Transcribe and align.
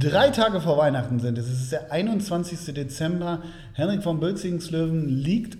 Drei 0.00 0.30
Tage 0.30 0.60
vor 0.60 0.78
Weihnachten 0.78 1.18
sind 1.18 1.38
es. 1.38 1.48
Es 1.48 1.60
ist 1.60 1.72
der 1.72 1.90
21. 1.90 2.72
Dezember. 2.72 3.42
Henrik 3.72 4.04
von 4.04 4.20
Bölzingslöwen 4.20 5.08
liegt 5.08 5.58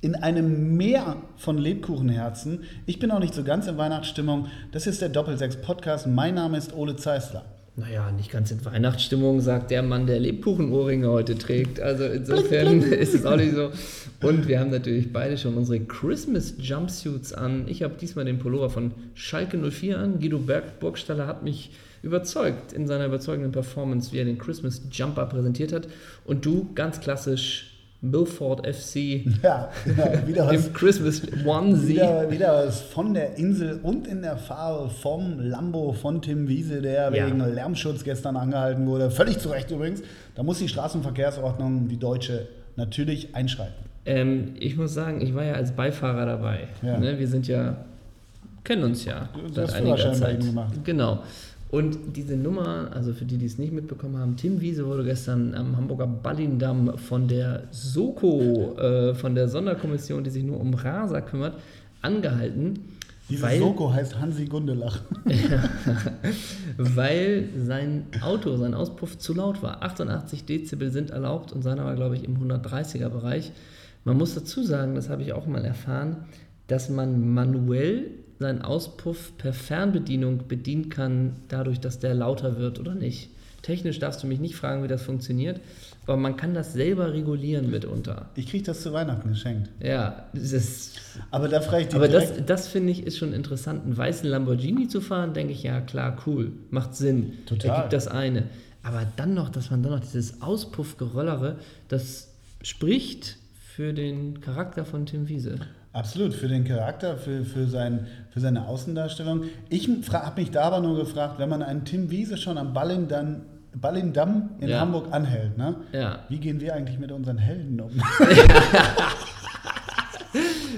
in 0.00 0.16
einem 0.16 0.76
Meer 0.76 1.18
von 1.36 1.56
Lebkuchenherzen. 1.56 2.64
Ich 2.86 2.98
bin 2.98 3.12
auch 3.12 3.20
nicht 3.20 3.34
so 3.34 3.44
ganz 3.44 3.68
in 3.68 3.78
Weihnachtsstimmung. 3.78 4.48
Das 4.72 4.88
ist 4.88 5.02
der 5.02 5.08
Doppelsechs 5.08 5.60
Podcast. 5.62 6.08
Mein 6.08 6.34
Name 6.34 6.58
ist 6.58 6.74
Ole 6.74 6.96
Zeisler. 6.96 7.44
Naja, 7.78 8.10
nicht 8.10 8.30
ganz 8.30 8.50
in 8.50 8.64
Weihnachtsstimmung, 8.64 9.42
sagt 9.42 9.70
der 9.70 9.82
Mann, 9.82 10.06
der 10.06 10.18
Lebkuchenohrringe 10.18 11.10
heute 11.10 11.36
trägt. 11.36 11.78
Also 11.78 12.04
insofern 12.04 12.80
ist 12.92 13.12
es 13.12 13.26
auch 13.26 13.36
nicht 13.36 13.54
so. 13.54 13.70
Und 14.26 14.48
wir 14.48 14.60
haben 14.60 14.70
natürlich 14.70 15.12
beide 15.12 15.36
schon 15.36 15.58
unsere 15.58 15.80
Christmas 15.80 16.54
Jumpsuits 16.58 17.34
an. 17.34 17.68
Ich 17.68 17.82
habe 17.82 17.94
diesmal 18.00 18.24
den 18.24 18.38
Pullover 18.38 18.70
von 18.70 18.92
Schalke 19.12 19.58
04 19.58 19.98
an. 19.98 20.20
Guido 20.20 20.38
Berg 20.38 20.80
Burgstaller 20.80 21.26
hat 21.26 21.42
mich 21.42 21.70
überzeugt 22.02 22.72
in 22.72 22.86
seiner 22.86 23.06
überzeugenden 23.06 23.52
Performance, 23.52 24.10
wie 24.10 24.20
er 24.20 24.24
den 24.24 24.38
Christmas 24.38 24.80
Jumper 24.90 25.26
präsentiert 25.26 25.72
hat. 25.72 25.86
Und 26.24 26.46
du, 26.46 26.72
ganz 26.74 27.00
klassisch, 27.00 27.75
Milford 28.00 28.66
FC. 28.66 29.24
Ja, 29.42 29.70
genau. 29.84 30.26
Wieder 30.26 30.46
was, 30.46 30.66
Im 30.66 30.72
Christmas 30.72 31.22
Onesie. 31.44 31.94
Wieder, 31.94 32.30
wieder 32.30 32.66
was 32.66 32.80
von 32.80 33.14
der 33.14 33.36
Insel 33.36 33.80
und 33.82 34.06
in 34.06 34.22
der 34.22 34.36
Farbe 34.36 34.90
vom 34.90 35.40
Lambo 35.40 35.92
von 35.92 36.22
Tim 36.22 36.48
Wiese, 36.48 36.82
der 36.82 37.14
ja. 37.14 37.26
wegen 37.26 37.38
Lärmschutz 37.38 38.04
gestern 38.04 38.36
angehalten 38.36 38.86
wurde. 38.86 39.10
Völlig 39.10 39.38
zu 39.38 39.48
Recht 39.48 39.70
übrigens. 39.70 40.02
Da 40.34 40.42
muss 40.42 40.58
die 40.58 40.68
Straßenverkehrsordnung, 40.68 41.88
die 41.88 41.98
deutsche, 41.98 42.48
natürlich 42.76 43.34
einschreiten. 43.34 43.74
Ähm, 44.04 44.54
ich 44.58 44.76
muss 44.76 44.94
sagen, 44.94 45.20
ich 45.20 45.34
war 45.34 45.44
ja 45.44 45.54
als 45.54 45.72
Beifahrer 45.72 46.26
dabei. 46.26 46.68
Ja. 46.82 46.98
Ne? 46.98 47.18
Wir 47.18 47.26
sind 47.26 47.48
ja, 47.48 47.76
kennen 48.62 48.84
uns 48.84 49.04
ja 49.04 49.28
du 49.34 49.52
seit 49.52 49.74
einiger 49.74 50.12
Zeit. 50.12 50.40
Gemacht. 50.40 50.74
Genau. 50.84 51.22
Und 51.68 52.16
diese 52.16 52.36
Nummer, 52.36 52.90
also 52.92 53.12
für 53.12 53.24
die, 53.24 53.38
die 53.38 53.46
es 53.46 53.58
nicht 53.58 53.72
mitbekommen 53.72 54.18
haben, 54.18 54.36
Tim 54.36 54.60
Wiese 54.60 54.86
wurde 54.86 55.04
gestern 55.04 55.54
am 55.54 55.76
Hamburger 55.76 56.06
Ballindamm 56.06 56.96
von 56.96 57.26
der 57.26 57.64
Soko, 57.72 58.76
äh, 58.78 59.14
von 59.14 59.34
der 59.34 59.48
Sonderkommission, 59.48 60.22
die 60.22 60.30
sich 60.30 60.44
nur 60.44 60.60
um 60.60 60.74
Raser 60.74 61.22
kümmert, 61.22 61.58
angehalten. 62.02 62.78
Diese 63.28 63.42
weil, 63.42 63.58
Soko 63.58 63.92
heißt 63.92 64.20
Hansi 64.20 64.44
Gundelach. 64.44 65.00
weil 66.78 67.48
sein 67.56 68.04
Auto, 68.20 68.56
sein 68.56 68.74
Auspuff 68.74 69.18
zu 69.18 69.34
laut 69.34 69.60
war. 69.62 69.82
88 69.82 70.44
Dezibel 70.44 70.92
sind 70.92 71.10
erlaubt 71.10 71.52
und 71.52 71.62
seiner 71.62 71.84
war, 71.84 71.96
glaube 71.96 72.14
ich, 72.14 72.22
im 72.22 72.36
130er 72.36 73.08
Bereich. 73.08 73.50
Man 74.04 74.16
muss 74.16 74.36
dazu 74.36 74.62
sagen, 74.62 74.94
das 74.94 75.08
habe 75.08 75.22
ich 75.22 75.32
auch 75.32 75.48
mal 75.48 75.64
erfahren, 75.64 76.18
dass 76.68 76.88
man 76.88 77.34
manuell 77.34 78.10
seinen 78.38 78.62
Auspuff 78.62 79.32
per 79.38 79.52
Fernbedienung 79.52 80.48
bedienen 80.48 80.88
kann, 80.88 81.36
dadurch, 81.48 81.80
dass 81.80 81.98
der 81.98 82.14
lauter 82.14 82.58
wird 82.58 82.78
oder 82.78 82.94
nicht. 82.94 83.30
Technisch 83.62 83.98
darfst 83.98 84.22
du 84.22 84.28
mich 84.28 84.38
nicht 84.38 84.54
fragen, 84.54 84.84
wie 84.84 84.88
das 84.88 85.02
funktioniert, 85.02 85.60
aber 86.06 86.16
man 86.16 86.36
kann 86.36 86.54
das 86.54 86.72
selber 86.72 87.12
regulieren 87.12 87.68
mitunter. 87.68 88.30
Ich 88.36 88.46
kriege 88.46 88.62
das 88.62 88.82
zu 88.82 88.92
Weihnachten 88.92 89.28
geschenkt. 89.30 89.70
Ja, 89.80 90.28
das 90.32 90.52
ist. 90.52 91.00
Aber 91.32 91.48
da 91.48 91.60
frage 91.60 91.82
ich 91.82 91.88
dich 91.88 91.96
Aber 91.96 92.06
das, 92.06 92.32
das 92.46 92.68
finde 92.68 92.92
ich 92.92 93.04
ist 93.04 93.18
schon 93.18 93.32
interessant. 93.32 93.84
Einen 93.84 93.96
weißen 93.96 94.28
Lamborghini 94.28 94.86
zu 94.86 95.00
fahren, 95.00 95.34
denke 95.34 95.52
ich, 95.52 95.64
ja 95.64 95.80
klar, 95.80 96.16
cool, 96.26 96.52
macht 96.70 96.94
Sinn. 96.94 97.32
Total. 97.46 97.70
Ergibt 97.70 97.92
das 97.92 98.06
eine. 98.06 98.44
Aber 98.84 99.04
dann 99.16 99.34
noch, 99.34 99.48
dass 99.48 99.72
man 99.72 99.82
dann 99.82 99.92
noch 99.92 100.00
dieses 100.00 100.42
Auspuffgerollere, 100.42 101.58
das 101.88 102.28
spricht 102.62 103.36
für 103.52 103.92
den 103.92 104.40
Charakter 104.40 104.84
von 104.84 105.06
Tim 105.06 105.26
Wiese. 105.28 105.58
Absolut, 105.96 106.34
für 106.34 106.46
den 106.46 106.64
Charakter, 106.64 107.16
für, 107.16 107.42
für, 107.42 107.66
sein, 107.66 108.06
für 108.28 108.38
seine 108.40 108.68
Außendarstellung. 108.68 109.44
Ich 109.70 109.88
habe 110.12 110.40
mich 110.42 110.50
da 110.50 110.64
aber 110.64 110.80
nur 110.80 110.98
gefragt, 110.98 111.38
wenn 111.38 111.48
man 111.48 111.62
einen 111.62 111.86
Tim 111.86 112.10
Wiese 112.10 112.36
schon 112.36 112.58
am 112.58 112.74
Ballindamm, 112.74 113.40
Ballindamm 113.74 114.50
in 114.60 114.68
ja. 114.68 114.80
Hamburg 114.80 115.06
anhält, 115.10 115.56
ne? 115.56 115.76
Ja. 115.92 116.18
wie 116.28 116.36
gehen 116.38 116.60
wir 116.60 116.74
eigentlich 116.74 116.98
mit 116.98 117.12
unseren 117.12 117.38
Helden 117.38 117.80
um? 117.80 117.92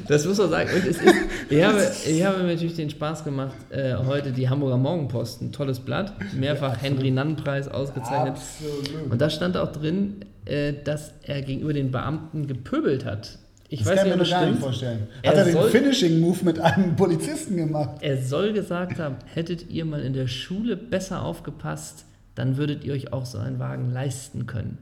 das 0.07 0.25
muss 0.25 0.39
man 0.39 0.51
sagen. 0.51 0.71
Und 0.73 0.87
es 0.87 0.99
ist, 0.99 1.15
ich, 1.51 1.65
habe, 1.65 1.85
ich 2.07 2.25
habe 2.25 2.39
mir 2.39 2.53
natürlich 2.53 2.77
den 2.77 2.91
Spaß 2.91 3.25
gemacht, 3.25 3.57
äh, 3.71 3.97
heute 3.97 4.31
die 4.31 4.49
Hamburger 4.49 4.77
Morgenpost, 4.77 5.43
ein 5.43 5.51
tolles 5.51 5.81
Blatt, 5.81 6.13
mehrfach 6.33 6.75
ja, 6.75 6.83
Henry 6.83 7.11
Nann-Preis 7.11 7.67
ausgezeichnet. 7.67 8.35
Absolut. 8.35 9.11
Und 9.11 9.21
da 9.21 9.29
stand 9.31 9.57
auch 9.57 9.73
drin, 9.73 10.21
äh, 10.45 10.75
dass 10.85 11.13
er 11.23 11.43
gegenüber 11.43 11.73
den 11.73 11.91
Beamten 11.91 12.47
gepöbelt 12.47 13.05
hat. 13.05 13.41
Ich 13.71 13.81
das 13.81 13.89
weiß 13.89 13.97
kann 13.97 14.07
ich 14.07 14.17
mir 14.17 14.23
noch 14.23 14.31
gar 14.31 14.47
nicht 14.47 14.61
vorstellen. 14.61 15.09
Hat 15.27 15.35
er, 15.35 15.47
er 15.47 15.63
den 15.63 15.71
Finishing-Move 15.71 16.45
mit 16.45 16.59
einem 16.59 16.97
Polizisten 16.97 17.57
gemacht? 17.57 17.99
Er 18.01 18.23
soll 18.23 18.53
gesagt 18.53 18.99
haben, 18.99 19.17
hättet 19.35 19.71
ihr 19.71 19.85
mal 19.85 20.01
in 20.01 20.15
der 20.15 20.27
Schule 20.27 20.77
besser 20.77 21.23
aufgepasst, 21.23 22.07
dann 22.35 22.57
würdet 22.57 22.85
ihr 22.85 22.95
euch 22.95 23.13
auch 23.13 23.27
so 23.27 23.39
einen 23.39 23.59
Wagen 23.59 23.93
leisten 23.93 24.47
können. 24.47 24.79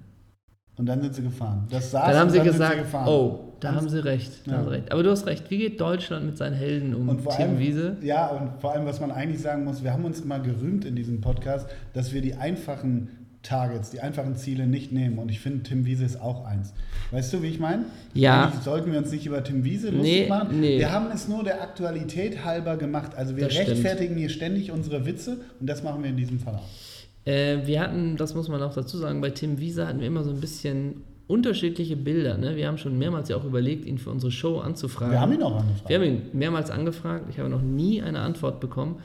Und 0.79 0.87
dann 0.87 1.01
sind 1.01 1.15
sie 1.15 1.23
gefahren. 1.23 1.67
Das 1.71 1.91
saß 1.91 2.07
dann 2.07 2.17
haben 2.17 2.31
sie 2.31 2.37
dann 2.37 2.47
gesagt, 2.47 2.87
sie 2.91 2.97
oh, 3.07 3.55
da 3.61 3.75
haben 3.75 3.89
sie, 3.89 4.05
recht, 4.05 4.47
ja. 4.47 4.53
haben 4.53 4.65
sie 4.65 4.71
recht. 4.73 4.93
Aber 4.93 5.03
du 5.03 5.11
hast 5.11 5.27
recht, 5.27 5.51
wie 5.51 5.57
geht 5.57 5.81
Deutschland 5.81 6.27
mit 6.27 6.37
seinen 6.37 6.53
Helden 6.53 6.95
um? 6.95 7.09
Und 7.09 7.23
Tim 7.23 7.31
allem, 7.31 7.59
Wiese? 7.59 7.97
Ja, 8.03 8.27
und 8.29 8.61
vor 8.61 8.73
allem, 8.73 8.85
was 8.85 9.01
man 9.01 9.11
eigentlich 9.11 9.41
sagen 9.41 9.65
muss, 9.65 9.83
wir 9.83 9.93
haben 9.93 10.05
uns 10.05 10.23
mal 10.25 10.43
gerühmt 10.43 10.85
in 10.85 10.95
diesem 10.95 11.23
Podcast, 11.23 11.67
dass 11.95 12.13
wir 12.13 12.21
die 12.21 12.35
einfachen 12.35 13.26
Targets, 13.47 13.91
die 13.91 14.01
einfachen 14.01 14.37
Ziele 14.37 14.67
nicht 14.67 14.93
nehmen. 14.93 15.19
Und 15.19 15.31
ich 15.31 15.41
finde, 15.41 15.63
Tim 15.63 15.87
Wiese 15.87 16.05
ist 16.05 16.21
auch 16.21 16.45
eins. 16.45 16.73
Weißt 17.13 17.33
du, 17.33 17.43
wie 17.43 17.49
ich 17.49 17.61
meine? 17.61 17.85
Ja. 18.15 18.45
Eigentlich 18.45 18.65
sollten 18.65 18.91
wir 18.91 18.99
uns 18.99 19.11
nicht 19.13 19.25
über 19.27 19.43
Tim 19.45 19.65
Wiese 19.65 19.91
lustig 19.91 20.23
nee, 20.23 20.29
machen. 20.29 20.61
Nee. 20.61 20.79
Wir 20.79 20.93
haben 20.93 21.07
es 21.15 21.29
nur 21.29 21.45
der 21.45 21.63
Aktualität 21.63 22.45
halber 22.45 22.77
gemacht. 22.77 23.13
Also 23.17 23.37
wir 23.37 23.47
das 23.47 23.57
rechtfertigen 23.57 24.15
stimmt. 24.15 24.19
hier 24.19 24.29
ständig 24.31 24.73
unsere 24.73 25.07
Witze 25.07 25.39
und 25.61 25.69
das 25.69 25.83
machen 25.83 26.03
wir 26.03 26.11
in 26.11 26.17
diesem 26.17 26.41
Fall 26.41 26.55
auch. 26.57 27.27
Äh, 27.27 27.67
wir 27.67 27.81
hatten, 27.81 28.17
das 28.17 28.35
muss 28.35 28.49
man 28.49 28.63
auch 28.63 28.75
dazu 28.75 28.99
sagen, 28.99 29.21
bei 29.21 29.31
Tim 29.31 29.59
Wiese 29.59 29.87
hatten 29.87 30.01
wir 30.01 30.07
immer 30.07 30.25
so 30.25 30.31
ein 30.31 30.41
bisschen 30.41 31.05
unterschiedliche 31.29 31.97
Bilder. 31.97 32.39
Ne? 32.39 32.57
Wir 32.57 32.69
haben 32.69 32.79
schon 32.79 32.99
mehrmals 32.99 33.29
ja 33.29 33.37
auch 33.37 33.45
überlegt, 33.45 33.85
ihn 33.85 33.99
für 33.99 34.11
unsere 34.11 34.31
Show 34.31 34.59
anzufragen. 34.59 35.13
Wir 35.13 35.21
haben 35.21 35.33
ihn 35.33 35.43
auch 35.43 35.57
angefragt. 35.57 35.89
Wir 35.89 35.97
haben 35.97 36.05
ihn 36.05 36.23
mehrmals 36.33 36.71
angefragt. 36.71 37.27
Ich 37.31 37.39
habe 37.39 37.49
noch 37.49 37.63
nie 37.63 38.03
eine 38.03 38.21
Antwort 38.21 38.61
bekommen. 38.61 39.01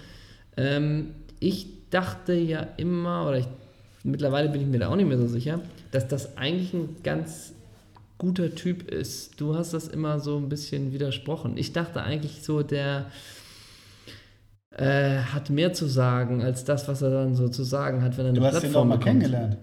Ähm, 0.57 1.11
ich 1.39 1.67
dachte 1.89 2.33
ja 2.33 2.67
immer, 2.77 3.27
oder 3.27 3.39
ich 3.39 3.47
mittlerweile 4.03 4.49
bin 4.49 4.61
ich 4.61 4.67
mir 4.67 4.79
da 4.79 4.89
auch 4.89 4.95
nicht 4.95 5.07
mehr 5.07 5.17
so 5.17 5.27
sicher, 5.27 5.59
dass 5.91 6.07
das 6.07 6.37
eigentlich 6.37 6.73
ein 6.73 6.97
ganz 7.03 7.53
guter 8.17 8.53
Typ 8.53 8.89
ist. 8.89 9.39
Du 9.41 9.55
hast 9.55 9.73
das 9.73 9.87
immer 9.87 10.19
so 10.19 10.37
ein 10.37 10.49
bisschen 10.49 10.91
widersprochen. 10.93 11.57
Ich 11.57 11.73
dachte 11.73 12.01
eigentlich 12.03 12.43
so, 12.43 12.61
der 12.61 13.05
äh, 14.77 15.17
hat 15.19 15.49
mehr 15.49 15.73
zu 15.73 15.85
sagen 15.87 16.43
als 16.43 16.63
das, 16.63 16.87
was 16.87 17.01
er 17.01 17.09
dann 17.09 17.35
so 17.35 17.49
zu 17.49 17.63
sagen 17.63 18.03
hat, 18.03 18.17
wenn 18.17 18.25
er 18.25 18.29
eine 18.29 18.39
du 18.39 18.41
Plattform 18.41 18.61
hast 18.61 18.69
ihn 18.69 18.73
doch 18.73 18.85
mal 18.85 18.97
bekommt. 18.97 19.03
kennengelernt. 19.05 19.57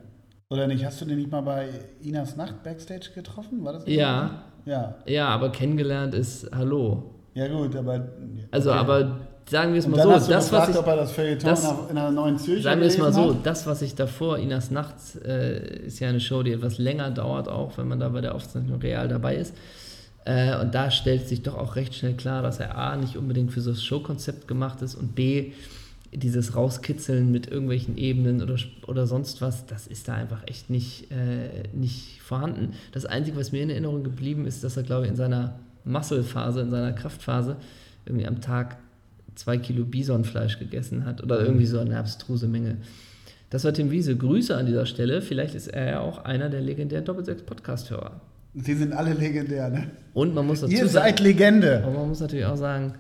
Oder 0.51 0.67
nicht? 0.67 0.85
Hast 0.85 1.01
du 1.01 1.05
den 1.05 1.19
nicht 1.19 1.31
mal 1.31 1.43
bei 1.43 1.69
Inas 2.01 2.37
Nacht 2.37 2.63
Backstage 2.63 3.11
getroffen? 3.15 3.65
War 3.65 3.75
das 3.75 3.85
ja. 3.87 4.43
Ja. 4.65 4.97
Ja, 5.07 5.29
aber 5.29 5.51
kennengelernt 5.53 6.15
ist 6.15 6.51
Hallo. 6.55 7.15
Ja, 7.35 7.49
gut, 7.49 7.77
aber. 7.77 8.09
Also, 8.51 8.71
okay. 8.71 8.79
aber 8.79 9.21
sagen 9.51 9.73
wir 9.73 9.79
es 9.79 9.87
mal 9.87 10.03
so, 10.03 10.11
das, 10.11 10.29
gefragt, 10.29 10.53
was 10.53 10.69
ich, 10.69 10.77
ob 10.77 10.87
er 10.87 10.97
das 10.97 11.13
Feuilleton 11.13 11.51
das, 11.51 11.65
in 11.91 11.99
einer 11.99 12.11
neuen 12.11 12.39
Zürcher 12.39 12.63
Sagen 12.63 12.81
wir 12.81 12.89
es 12.89 12.99
mal 12.99 13.13
so, 13.13 13.35
hat. 13.35 13.47
das, 13.47 13.67
was 13.67 13.83
ich 13.83 13.95
davor, 13.95 14.39
Inas 14.39 14.71
Nachts, 14.71 15.17
äh, 15.17 15.87
ist 15.87 16.01
ja 16.01 16.09
eine 16.09 16.21
Show, 16.21 16.43
die 16.43 16.53
etwas 16.53 16.79
länger 16.79 17.11
dauert, 17.11 17.49
auch 17.49 17.79
wenn 17.79 17.89
man 17.89 18.01
da 18.01 18.09
bei 18.09 18.21
der 18.21 18.35
Aufzeichnung 18.35 18.81
real 18.81 19.09
dabei 19.09 19.37
ist. 19.37 19.55
Äh, 20.25 20.61
und 20.61 20.75
da 20.75 20.91
stellt 20.91 21.29
sich 21.29 21.43
doch 21.43 21.57
auch 21.57 21.77
recht 21.77 21.95
schnell 21.95 22.15
klar, 22.15 22.43
dass 22.43 22.61
er 22.61 22.77
A, 22.77 22.97
nicht 22.97 23.17
unbedingt 23.17 23.53
für 23.53 23.61
so 23.61 23.71
das 23.71 23.83
Showkonzept 23.83 24.47
gemacht 24.49 24.83
ist 24.83 24.95
und 24.95 25.15
B, 25.15 25.53
dieses 26.13 26.57
Rauskitzeln 26.57 27.31
mit 27.31 27.49
irgendwelchen 27.49 27.99
Ebenen 27.99 28.43
oder, 28.43 28.57
oder 28.87 29.07
sonst 29.07 29.43
was, 29.43 29.67
das 29.67 29.87
ist 29.87 30.09
da 30.09 30.15
einfach 30.15 30.43
echt 30.47 30.71
nicht, 30.71 31.11
äh, 31.11 31.69
nicht 31.75 32.23
vorhanden. 32.23 32.73
Das 32.93 33.05
Einzige, 33.05 33.37
was 33.37 33.53
mir 33.53 33.63
in 33.63 33.71
Erinnerung 33.71 34.05
geblieben 34.05 34.47
ist, 34.47 34.65
dass 34.65 34.77
er, 34.77 34.85
glaube 34.85 35.05
ich, 35.05 35.11
in 35.11 35.17
seiner 35.17 35.59
Muscle-Phase, 35.85 36.63
in 36.63 36.71
seiner 36.71 36.93
Kraftphase, 36.93 37.57
irgendwie 38.07 38.27
am 38.27 38.41
Tag 38.41 38.79
zwei 39.39 39.57
Kilo 39.57 39.85
Bisonfleisch 39.85 40.59
gegessen 40.59 41.05
hat 41.05 41.23
oder 41.23 41.41
irgendwie 41.41 41.67
so 41.67 41.79
eine 41.79 41.97
abstruse 41.97 42.49
Menge. 42.49 42.79
Das 43.51 43.65
war 43.65 43.73
Tim 43.73 43.91
Wiese. 43.91 44.17
Grüße 44.17 44.55
an 44.57 44.67
dieser 44.67 44.85
Stelle. 44.85 45.23
Vielleicht 45.23 45.55
ist 45.55 45.69
er 45.69 45.91
ja 45.91 46.01
auch 46.01 46.25
einer 46.25 46.51
der 46.51 46.61
legendären 46.61 47.05
Doppelsechs-Podcast-Hörer. 47.05 48.21
Sie 48.55 48.75
sind 48.75 48.93
alle 48.93 49.15
legendär, 49.15 49.71
ne? 49.71 49.91
Und 50.13 50.35
man 50.35 50.47
muss 50.47 50.61
dazu 50.61 50.73
Ihr 50.73 50.89
sagen, 50.89 50.91
seid 50.91 51.21
Legende. 51.21 51.83
Aber 51.85 51.93
man 51.93 52.09
muss 52.09 52.21
natürlich 52.21 52.45
auch 52.45 52.57
sagen, 52.57 52.95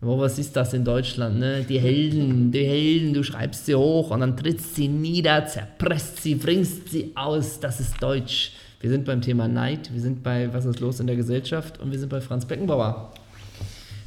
oh, 0.00 0.18
was 0.18 0.38
ist 0.38 0.54
das 0.56 0.72
in 0.72 0.84
Deutschland, 0.84 1.38
ne? 1.38 1.64
Die 1.68 1.80
Helden, 1.80 2.52
die 2.52 2.64
Helden, 2.64 3.12
du 3.12 3.22
schreibst 3.24 3.66
sie 3.66 3.74
hoch 3.74 4.10
und 4.10 4.20
dann 4.20 4.36
trittst 4.36 4.76
sie 4.76 4.88
nieder, 4.88 5.46
zerpresst 5.46 6.22
sie, 6.22 6.36
bringst 6.36 6.90
sie 6.90 7.12
aus. 7.16 7.58
Das 7.60 7.80
ist 7.80 8.00
Deutsch. 8.00 8.52
Wir 8.80 8.90
sind 8.90 9.04
beim 9.04 9.22
Thema 9.22 9.48
Neid, 9.48 9.92
wir 9.92 10.00
sind 10.00 10.22
bei 10.22 10.52
Was 10.52 10.66
ist 10.66 10.80
los 10.80 11.00
in 11.00 11.06
der 11.06 11.16
Gesellschaft 11.16 11.80
und 11.80 11.90
wir 11.90 11.98
sind 11.98 12.10
bei 12.10 12.20
Franz 12.20 12.44
Beckenbauer. 12.44 13.12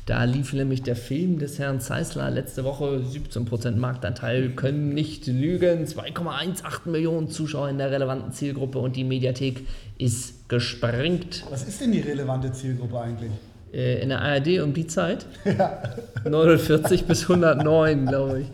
Da 0.07 0.24
lief 0.24 0.54
nämlich 0.54 0.83
der 0.83 0.95
Film 0.95 1.38
des 1.38 1.59
Herrn 1.59 1.81
Zeisler 1.81 2.31
letzte 2.31 2.63
Woche, 2.63 3.01
17% 3.06 3.75
Marktanteil, 3.75 4.51
können 4.51 4.94
nicht 4.94 5.27
lügen, 5.27 5.83
2,18 5.83 6.89
Millionen 6.89 7.30
Zuschauer 7.30 7.68
in 7.68 7.77
der 7.77 7.92
relevanten 7.92 8.31
Zielgruppe 8.31 8.80
und 8.80 8.95
die 8.95 9.04
Mediathek 9.04 9.68
ist 9.98 10.48
gesprengt. 10.48 11.44
Was 11.50 11.68
ist 11.68 11.81
denn 11.81 11.92
die 11.92 12.00
relevante 12.00 12.54
Zielgruppe 12.54 13.01
eigentlich? 13.01 13.31
Äh, 13.74 14.01
in 14.01 14.07
der 14.07 14.21
ARD 14.21 14.62
um 14.62 14.74
die 14.74 14.88
Zeit? 14.88 15.25
Ja. 15.45 15.83
49 16.24 17.03
bis 17.03 17.24
109, 17.24 18.06
glaube 18.06 18.42
ich. 18.42 18.48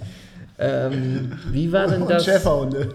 Ähm, 0.58 1.34
wie 1.52 1.72
war 1.72 1.86
denn 1.86 2.02
und 2.02 2.10
das? 2.10 2.26
Schäferhunde. 2.26 2.90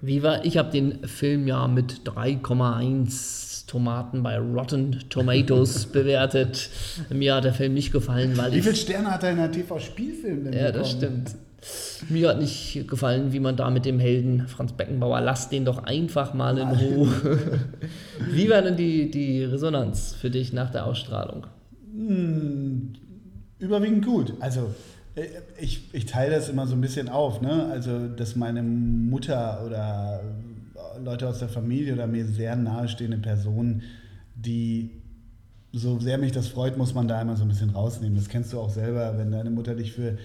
Wie 0.00 0.24
war, 0.24 0.44
ich 0.44 0.58
habe 0.58 0.72
den 0.72 1.06
Film 1.06 1.46
ja 1.46 1.68
mit 1.68 2.00
3,1 2.04 3.43
Tomaten 3.66 4.22
bei 4.22 4.38
Rotten 4.38 4.98
Tomatoes 5.08 5.86
bewertet. 5.92 6.68
Mir 7.10 7.34
hat 7.36 7.44
der 7.44 7.54
Film 7.54 7.74
nicht 7.74 7.92
gefallen, 7.92 8.36
weil 8.36 8.52
Wie 8.52 8.62
viele 8.62 8.76
Sterne 8.76 9.10
hat 9.10 9.22
er 9.22 9.30
in 9.30 9.36
der 9.38 9.50
TV-Spielfilm 9.52 10.44
denn 10.44 10.52
Ja, 10.52 10.70
das 10.72 10.94
bekommen? 10.94 11.24
stimmt. 11.26 12.10
Mir 12.10 12.28
hat 12.28 12.40
nicht 12.40 12.86
gefallen, 12.88 13.32
wie 13.32 13.40
man 13.40 13.56
da 13.56 13.70
mit 13.70 13.86
dem 13.86 13.98
Helden 13.98 14.46
Franz 14.48 14.72
Beckenbauer, 14.74 15.22
lass 15.22 15.48
den 15.48 15.64
doch 15.64 15.84
einfach 15.84 16.34
mal 16.34 16.58
in 16.58 16.68
Ruhe. 16.68 17.08
wie 18.30 18.50
war 18.50 18.60
denn 18.60 18.76
die, 18.76 19.10
die 19.10 19.44
Resonanz 19.44 20.14
für 20.20 20.28
dich 20.28 20.52
nach 20.52 20.70
der 20.70 20.84
Ausstrahlung? 20.84 21.46
Überwiegend 23.58 24.04
gut. 24.04 24.34
Also 24.40 24.74
äh, 25.14 25.22
ich, 25.58 25.88
ich 25.94 26.06
teile 26.06 26.34
das 26.34 26.48
immer 26.48 26.66
so 26.66 26.74
ein 26.74 26.80
bisschen 26.80 27.08
auf, 27.08 27.40
ne? 27.40 27.68
Also, 27.72 28.08
dass 28.08 28.36
meine 28.36 28.62
Mutter 28.62 29.62
oder 29.64 30.20
Leute 31.02 31.28
aus 31.28 31.38
der 31.38 31.48
Familie 31.48 31.94
oder 31.94 32.06
mir 32.06 32.26
sehr 32.26 32.56
nahestehende 32.56 33.18
Personen, 33.18 33.82
die 34.34 34.90
so 35.72 35.98
sehr 35.98 36.18
mich 36.18 36.32
das 36.32 36.48
freut, 36.48 36.76
muss 36.76 36.94
man 36.94 37.08
da 37.08 37.20
immer 37.20 37.36
so 37.36 37.42
ein 37.42 37.48
bisschen 37.48 37.70
rausnehmen. 37.70 38.16
Das 38.16 38.28
kennst 38.28 38.52
du 38.52 38.60
auch 38.60 38.70
selber, 38.70 39.14
wenn 39.18 39.32
deine 39.32 39.50
Mutter 39.50 39.74
dich 39.74 39.92
für 39.92 40.18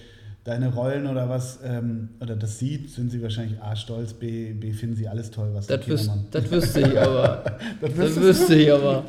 deine 0.44 0.72
Rollen 0.72 1.06
oder 1.06 1.28
was 1.28 1.58
ähm, 1.64 2.10
oder 2.20 2.34
das 2.34 2.58
sieht, 2.58 2.90
sind 2.90 3.10
sie 3.10 3.22
wahrscheinlich 3.22 3.60
A 3.60 3.76
stolz, 3.76 4.14
B, 4.14 4.52
B 4.54 4.72
finden 4.72 4.96
sie 4.96 5.06
alles 5.06 5.30
toll, 5.30 5.50
was 5.52 5.66
Das, 5.66 5.86
wüs 5.86 6.10
das 6.30 6.50
wüsste 6.50 6.80
ich 6.80 6.98
aber. 6.98 7.44
Das 7.80 7.94
Das 7.94 8.16
wüsste 8.16 8.54
ich 8.54 8.72
aber. 8.72 9.04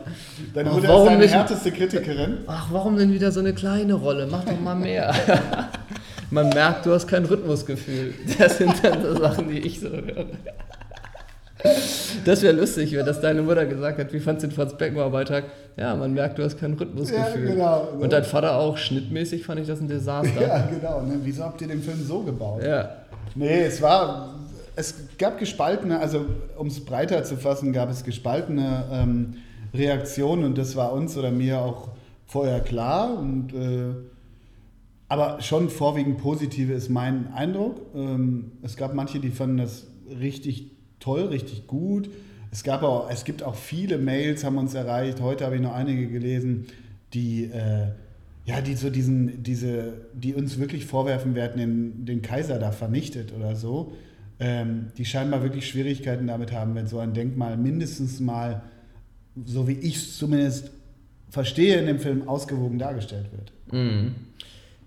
Deine 0.54 0.70
Ach, 0.72 0.76
Mutter 0.76 0.88
warum 0.90 1.04
ist 1.06 1.12
deine 1.12 1.22
nicht? 1.24 1.34
härteste 1.34 1.72
Kritikerin. 1.72 2.38
Ach, 2.48 2.68
warum 2.72 2.98
denn 2.98 3.14
wieder 3.14 3.32
so 3.32 3.40
eine 3.40 3.54
kleine 3.54 3.94
Rolle? 3.94 4.28
Mach 4.30 4.44
doch 4.44 4.60
mal 4.60 4.76
mehr. 4.76 5.14
Man 6.32 6.50
merkt, 6.50 6.86
du 6.86 6.92
hast 6.94 7.08
kein 7.08 7.26
Rhythmusgefühl. 7.26 8.14
Das 8.38 8.58
sind 8.58 8.74
dann 8.84 9.02
so 9.02 9.20
Sachen, 9.20 9.50
die 9.50 9.60
ich 9.60 9.80
so 9.80 9.90
höre. 9.90 10.26
Das 12.26 12.42
wäre 12.42 12.54
lustig, 12.54 12.96
wenn 12.96 13.06
das 13.06 13.22
deine 13.22 13.42
Mutter 13.42 13.66
gesagt 13.66 14.00
hat. 14.00 14.14
Wie 14.14 14.20
fandst 14.20 14.44
du 14.44 14.48
den 14.48 14.56
Franz 14.56 14.78
Beckenbauer-Beitrag? 14.78 15.46
Ja, 15.78 15.96
man 15.96 16.14
merkt, 16.14 16.38
du 16.38 16.44
hast 16.44 16.60
kein 16.60 16.74
Rhythmusgefühl. 16.74 17.48
Ja, 17.48 17.54
genau. 17.54 17.88
Und 18.00 18.12
dein 18.14 18.24
Vater 18.24 18.56
auch, 18.56 18.78
schnittmäßig 18.78 19.46
fand 19.46 19.62
ich 19.62 19.68
das 19.68 19.80
ein 19.80 19.88
Desaster. 19.88 20.42
Ja, 20.42 20.68
genau. 20.68 21.02
Ne? 21.02 21.20
Wieso 21.24 21.44
habt 21.44 21.62
ihr 21.62 21.68
den 21.68 21.82
Film 21.82 22.04
so 22.06 22.22
gebaut? 22.22 22.64
Ja. 22.64 22.90
Nee, 23.36 23.64
es 23.64 23.82
war, 23.82 24.36
es 24.76 24.96
gab 25.18 25.38
gespaltene, 25.40 26.00
also 26.00 26.26
um 26.58 26.68
es 26.68 26.84
breiter 26.84 27.24
zu 27.24 27.38
fassen, 27.38 27.74
gab 27.74 27.90
es 27.90 28.04
gespaltene 28.04 28.84
ähm, 28.92 29.36
Reaktionen 29.74 30.44
und 30.44 30.58
das 30.58 30.76
war 30.76 30.94
uns 30.94 31.18
oder 31.18 31.32
mir 31.32 31.60
auch 31.60 31.90
vorher 32.28 32.60
klar. 32.60 33.18
Und, 33.18 33.54
äh, 33.54 33.96
aber 35.08 35.42
schon 35.42 35.70
vorwiegend 35.70 36.18
positive 36.18 36.74
ist 36.74 36.90
mein 36.90 37.34
Eindruck. 37.34 37.82
Ähm, 37.96 38.52
es 38.62 38.78
gab 38.78 38.94
manche, 38.94 39.20
die 39.20 39.30
fanden 39.30 39.58
das 39.58 39.88
richtig 40.20 40.72
toll, 41.02 41.24
richtig 41.24 41.68
gut. 41.68 42.10
Es, 42.52 42.64
gab 42.64 42.84
auch, 42.84 43.10
es 43.10 43.26
gibt 43.26 43.44
auch 43.44 43.56
viele 43.56 43.98
Mails, 43.98 44.46
haben 44.46 44.58
uns 44.58 44.74
erreicht. 44.74 45.20
Heute 45.20 45.46
habe 45.46 45.56
ich 45.56 45.62
noch 45.62 45.74
einige 45.74 46.08
gelesen, 46.08 46.68
die, 47.14 47.46
äh, 47.46 47.88
ja, 48.46 48.62
die 48.62 48.76
so 48.76 48.90
diesen, 48.90 49.44
diese, 49.44 49.94
die 50.14 50.34
uns 50.34 50.60
wirklich 50.60 50.86
vorwerfen, 50.86 51.36
hätten 51.36 51.60
den, 51.60 52.06
den 52.06 52.22
Kaiser 52.22 52.60
da 52.60 52.72
vernichtet 52.72 53.34
oder 53.34 53.56
so. 53.56 53.94
Ähm, 54.40 54.88
die 54.98 55.06
scheinbar 55.06 55.44
wirklich 55.44 55.68
Schwierigkeiten 55.68 56.26
damit 56.28 56.52
haben, 56.52 56.74
wenn 56.74 56.88
so 56.88 56.98
ein 56.98 57.14
Denkmal 57.14 57.58
mindestens 57.58 58.20
mal, 58.20 58.64
so 59.46 59.68
wie 59.68 59.74
ich 59.74 59.98
es 59.98 60.18
zumindest 60.18 60.72
verstehe, 61.30 61.78
in 61.78 61.86
dem 61.86 62.00
Film 62.00 62.28
ausgewogen 62.28 62.80
dargestellt 62.80 63.28
wird. 63.32 63.52
Mhm. 63.72 64.16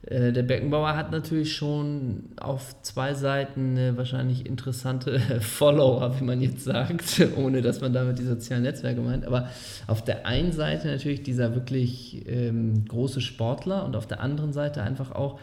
Äh, 0.06 0.33
Der 0.33 0.43
Beckenbauer 0.43 0.97
hat 0.97 1.11
natürlich 1.11 1.55
schon 1.55 2.25
auf 2.41 2.75
zwei 2.83 3.15
Seiten 3.15 3.77
eine 3.77 3.97
wahrscheinlich 3.97 4.47
interessante 4.47 5.19
Follower, 5.41 6.19
wie 6.21 6.25
man 6.25 6.41
jetzt 6.41 6.65
sagt, 6.65 7.23
ohne 7.37 7.62
dass 7.62 7.81
man 7.81 7.93
damit 7.93 8.19
die 8.19 8.25
sozialen 8.25 8.62
Netzwerke 8.62 9.01
meint. 9.01 9.27
Aber 9.27 9.49
auf 9.87 10.05
der 10.05 10.27
einen 10.27 10.53
Seite 10.53 10.89
natürlich 10.89 11.23
dieser 11.23 11.55
wirklich 11.55 12.25
ähm, 12.27 12.85
große 12.87 13.21
Sportler 13.21 13.85
und 13.85 13.97
auf 13.97 14.06
der 14.06 14.21
anderen 14.21 14.53
Seite 14.53 14.83
einfach 14.83 15.12
auch 15.12 15.39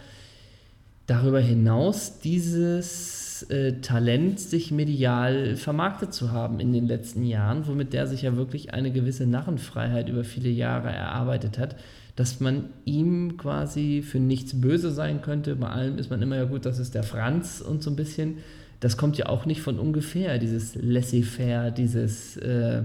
darüber 1.08 1.40
hinaus 1.40 2.20
dieses 2.20 3.31
äh, 3.50 3.82
Talent, 3.82 4.40
sich 4.40 4.72
medial 4.72 5.56
vermarktet 5.56 6.14
zu 6.14 6.32
haben 6.32 6.60
in 6.60 6.74
den 6.74 6.88
letzten 6.88 7.24
Jahren, 7.24 7.68
womit 7.68 7.94
der 7.94 8.08
sich 8.08 8.22
ja 8.22 8.36
wirklich 8.36 8.74
eine 8.74 8.92
gewisse 8.92 9.26
Narrenfreiheit 9.26 10.10
über 10.10 10.24
viele 10.24 10.50
Jahre 10.50 10.90
erarbeitet 10.90 11.58
hat, 11.58 11.76
dass 12.16 12.40
man 12.40 12.66
ihm 12.86 13.38
quasi 13.38 14.04
für 14.04 14.20
nichts 14.20 14.60
böse 14.60 14.92
sein 14.92 15.22
könnte. 15.22 15.56
Bei 15.56 15.70
allem 15.70 15.98
ist 15.98 16.10
man 16.10 16.22
immer 16.22 16.36
ja 16.36 16.46
gut, 16.46 16.66
das 16.66 16.80
ist 16.80 16.96
der 16.96 17.04
Franz 17.04 17.62
und 17.62 17.82
so 17.82 17.90
ein 17.90 17.96
bisschen. 17.96 18.38
Das 18.80 18.98
kommt 18.98 19.18
ja 19.18 19.28
auch 19.28 19.46
nicht 19.46 19.62
von 19.62 19.80
ungefähr, 19.80 20.38
dieses 20.38 20.76
Laissez-faire, 20.76 21.72
dieses, 21.72 22.38
äh, 22.38 22.84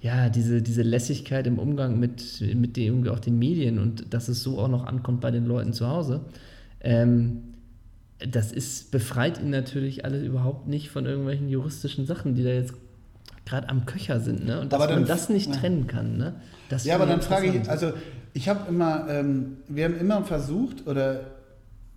ja, 0.00 0.28
diese, 0.28 0.62
diese 0.62 0.82
Lässigkeit 0.82 1.46
im 1.46 1.58
Umgang 1.58 1.98
mit, 1.98 2.40
mit 2.54 2.76
den, 2.76 3.06
auch 3.08 3.18
den 3.18 3.38
Medien 3.38 3.78
und 3.78 4.14
dass 4.14 4.28
es 4.28 4.42
so 4.42 4.58
auch 4.58 4.68
noch 4.68 4.86
ankommt 4.86 5.20
bei 5.20 5.30
den 5.30 5.44
Leuten 5.44 5.72
zu 5.72 5.88
Hause. 5.88 6.20
Ähm, 6.80 7.42
das 8.18 8.52
ist, 8.52 8.90
befreit 8.90 9.40
ihn 9.40 9.50
natürlich 9.50 10.04
alles 10.04 10.22
überhaupt 10.24 10.66
nicht 10.68 10.90
von 10.90 11.06
irgendwelchen 11.06 11.48
juristischen 11.48 12.06
Sachen, 12.06 12.34
die 12.34 12.42
da 12.44 12.50
jetzt 12.50 12.74
gerade 13.46 13.68
am 13.68 13.86
Köcher 13.86 14.20
sind. 14.20 14.44
Ne? 14.44 14.60
Und 14.60 14.72
dass 14.72 14.80
Aber 14.80 14.88
dann- 14.92 15.00
man 15.02 15.08
das 15.08 15.28
nicht 15.28 15.48
ja. 15.48 15.54
trennen 15.56 15.86
kann. 15.86 16.16
Ne? 16.18 16.34
Das 16.68 16.84
Ja, 16.84 16.96
aber 16.96 17.06
dann 17.06 17.22
frage 17.22 17.46
ich, 17.48 17.68
also 17.68 17.92
ich 18.34 18.48
habe 18.48 18.68
immer, 18.68 19.06
ähm, 19.08 19.58
wir 19.68 19.84
haben 19.84 19.98
immer 19.98 20.22
versucht, 20.24 20.86
oder 20.86 21.22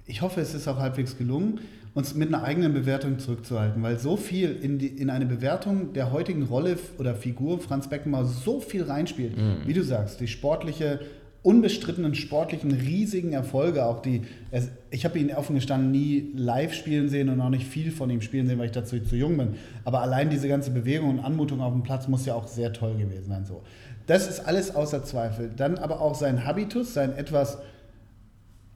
ich 0.05 0.21
hoffe, 0.21 0.41
es 0.41 0.53
ist 0.53 0.67
auch 0.67 0.77
halbwegs 0.79 1.17
gelungen, 1.17 1.59
uns 1.93 2.15
mit 2.15 2.29
einer 2.29 2.43
eigenen 2.43 2.73
Bewertung 2.73 3.19
zurückzuhalten, 3.19 3.83
weil 3.83 3.99
so 3.99 4.15
viel 4.15 4.55
in, 4.61 4.79
die, 4.79 4.87
in 4.87 5.09
eine 5.09 5.25
Bewertung 5.25 5.91
der 5.91 6.11
heutigen 6.13 6.43
Rolle 6.43 6.77
oder 6.97 7.15
Figur 7.15 7.59
Franz 7.59 7.89
Beckenbauer 7.89 8.25
so 8.25 8.61
viel 8.61 8.83
reinspielt, 8.83 9.33
wie 9.65 9.73
du 9.73 9.83
sagst, 9.83 10.21
die 10.21 10.27
sportliche, 10.27 11.01
unbestrittenen 11.43 12.13
sportlichen, 12.13 12.71
riesigen 12.71 13.33
Erfolge, 13.33 13.85
auch 13.85 14.01
die, 14.01 14.21
es, 14.51 14.69
ich 14.91 15.05
habe 15.05 15.17
ihn 15.17 15.33
offen 15.33 15.55
gestanden 15.55 15.89
nie 15.89 16.31
live 16.35 16.73
spielen 16.73 17.09
sehen 17.09 17.29
und 17.29 17.41
auch 17.41 17.49
nicht 17.49 17.65
viel 17.65 17.91
von 17.91 18.09
ihm 18.09 18.21
spielen 18.21 18.47
sehen, 18.47 18.59
weil 18.59 18.67
ich 18.67 18.71
dazu 18.71 18.99
zu 18.99 19.15
jung 19.15 19.37
bin, 19.37 19.55
aber 19.83 20.01
allein 20.01 20.29
diese 20.29 20.47
ganze 20.47 20.69
Bewegung 20.69 21.09
und 21.09 21.19
Anmutung 21.19 21.61
auf 21.61 21.73
dem 21.73 21.81
Platz 21.81 22.07
muss 22.07 22.25
ja 22.25 22.35
auch 22.35 22.47
sehr 22.47 22.73
toll 22.73 22.95
gewesen 22.95 23.29
sein, 23.29 23.45
so. 23.45 23.61
Das 24.07 24.27
ist 24.27 24.41
alles 24.41 24.75
außer 24.75 25.03
Zweifel. 25.03 25.51
Dann 25.55 25.77
aber 25.77 26.01
auch 26.01 26.15
sein 26.15 26.45
Habitus, 26.45 26.93
sein 26.93 27.15
etwas 27.15 27.59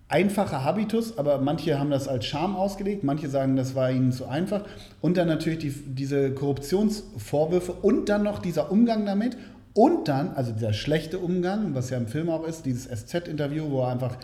einfacher 0.07 0.63
Habitus, 0.63 1.17
aber 1.17 1.39
manche 1.39 1.79
haben 1.79 1.89
das 1.89 2.07
als 2.07 2.25
Charme 2.25 2.55
ausgelegt, 2.55 3.03
manche 3.03 3.27
sagen, 3.27 3.55
das 3.55 3.75
war 3.75 3.91
ihnen 3.91 4.11
zu 4.11 4.27
einfach. 4.27 4.61
Und 5.01 5.17
dann 5.17 5.27
natürlich 5.27 5.59
die, 5.59 5.71
diese 5.71 6.31
Korruptionsvorwürfe 6.31 7.73
und 7.73 8.07
dann 8.07 8.23
noch 8.23 8.39
dieser 8.39 8.71
Umgang 8.71 9.05
damit. 9.05 9.35
Und 9.75 10.07
dann, 10.07 10.31
also 10.35 10.53
dieser 10.53 10.71
schlechte 10.71 11.19
Umgang, 11.19 11.75
was 11.75 11.89
ja 11.89 11.97
im 11.97 12.07
Film 12.07 12.29
auch 12.29 12.47
ist, 12.47 12.65
dieses 12.65 12.85
SZ-Interview, 12.85 13.69
wo 13.69 13.81
er 13.81 13.89
einfach 13.89 14.17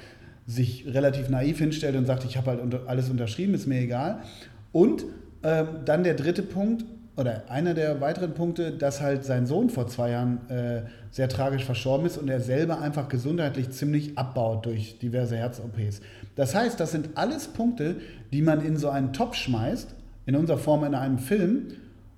sich 0.47 0.85
relativ 0.87 1.29
naiv 1.29 1.59
hinstellt 1.59 1.97
und 1.97 2.05
sagt, 2.05 2.23
ich 2.23 2.37
habe 2.37 2.51
halt 2.51 2.61
unter, 2.61 2.87
alles 2.87 3.09
unterschrieben, 3.09 3.53
ist 3.53 3.67
mir 3.67 3.81
egal. 3.81 4.21
Und 4.71 5.03
ähm, 5.43 5.67
dann 5.83 6.05
der 6.05 6.13
dritte 6.13 6.41
Punkt, 6.41 6.85
oder 7.17 7.43
einer 7.49 7.73
der 7.73 7.99
weiteren 7.99 8.33
Punkte, 8.33 8.71
dass 8.71 9.01
halt 9.01 9.25
sein 9.25 9.45
Sohn 9.45 9.69
vor 9.69 9.87
zwei 9.87 10.11
Jahren 10.11 10.49
äh, 10.49 10.83
sehr 11.11 11.27
tragisch 11.27 11.65
verstorben 11.65 12.05
ist 12.05 12.17
und 12.17 12.29
er 12.29 12.39
selber 12.39 12.79
einfach 12.79 13.09
gesundheitlich 13.09 13.71
ziemlich 13.71 14.17
abbaut 14.17 14.65
durch 14.65 14.99
diverse 14.99 15.35
Herz-OPs. 15.35 15.99
Das 16.37 16.55
heißt, 16.55 16.79
das 16.79 16.91
sind 16.91 17.09
alles 17.15 17.49
Punkte, 17.49 17.97
die 18.31 18.41
man 18.41 18.65
in 18.65 18.77
so 18.77 18.89
einen 18.89 19.11
Topf 19.11 19.35
schmeißt, 19.35 19.93
in 20.25 20.37
unserer 20.37 20.57
Form 20.57 20.85
in 20.85 20.95
einem 20.95 21.19
Film, 21.19 21.67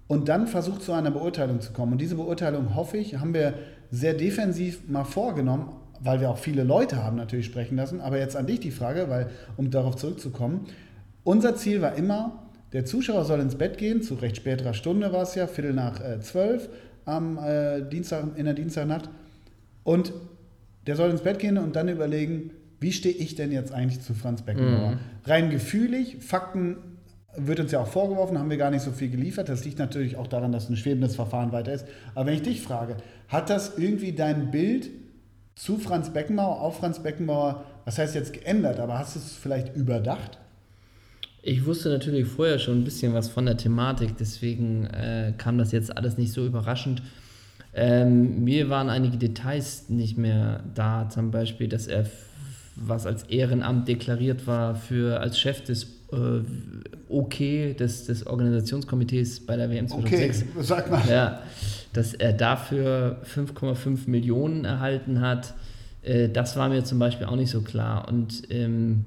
und 0.07 0.29
dann 0.29 0.48
versucht 0.48 0.81
zu 0.81 0.93
einer 0.93 1.12
Beurteilung 1.12 1.62
zu 1.62 1.74
kommen. 1.74 1.93
Und 1.93 2.01
diese 2.01 2.15
Beurteilung, 2.15 2.75
hoffe 2.75 2.98
ich, 2.98 3.19
haben 3.19 3.33
wir 3.33 3.53
sehr 3.91 4.13
defensiv 4.13 4.88
mal 4.88 5.03
vorgenommen, 5.03 5.69
weil 6.00 6.19
wir 6.19 6.29
auch 6.29 6.38
viele 6.38 6.63
Leute 6.63 7.03
haben 7.03 7.15
natürlich 7.15 7.45
sprechen 7.45 7.77
lassen. 7.77 8.01
Aber 8.01 8.17
jetzt 8.17 8.36
an 8.36 8.48
dich 8.48 8.60
die 8.60 8.72
Frage, 8.72 9.10
weil, 9.10 9.29
um 9.55 9.72
darauf 9.72 9.95
zurückzukommen, 9.95 10.67
unser 11.24 11.55
Ziel 11.55 11.81
war 11.81 11.95
immer, 11.95 12.43
der 12.74 12.86
Zuschauer 12.86 13.24
soll 13.24 13.39
ins 13.39 13.55
Bett 13.55 13.77
gehen, 13.77 14.01
zu 14.01 14.15
recht 14.15 14.36
späterer 14.36 14.74
Stunde 14.74 15.13
war 15.13 15.22
es 15.22 15.36
ja, 15.36 15.48
Viertel 15.48 15.74
nach 15.74 16.01
äh, 16.01 16.19
zwölf 16.19 16.69
am 17.05 17.38
äh, 17.38 17.81
Dienstag, 17.88 18.36
in 18.36 18.45
der 18.45 18.53
Dienstagnacht. 18.53 19.10
Und 19.83 20.12
der 20.88 20.95
soll 20.95 21.12
ins 21.12 21.22
Bett 21.22 21.39
gehen 21.39 21.57
und 21.57 21.75
dann 21.75 21.88
überlegen, 21.88 22.51
wie 22.79 22.91
stehe 22.91 23.15
ich 23.15 23.36
denn 23.36 23.51
jetzt 23.51 23.72
eigentlich 23.72 24.01
zu 24.01 24.13
Franz 24.13 24.41
Beckenbauer? 24.41 24.98
Rein 25.25 25.50
gefühlig, 25.50 26.17
Fakten 26.19 26.77
wird 27.36 27.60
uns 27.60 27.72
ja 27.72 27.82
auch 27.82 27.88
vorgeworfen, 27.88 28.38
haben 28.38 28.50
wir 28.50 28.58
gar 28.58 28.72
nicht 28.72 28.84
so 28.84 28.92
viel 28.92 29.10
geliefert. 29.10 29.50
Das 29.50 29.66
liegt 29.66 29.80
natürlich 29.80 30.18
auch 30.18 30.28
daran, 30.28 30.52
dass 30.52 30.70
ein 30.70 30.75
schwebendes 30.75 31.16
Verfahren 31.16 31.52
weiter 31.52 31.74
ist. 31.74 31.86
Aber 32.16 32.28
wenn 32.28 32.36
ich 32.36 32.44
dich 32.44 32.62
frage, 32.62 32.98
hat 33.28 33.50
das 33.50 33.78
irgendwie 33.78 34.13
dein 34.13 34.52
Bild 34.52 34.90
zu 35.56 35.78
Franz 35.78 36.12
Beckenbauer, 36.12 36.62
auf 36.62 36.78
Franz 36.78 37.00
Beckenbauer, 37.00 37.63
was 37.86 37.98
heißt 37.98 38.16
jetzt 38.16 38.34
geändert, 38.34 38.80
aber 38.80 38.98
hast 38.98 39.16
du 39.16 39.20
es 39.20 39.34
vielleicht 39.34 39.75
überdacht? 39.75 40.38
Ich 41.42 41.66
wusste 41.66 41.90
natürlich 41.90 42.25
vorher 42.28 42.58
schon 42.58 42.80
ein 42.80 42.84
bisschen 42.84 43.13
was 43.13 43.30
von 43.30 43.46
der 43.46 43.58
Thematik, 43.58 44.18
deswegen 44.18 44.86
äh, 44.86 45.34
kam 45.38 45.58
das 45.58 45.72
jetzt 45.72 45.96
alles 45.96 46.18
nicht 46.18 46.32
so 46.32 46.46
überraschend. 46.46 47.04
Ähm, 47.74 48.44
mir 48.44 48.70
waren 48.70 48.90
einige 48.90 49.18
Details 49.18 49.90
nicht 49.90 50.18
mehr 50.18 50.63
da, 50.74 51.10
zum 51.10 51.32
Beispiel, 51.32 51.68
dass 51.68 51.88
er, 51.88 52.06
was 52.75 53.06
als 53.06 53.24
Ehrenamt 53.24 53.88
deklariert 53.88 54.48
war, 54.48 54.75
für 54.75 55.20
als 55.20 55.38
Chef 55.40 55.63
des 55.63 56.02
okay 57.10 57.74
des, 57.74 58.05
des 58.05 58.25
Organisationskomitees 58.27 59.46
bei 59.46 59.55
der 59.55 59.70
WM 59.70 59.88
2006. 59.88 60.41
Okay, 60.41 60.50
sag 60.62 60.91
mal. 60.91 61.01
Ja, 61.10 61.41
dass 61.93 62.13
er 62.13 62.34
dafür 62.34 63.22
5,5 63.24 64.10
Millionen 64.10 64.65
erhalten 64.65 65.22
hat, 65.22 65.53
äh, 66.01 66.29
das 66.29 66.55
war 66.55 66.70
mir 66.70 66.84
zum 66.84 67.00
Beispiel 67.00 67.27
auch 67.27 67.36
nicht 67.36 67.51
so 67.51 67.62
klar. 67.62 68.08
Und 68.08 68.43
ähm, 68.50 69.05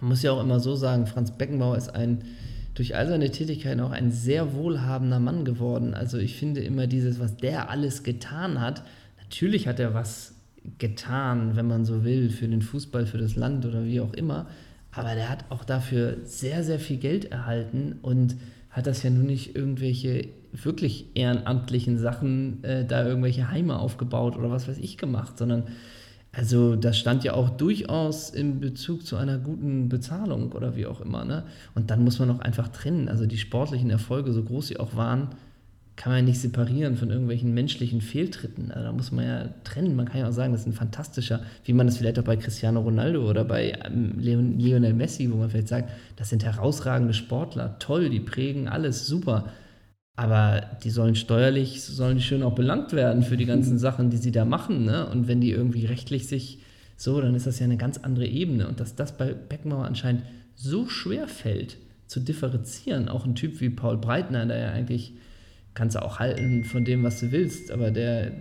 man 0.00 0.10
muss 0.10 0.22
ja 0.22 0.32
auch 0.32 0.42
immer 0.42 0.60
so 0.60 0.74
sagen, 0.74 1.06
Franz 1.06 1.30
Beckenbauer 1.32 1.76
ist 1.76 1.94
ein 1.94 2.24
durch 2.74 2.96
all 2.96 3.06
seine 3.06 3.30
Tätigkeiten 3.30 3.80
auch 3.80 3.92
ein 3.92 4.10
sehr 4.10 4.54
wohlhabender 4.54 5.20
Mann 5.20 5.44
geworden. 5.44 5.94
Also 5.94 6.18
ich 6.18 6.36
finde 6.36 6.60
immer 6.60 6.86
dieses, 6.86 7.20
was 7.20 7.36
der 7.36 7.70
alles 7.70 8.02
getan 8.02 8.60
hat, 8.60 8.82
natürlich 9.20 9.68
hat 9.68 9.78
er 9.78 9.94
was 9.94 10.34
getan, 10.78 11.54
wenn 11.54 11.68
man 11.68 11.84
so 11.84 12.04
will, 12.04 12.30
für 12.30 12.48
den 12.48 12.62
Fußball, 12.62 13.06
für 13.06 13.18
das 13.18 13.36
Land 13.36 13.64
oder 13.64 13.84
wie 13.84 14.00
auch 14.00 14.12
immer. 14.14 14.46
Aber 14.94 15.14
der 15.14 15.28
hat 15.28 15.44
auch 15.50 15.64
dafür 15.64 16.18
sehr, 16.24 16.62
sehr 16.62 16.78
viel 16.78 16.98
Geld 16.98 17.30
erhalten 17.30 17.98
und 18.02 18.36
hat 18.70 18.86
das 18.86 19.02
ja 19.02 19.10
nun 19.10 19.26
nicht 19.26 19.54
irgendwelche 19.54 20.28
wirklich 20.52 21.06
ehrenamtlichen 21.14 21.98
Sachen, 21.98 22.62
äh, 22.62 22.84
da 22.84 23.06
irgendwelche 23.06 23.50
Heime 23.50 23.78
aufgebaut 23.78 24.36
oder 24.36 24.50
was 24.50 24.68
weiß 24.68 24.78
ich 24.78 24.96
gemacht, 24.98 25.38
sondern 25.38 25.64
also 26.32 26.74
das 26.74 26.98
stand 26.98 27.22
ja 27.24 27.34
auch 27.34 27.50
durchaus 27.50 28.30
in 28.30 28.60
Bezug 28.60 29.06
zu 29.06 29.16
einer 29.16 29.38
guten 29.38 29.88
Bezahlung 29.88 30.52
oder 30.52 30.74
wie 30.74 30.86
auch 30.86 31.00
immer. 31.00 31.24
Ne? 31.24 31.44
Und 31.74 31.90
dann 31.90 32.02
muss 32.02 32.18
man 32.18 32.30
auch 32.30 32.40
einfach 32.40 32.68
trennen. 32.68 33.08
Also 33.08 33.26
die 33.26 33.38
sportlichen 33.38 33.90
Erfolge, 33.90 34.32
so 34.32 34.42
groß 34.42 34.68
sie 34.68 34.80
auch 34.80 34.96
waren, 34.96 35.28
kann 35.96 36.12
man 36.12 36.20
ja 36.20 36.26
nicht 36.26 36.40
separieren 36.40 36.96
von 36.96 37.10
irgendwelchen 37.10 37.54
menschlichen 37.54 38.00
Fehltritten. 38.00 38.72
Also 38.72 38.86
da 38.86 38.92
muss 38.92 39.12
man 39.12 39.24
ja 39.24 39.48
trennen. 39.62 39.94
Man 39.94 40.06
kann 40.06 40.20
ja 40.20 40.28
auch 40.28 40.32
sagen, 40.32 40.52
das 40.52 40.62
ist 40.62 40.66
ein 40.66 40.72
fantastischer, 40.72 41.40
wie 41.64 41.72
man 41.72 41.86
das 41.86 41.98
vielleicht 41.98 42.18
auch 42.18 42.24
bei 42.24 42.36
Cristiano 42.36 42.80
Ronaldo 42.80 43.28
oder 43.28 43.44
bei 43.44 43.78
ähm, 43.84 44.18
Lionel 44.18 44.92
Messi, 44.92 45.30
wo 45.30 45.36
man 45.36 45.50
vielleicht 45.50 45.68
sagt, 45.68 45.90
das 46.16 46.30
sind 46.30 46.44
herausragende 46.44 47.14
Sportler, 47.14 47.78
toll, 47.78 48.10
die 48.10 48.20
prägen 48.20 48.68
alles, 48.68 49.06
super. 49.06 49.52
Aber 50.16 50.62
die 50.82 50.90
sollen 50.90 51.16
steuerlich, 51.16 51.82
sollen 51.82 52.20
schön 52.20 52.42
auch 52.42 52.54
belangt 52.54 52.92
werden 52.92 53.22
für 53.22 53.36
die 53.36 53.46
ganzen 53.46 53.78
Sachen, 53.86 54.10
die 54.10 54.16
sie 54.16 54.32
da 54.32 54.44
machen. 54.44 54.84
Ne? 54.84 55.06
Und 55.06 55.28
wenn 55.28 55.40
die 55.40 55.50
irgendwie 55.50 55.86
rechtlich 55.86 56.26
sich 56.26 56.58
so, 56.96 57.20
dann 57.20 57.34
ist 57.34 57.46
das 57.46 57.58
ja 57.58 57.64
eine 57.64 57.76
ganz 57.76 57.98
andere 57.98 58.26
Ebene. 58.26 58.66
Und 58.68 58.80
dass 58.80 58.96
das 58.96 59.16
bei 59.16 59.32
Beckenbauer 59.32 59.84
anscheinend 59.84 60.22
so 60.56 60.88
schwer 60.88 61.28
fällt, 61.28 61.78
zu 62.06 62.20
differenzieren, 62.20 63.08
auch 63.08 63.24
ein 63.24 63.34
Typ 63.34 63.60
wie 63.60 63.70
Paul 63.70 63.96
Breitner, 63.96 64.46
der 64.46 64.58
ja 64.58 64.70
eigentlich, 64.70 65.14
kannst 65.74 65.96
du 65.96 66.02
auch 66.02 66.18
halten 66.18 66.64
von 66.64 66.84
dem, 66.84 67.02
was 67.02 67.20
du 67.20 67.32
willst, 67.32 67.70
aber 67.70 67.90
der 67.90 68.32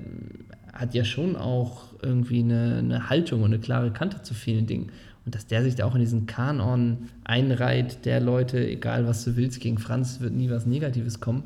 hat 0.72 0.94
ja 0.94 1.04
schon 1.04 1.36
auch 1.36 1.86
irgendwie 2.02 2.40
eine, 2.40 2.78
eine 2.80 3.10
Haltung 3.10 3.42
und 3.44 3.54
eine 3.54 3.60
klare 3.60 3.92
Kante 3.92 4.22
zu 4.22 4.34
vielen 4.34 4.66
Dingen. 4.68 4.92
Und 5.26 5.36
dass 5.36 5.48
der 5.48 5.64
sich 5.64 5.76
da 5.76 5.86
auch 5.86 5.96
in 5.96 6.02
diesen 6.02 6.26
Kanon 6.26 7.10
einreiht, 7.24 8.06
der 8.06 8.20
Leute, 8.20 8.68
egal 8.68 9.08
was 9.08 9.24
du 9.24 9.36
willst, 9.36 9.62
gegen 9.62 9.78
Franz 9.78 10.20
wird 10.20 10.34
nie 10.34 10.50
was 10.50 10.66
Negatives 10.66 11.22
kommen, 11.22 11.44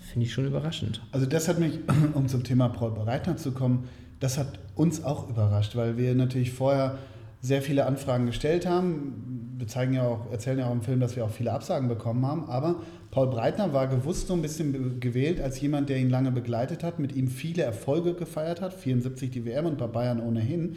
finde 0.00 0.26
ich 0.26 0.32
schon 0.32 0.46
überraschend. 0.46 1.00
Also 1.12 1.26
das 1.26 1.48
hat 1.48 1.58
mich, 1.58 1.78
um 2.14 2.28
zum 2.28 2.42
Thema 2.42 2.68
Paul 2.68 2.92
Breitner 2.92 3.36
zu 3.36 3.52
kommen, 3.52 3.84
das 4.20 4.38
hat 4.38 4.58
uns 4.74 5.04
auch 5.04 5.28
überrascht, 5.28 5.76
weil 5.76 5.96
wir 5.96 6.14
natürlich 6.14 6.52
vorher 6.52 6.98
sehr 7.40 7.62
viele 7.62 7.86
Anfragen 7.86 8.26
gestellt 8.26 8.66
haben. 8.66 9.43
Wir 9.64 9.68
zeigen 9.68 9.94
ja 9.94 10.06
auch, 10.06 10.30
erzählen 10.30 10.58
ja 10.58 10.66
auch 10.66 10.72
im 10.72 10.82
Film, 10.82 11.00
dass 11.00 11.16
wir 11.16 11.24
auch 11.24 11.30
viele 11.30 11.52
Absagen 11.52 11.88
bekommen 11.88 12.26
haben. 12.26 12.44
Aber 12.50 12.82
Paul 13.10 13.28
Breitner 13.28 13.72
war 13.72 13.86
gewusst 13.86 14.26
so 14.26 14.34
ein 14.34 14.42
bisschen 14.42 15.00
gewählt 15.00 15.40
als 15.40 15.58
jemand, 15.60 15.88
der 15.88 15.96
ihn 15.96 16.10
lange 16.10 16.30
begleitet 16.30 16.84
hat, 16.84 16.98
mit 16.98 17.16
ihm 17.16 17.28
viele 17.28 17.62
Erfolge 17.62 18.12
gefeiert 18.12 18.60
hat, 18.60 18.74
74 18.74 19.30
die 19.30 19.46
WM 19.46 19.64
und 19.64 19.78
bei 19.78 19.86
Bayern 19.86 20.20
ohnehin 20.20 20.76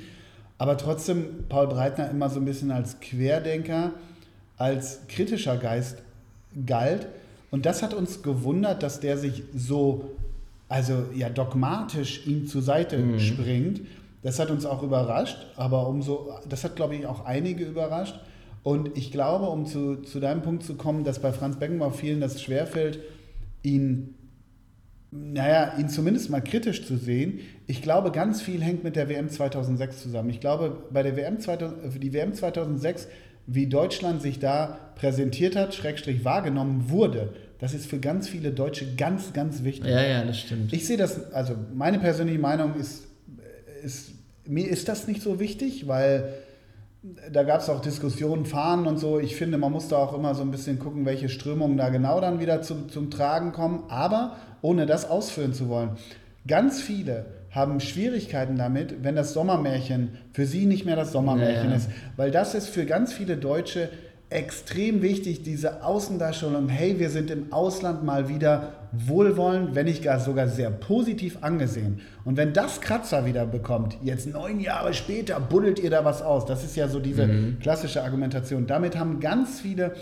aber 0.57 0.77
trotzdem 0.77 1.45
Paul 1.49 1.67
Breitner 1.67 2.09
immer 2.09 2.29
so 2.29 2.39
ein 2.39 2.45
bisschen 2.45 2.71
als 2.71 2.99
Querdenker, 2.99 3.91
als 4.57 5.01
kritischer 5.07 5.57
Geist 5.57 6.01
galt. 6.65 7.07
Und 7.51 7.65
das 7.65 7.83
hat 7.83 7.93
uns 7.93 8.23
gewundert, 8.23 8.81
dass 8.83 8.99
der 8.99 9.17
sich 9.17 9.43
so, 9.55 10.15
also 10.67 11.05
ja, 11.13 11.29
dogmatisch 11.29 12.25
ihm 12.25 12.47
zur 12.47 12.61
Seite 12.61 12.97
mhm. 12.97 13.19
springt. 13.19 13.81
Das 14.23 14.39
hat 14.39 14.49
uns 14.49 14.65
auch 14.65 14.81
überrascht, 14.81 15.37
aber 15.55 15.87
umso, 15.87 16.31
das 16.49 16.63
hat, 16.63 16.75
glaube 16.75 16.95
ich, 16.95 17.05
auch 17.05 17.25
einige 17.25 17.63
überrascht. 17.63 18.19
Und 18.63 18.97
ich 18.97 19.11
glaube, 19.11 19.45
um 19.45 19.65
zu, 19.65 19.97
zu 19.97 20.19
deinem 20.19 20.41
Punkt 20.41 20.63
zu 20.63 20.75
kommen, 20.75 21.03
dass 21.03 21.19
bei 21.19 21.31
Franz 21.31 21.57
Beckenbauer 21.57 21.93
vielen 21.93 22.19
das 22.19 22.41
schwerfällt, 22.41 22.99
ihn 23.63 24.13
naja, 25.11 25.73
ihn 25.77 25.89
zumindest 25.89 26.29
mal 26.29 26.41
kritisch 26.41 26.85
zu 26.85 26.97
sehen. 26.97 27.39
Ich 27.65 27.81
glaube, 27.81 28.11
ganz 28.11 28.41
viel 28.41 28.61
hängt 28.61 28.83
mit 28.83 28.95
der 28.95 29.07
WM 29.09 29.29
2006 29.29 30.01
zusammen. 30.01 30.29
Ich 30.29 30.41
glaube, 30.41 30.83
bei 30.91 31.01
der 31.01 31.15
WM 31.15 31.39
2000, 31.39 32.03
die 32.03 32.13
WM 32.13 32.33
2006, 32.33 33.07
wie 33.47 33.67
Deutschland 33.67 34.21
sich 34.21 34.39
da 34.39 34.91
präsentiert 34.95 35.55
hat, 35.55 35.73
Schrägstrich 35.73 36.25
wahrgenommen 36.25 36.89
wurde, 36.89 37.33
das 37.59 37.73
ist 37.73 37.87
für 37.87 37.99
ganz 37.99 38.27
viele 38.27 38.51
Deutsche 38.51 38.95
ganz, 38.95 39.33
ganz 39.33 39.63
wichtig. 39.63 39.89
Ja, 39.89 40.05
ja, 40.05 40.23
das 40.23 40.39
stimmt. 40.39 40.73
Ich 40.73 40.85
sehe 40.85 40.97
das, 40.97 41.31
also 41.31 41.55
meine 41.73 41.99
persönliche 41.99 42.39
Meinung 42.39 42.75
ist, 42.75 43.05
ist 43.83 44.11
mir 44.45 44.67
ist 44.67 44.87
das 44.87 45.07
nicht 45.07 45.21
so 45.21 45.39
wichtig, 45.39 45.87
weil 45.87 46.33
da 47.31 47.43
gab 47.43 47.61
es 47.61 47.69
auch 47.69 47.81
Diskussionen, 47.81 48.45
Fahnen 48.45 48.87
und 48.87 48.97
so. 48.97 49.19
Ich 49.19 49.35
finde, 49.35 49.57
man 49.57 49.71
muss 49.71 49.87
da 49.87 49.97
auch 49.97 50.13
immer 50.13 50.35
so 50.35 50.41
ein 50.41 50.51
bisschen 50.51 50.79
gucken, 50.79 51.05
welche 51.05 51.29
Strömungen 51.29 51.77
da 51.77 51.89
genau 51.89 52.19
dann 52.21 52.39
wieder 52.39 52.61
zum, 52.61 52.89
zum 52.89 53.11
Tragen 53.11 53.51
kommen. 53.51 53.83
Aber 53.89 54.37
ohne 54.61 54.85
das 54.85 55.09
ausführen 55.09 55.53
zu 55.53 55.69
wollen. 55.69 55.91
Ganz 56.47 56.81
viele 56.81 57.25
haben 57.51 57.79
Schwierigkeiten 57.79 58.57
damit, 58.57 59.03
wenn 59.03 59.15
das 59.15 59.33
Sommermärchen 59.33 60.17
für 60.33 60.45
sie 60.45 60.65
nicht 60.65 60.85
mehr 60.85 60.95
das 60.95 61.11
Sommermärchen 61.11 61.69
ja, 61.69 61.75
ist. 61.75 61.89
Weil 62.15 62.31
das 62.31 62.55
ist 62.55 62.69
für 62.69 62.85
ganz 62.85 63.13
viele 63.13 63.37
Deutsche 63.37 63.89
extrem 64.29 65.01
wichtig, 65.01 65.43
diese 65.43 65.83
Außendarstellung, 65.83 66.67
hey, 66.67 66.99
wir 66.99 67.09
sind 67.09 67.31
im 67.31 67.53
Ausland 67.53 68.03
mal 68.03 68.27
wieder 68.27 68.73
wohlwollend, 68.91 69.75
wenn 69.75 69.85
nicht 69.85 70.03
gar 70.03 70.19
sogar 70.19 70.47
sehr 70.47 70.69
positiv 70.69 71.39
angesehen. 71.41 72.01
Und 72.25 72.37
wenn 72.37 72.53
das 72.53 72.81
Kratzer 72.81 73.25
wieder 73.25 73.45
bekommt, 73.45 73.97
jetzt 74.01 74.27
neun 74.27 74.59
Jahre 74.59 74.93
später, 74.93 75.39
buddelt 75.39 75.79
ihr 75.79 75.89
da 75.89 76.05
was 76.05 76.21
aus. 76.21 76.45
Das 76.45 76.63
ist 76.63 76.75
ja 76.75 76.87
so 76.87 76.99
diese 76.99 77.27
mhm. 77.27 77.59
klassische 77.59 78.03
Argumentation. 78.03 78.67
Damit 78.67 78.97
haben 78.97 79.19
ganz 79.19 79.59
viele 79.59 79.93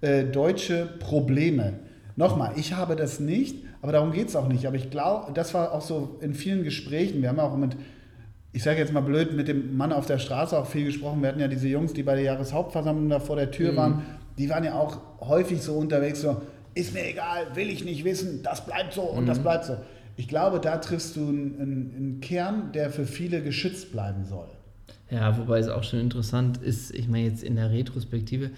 äh, 0.00 0.24
Deutsche 0.24 0.88
Probleme. 0.98 1.74
Nochmal, 2.16 2.52
ich 2.56 2.74
habe 2.74 2.96
das 2.96 3.20
nicht, 3.20 3.64
aber 3.82 3.92
darum 3.92 4.12
geht 4.12 4.28
es 4.28 4.36
auch 4.36 4.48
nicht. 4.48 4.66
Aber 4.66 4.76
ich 4.76 4.90
glaube, 4.90 5.32
das 5.32 5.54
war 5.54 5.72
auch 5.72 5.82
so 5.82 6.18
in 6.20 6.34
vielen 6.34 6.62
Gesprächen. 6.64 7.22
Wir 7.22 7.28
haben 7.28 7.40
auch 7.40 7.56
mit, 7.56 7.76
ich 8.52 8.62
sage 8.62 8.78
jetzt 8.78 8.92
mal 8.92 9.00
blöd, 9.00 9.34
mit 9.34 9.48
dem 9.48 9.76
Mann 9.76 9.92
auf 9.92 10.06
der 10.06 10.18
Straße 10.18 10.58
auch 10.58 10.66
viel 10.66 10.84
gesprochen. 10.84 11.22
Wir 11.22 11.28
hatten 11.28 11.40
ja 11.40 11.48
diese 11.48 11.68
Jungs, 11.68 11.92
die 11.92 12.02
bei 12.02 12.14
der 12.14 12.24
Jahreshauptversammlung 12.24 13.08
da 13.08 13.20
vor 13.20 13.36
der 13.36 13.50
Tür 13.50 13.72
mhm. 13.72 13.76
waren. 13.76 14.02
Die 14.38 14.50
waren 14.50 14.64
ja 14.64 14.74
auch 14.74 14.98
häufig 15.20 15.62
so 15.62 15.74
unterwegs, 15.74 16.20
so, 16.20 16.42
ist 16.76 16.94
mir 16.94 17.08
egal, 17.08 17.56
will 17.56 17.70
ich 17.70 17.84
nicht 17.84 18.04
wissen, 18.04 18.42
das 18.42 18.64
bleibt 18.64 18.92
so 18.92 19.02
und 19.02 19.24
mhm. 19.24 19.28
das 19.28 19.38
bleibt 19.38 19.64
so. 19.64 19.76
Ich 20.16 20.28
glaube, 20.28 20.60
da 20.60 20.76
triffst 20.76 21.16
du 21.16 21.28
einen, 21.28 21.60
einen 21.60 22.20
Kern, 22.20 22.72
der 22.72 22.90
für 22.90 23.06
viele 23.06 23.42
geschützt 23.42 23.92
bleiben 23.92 24.24
soll. 24.24 24.48
Ja, 25.10 25.36
wobei 25.38 25.58
es 25.58 25.68
auch 25.68 25.84
schon 25.84 26.00
interessant 26.00 26.58
ist, 26.58 26.94
ich 26.94 27.08
meine 27.08 27.28
jetzt 27.28 27.42
in 27.42 27.56
der 27.56 27.70
Retrospektive, 27.70 28.50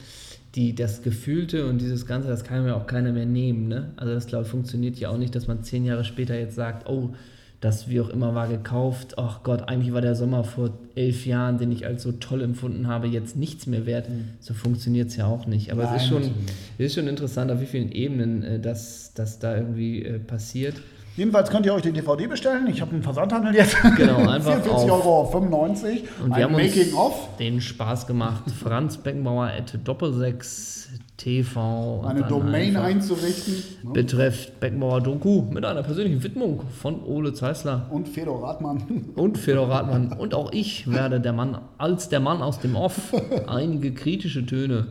die, 0.55 0.75
das 0.75 1.03
Gefühlte 1.03 1.67
und 1.67 1.79
dieses 1.81 2.07
Ganze, 2.07 2.29
das 2.29 2.43
kann 2.43 2.65
mir 2.65 2.75
auch 2.75 2.87
keiner 2.87 3.13
mehr 3.13 3.27
nehmen. 3.27 3.69
Ne? 3.69 3.93
Also 3.97 4.15
das, 4.15 4.27
glaube 4.27 4.45
ich, 4.45 4.51
funktioniert 4.51 4.97
ja 4.97 5.11
auch 5.11 5.19
nicht, 5.19 5.35
dass 5.35 5.47
man 5.47 5.63
zehn 5.63 5.85
Jahre 5.85 6.05
später 6.05 6.39
jetzt 6.39 6.55
sagt, 6.55 6.89
oh, 6.89 7.15
das 7.61 7.89
wie 7.89 8.01
auch 8.01 8.09
immer 8.09 8.35
war 8.35 8.47
gekauft. 8.47 9.19
Ach 9.19 9.43
Gott, 9.43 9.69
eigentlich 9.69 9.93
war 9.93 10.01
der 10.01 10.15
Sommer 10.15 10.45
vor 10.45 10.79
elf 10.95 11.27
Jahren, 11.27 11.59
den 11.59 11.73
ich 11.73 11.87
als 11.87 12.05
so 12.05 12.13
toll 12.13 12.43
empfunden 12.43 12.87
habe, 12.87 13.09
jetzt 13.09 13.37
nichts 13.37 13.67
mehr 13.67 13.85
wert. 13.85 14.09
Mhm. 14.09 14.31
So 14.39 14.55
funktioniert 14.55 15.09
es 15.09 15.17
ja 15.17 15.27
auch 15.27 15.47
nicht. 15.47 15.73
Aber 15.73 15.85
Nein, 15.85 15.97
es 15.97 16.03
ist 16.03 16.09
schon, 16.09 16.31
ist 16.79 16.95
schon 16.95 17.09
interessant, 17.09 17.51
auf 17.51 17.61
wie 17.61 17.67
vielen 17.67 17.91
Ebenen 17.91 18.43
äh, 18.45 18.61
das, 18.61 19.13
das 19.15 19.41
da 19.41 19.57
irgendwie 19.57 20.05
äh, 20.05 20.19
passiert. 20.21 20.77
Jedenfalls 21.19 21.51
könnt 21.51 21.67
ihr 21.67 21.75
euch 21.75 21.83
die 21.83 21.91
DVD 21.91 22.29
bestellen. 22.29 22.69
Ich 22.69 22.81
habe 22.81 22.93
einen 22.93 23.03
Versandhandel 23.03 23.53
jetzt. 23.53 23.77
Genau, 23.97 24.19
einfach 24.29 24.65
44,95 24.65 24.89
Euro. 24.89 25.25
95. 25.27 26.05
Und 26.23 26.37
wir 26.37 26.45
haben 26.45 26.53
Making 26.53 26.95
uns 26.95 27.15
den 27.41 27.61
Spaß 27.61 28.07
gemacht. 28.07 28.45
Franz 28.53 28.99
Beckenbauer 28.99 29.47
at 29.47 29.77
Doppelsechs 29.83 30.91
TV. 31.17 32.05
Eine 32.07 32.23
Domain 32.23 32.77
einzurichten. 32.77 33.55
Ne? 33.83 33.91
Betrifft 33.95 34.61
Beckenbauer 34.61 35.01
Doku 35.01 35.43
mit 35.51 35.65
einer 35.65 35.83
persönlichen 35.83 36.23
Widmung 36.23 36.63
von 36.81 37.03
Ole 37.03 37.35
Zeisler. 37.35 37.89
Und 37.91 38.09
Fedor 38.09 38.45
Rathmann. 38.45 39.11
Und 39.17 39.39
Fedor 39.39 39.69
Rathmann. 39.69 40.13
Und 40.13 40.35
auch 40.35 40.53
ich 40.53 40.89
werde 40.89 41.21
der 41.21 41.33
Mann, 41.33 41.59
als 41.79 42.09
der 42.09 42.21
Mann 42.21 42.43
aus 42.43 42.61
dem 42.61 42.77
Off, 42.77 43.13
einige 43.49 43.93
kritische 43.93 44.47
Töne 44.47 44.87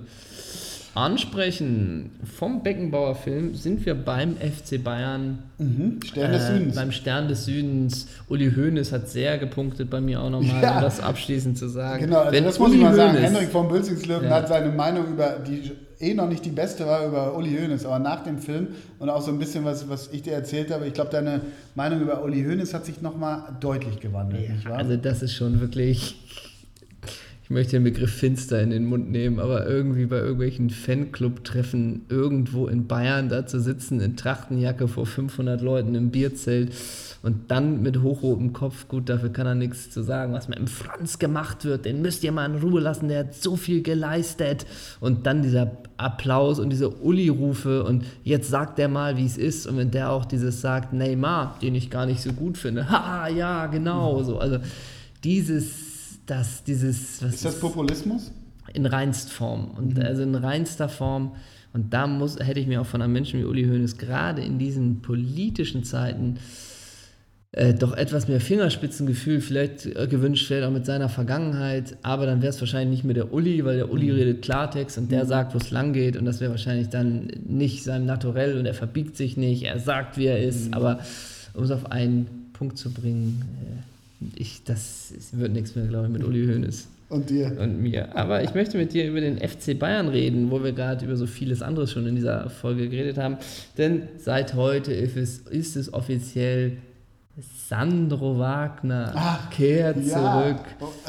ansprechen. 0.97 2.11
Vom 2.23 2.63
Beckenbauer 2.63 3.15
Film 3.15 3.55
sind 3.55 3.85
wir 3.85 3.95
beim 3.95 4.35
FC 4.35 4.83
Bayern. 4.83 5.39
Mhm. 5.57 5.99
Stern 6.03 6.31
des 6.31 6.43
äh, 6.43 6.53
Südens. 6.53 6.75
Beim 6.75 6.91
Stern 6.91 7.27
des 7.27 7.45
Südens. 7.45 8.07
Uli 8.27 8.51
Hoeneß 8.51 8.91
hat 8.91 9.09
sehr 9.09 9.37
gepunktet 9.37 9.89
bei 9.89 10.01
mir 10.01 10.21
auch 10.21 10.29
nochmal, 10.29 10.61
ja. 10.61 10.75
um 10.77 10.81
das 10.81 10.99
abschließend 10.99 11.57
zu 11.57 11.67
sagen. 11.67 12.05
Genau, 12.05 12.19
also 12.19 12.31
Wenn 12.31 12.43
das 12.43 12.59
muss 12.59 12.69
Uli 12.69 12.77
ich 12.77 12.83
mal 12.83 12.95
sagen. 12.95 13.17
Henrik 13.17 13.49
von 13.49 13.67
Bülzingslöwen 13.67 14.25
ja. 14.25 14.35
hat 14.35 14.47
seine 14.47 14.71
Meinung 14.71 15.07
über 15.07 15.37
die 15.47 15.71
eh 15.99 16.13
noch 16.13 16.29
nicht 16.29 16.45
die 16.45 16.51
beste 16.51 16.85
war 16.85 17.05
über 17.07 17.35
Uli 17.35 17.57
Hoeneß, 17.57 17.85
aber 17.85 17.99
nach 17.99 18.23
dem 18.23 18.37
Film 18.37 18.67
und 18.99 19.09
auch 19.09 19.21
so 19.21 19.31
ein 19.31 19.39
bisschen, 19.39 19.65
was, 19.65 19.89
was 19.89 20.09
ich 20.11 20.21
dir 20.21 20.33
erzählt 20.33 20.71
habe, 20.71 20.85
ich 20.85 20.93
glaube, 20.93 21.09
deine 21.11 21.41
Meinung 21.75 22.01
über 22.01 22.23
Uli 22.23 22.43
Hoeneß 22.43 22.73
hat 22.73 22.85
sich 22.85 23.01
nochmal 23.01 23.55
deutlich 23.59 23.99
gewandelt, 23.99 24.43
ja, 24.43 24.53
nicht 24.53 24.69
wahr? 24.69 24.77
Also 24.77 24.95
das 24.95 25.23
ist 25.23 25.33
schon 25.33 25.59
wirklich 25.59 26.15
ich 27.47 27.51
möchte 27.51 27.77
den 27.77 27.85
Begriff 27.85 28.13
finster 28.13 28.61
in 28.61 28.71
den 28.71 28.83
Mund 28.83 29.09
nehmen, 29.09 29.39
aber 29.39 29.65
irgendwie 29.65 30.05
bei 30.05 30.17
irgendwelchen 30.17 30.69
Fanclub-Treffen 30.69 32.01
irgendwo 32.09 32.67
in 32.67 32.87
Bayern 32.87 33.29
da 33.29 33.47
zu 33.47 33.61
sitzen, 33.61 34.01
in 34.01 34.17
Trachtenjacke 34.17 34.89
vor 34.89 35.05
500 35.05 35.61
Leuten 35.61 35.95
im 35.95 36.11
Bierzelt 36.11 36.73
und 37.23 37.49
dann 37.49 37.81
mit 37.81 38.01
hochrotem 38.01 38.51
Kopf, 38.51 38.89
gut, 38.89 39.07
dafür 39.07 39.29
kann 39.29 39.47
er 39.47 39.55
nichts 39.55 39.89
zu 39.91 40.03
sagen, 40.03 40.33
was 40.33 40.49
mit 40.49 40.57
dem 40.57 40.67
Franz 40.67 41.19
gemacht 41.19 41.63
wird, 41.63 41.85
den 41.85 42.01
müsst 42.01 42.21
ihr 42.25 42.33
mal 42.33 42.51
in 42.51 42.59
Ruhe 42.59 42.81
lassen, 42.81 43.07
der 43.07 43.19
hat 43.19 43.33
so 43.33 43.55
viel 43.55 43.81
geleistet. 43.81 44.65
Und 44.99 45.25
dann 45.25 45.41
dieser 45.41 45.71
Applaus 45.95 46.59
und 46.59 46.69
diese 46.69 46.89
Uli-Rufe 46.89 47.85
und 47.85 48.03
jetzt 48.25 48.49
sagt 48.49 48.77
der 48.77 48.89
mal, 48.89 49.15
wie 49.15 49.25
es 49.25 49.37
ist. 49.37 49.67
Und 49.67 49.77
wenn 49.77 49.91
der 49.91 50.11
auch 50.11 50.25
dieses 50.25 50.59
sagt, 50.59 50.91
Neymar, 50.91 51.57
den 51.61 51.75
ich 51.75 51.89
gar 51.89 52.05
nicht 52.05 52.19
so 52.19 52.33
gut 52.33 52.57
finde, 52.57 52.89
haha, 52.89 53.29
ja, 53.29 53.67
genau, 53.67 54.21
so. 54.23 54.37
Also 54.37 54.57
dieses, 55.23 55.86
das, 56.27 56.63
dieses, 56.63 57.21
ist 57.21 57.43
das 57.43 57.59
Populismus? 57.59 58.31
In 58.73 58.85
reinst 58.85 59.31
Form. 59.31 59.71
Und 59.71 59.97
mhm. 59.97 60.03
also 60.03 60.21
in 60.21 60.35
reinster 60.35 60.89
Form. 60.89 61.35
Und 61.73 61.93
da 61.93 62.07
muss, 62.07 62.39
hätte 62.39 62.59
ich 62.59 62.67
mir 62.67 62.81
auch 62.81 62.85
von 62.85 63.01
einem 63.01 63.13
Menschen 63.13 63.39
wie 63.39 63.45
Uli 63.45 63.65
Hoeneß 63.65 63.97
gerade 63.97 64.41
in 64.43 64.59
diesen 64.59 65.01
politischen 65.01 65.83
Zeiten 65.83 66.37
äh, 67.53 67.73
doch 67.73 67.95
etwas 67.95 68.27
mehr 68.27 68.41
Fingerspitzengefühl 68.41 69.41
vielleicht 69.41 69.85
äh, 69.85 70.07
gewünscht, 70.07 70.47
vielleicht 70.47 70.67
auch 70.67 70.71
mit 70.71 70.85
seiner 70.85 71.07
Vergangenheit, 71.07 71.97
aber 72.03 72.25
dann 72.25 72.41
wäre 72.41 72.49
es 72.49 72.59
wahrscheinlich 72.59 72.97
nicht 72.97 73.03
mehr 73.05 73.13
der 73.13 73.33
Uli, 73.33 73.63
weil 73.63 73.77
der 73.77 73.91
Uli 73.91 74.11
mhm. 74.11 74.15
redet 74.15 74.41
Klartext 74.41 74.97
und 74.97 75.11
der 75.11 75.23
mhm. 75.23 75.29
sagt, 75.29 75.53
wo 75.53 75.57
es 75.57 75.71
lang 75.71 75.93
geht 75.93 76.17
und 76.17 76.25
das 76.25 76.41
wäre 76.41 76.51
wahrscheinlich 76.51 76.89
dann 76.89 77.31
nicht 77.45 77.83
sein 77.83 78.05
Naturell 78.05 78.57
und 78.57 78.65
er 78.65 78.73
verbiegt 78.73 79.15
sich 79.15 79.37
nicht, 79.37 79.63
er 79.63 79.79
sagt, 79.79 80.17
wie 80.17 80.25
er 80.25 80.43
ist, 80.43 80.67
mhm. 80.67 80.73
aber 80.73 80.99
um 81.53 81.63
es 81.63 81.71
auf 81.71 81.91
einen 81.91 82.51
Punkt 82.53 82.77
zu 82.77 82.91
bringen, 82.91 83.43
äh, 83.63 83.96
ich, 84.35 84.63
das 84.63 85.13
wird 85.31 85.53
nichts 85.53 85.75
mehr, 85.75 85.85
glaube 85.85 86.07
ich, 86.07 86.13
mit 86.13 86.23
Uli 86.23 86.45
Hoeneß. 86.47 86.87
Und 87.09 87.29
dir. 87.29 87.57
Und 87.59 87.81
mir. 87.81 88.15
Aber 88.17 88.43
ich 88.43 88.53
möchte 88.53 88.77
mit 88.77 88.93
dir 88.93 89.07
über 89.07 89.21
den 89.21 89.37
FC 89.37 89.79
Bayern 89.79 90.09
reden, 90.09 90.51
wo 90.51 90.61
wir 90.63 90.73
gerade 90.73 91.05
über 91.05 91.15
so 91.15 91.25
vieles 91.25 91.61
anderes 91.61 91.91
schon 91.91 92.05
in 92.05 92.15
dieser 92.15 92.49
Folge 92.49 92.89
geredet 92.89 93.17
haben. 93.17 93.37
Denn 93.77 94.03
seit 94.17 94.55
heute 94.55 94.91
ist 94.93 95.15
es, 95.15 95.37
ist 95.39 95.77
es 95.77 95.93
offiziell 95.93 96.77
Sandro 97.69 98.39
Wagner 98.39 99.13
Ach, 99.15 99.49
kehrt 99.51 99.97
ja. 100.05 100.55
zurück. 100.55 100.65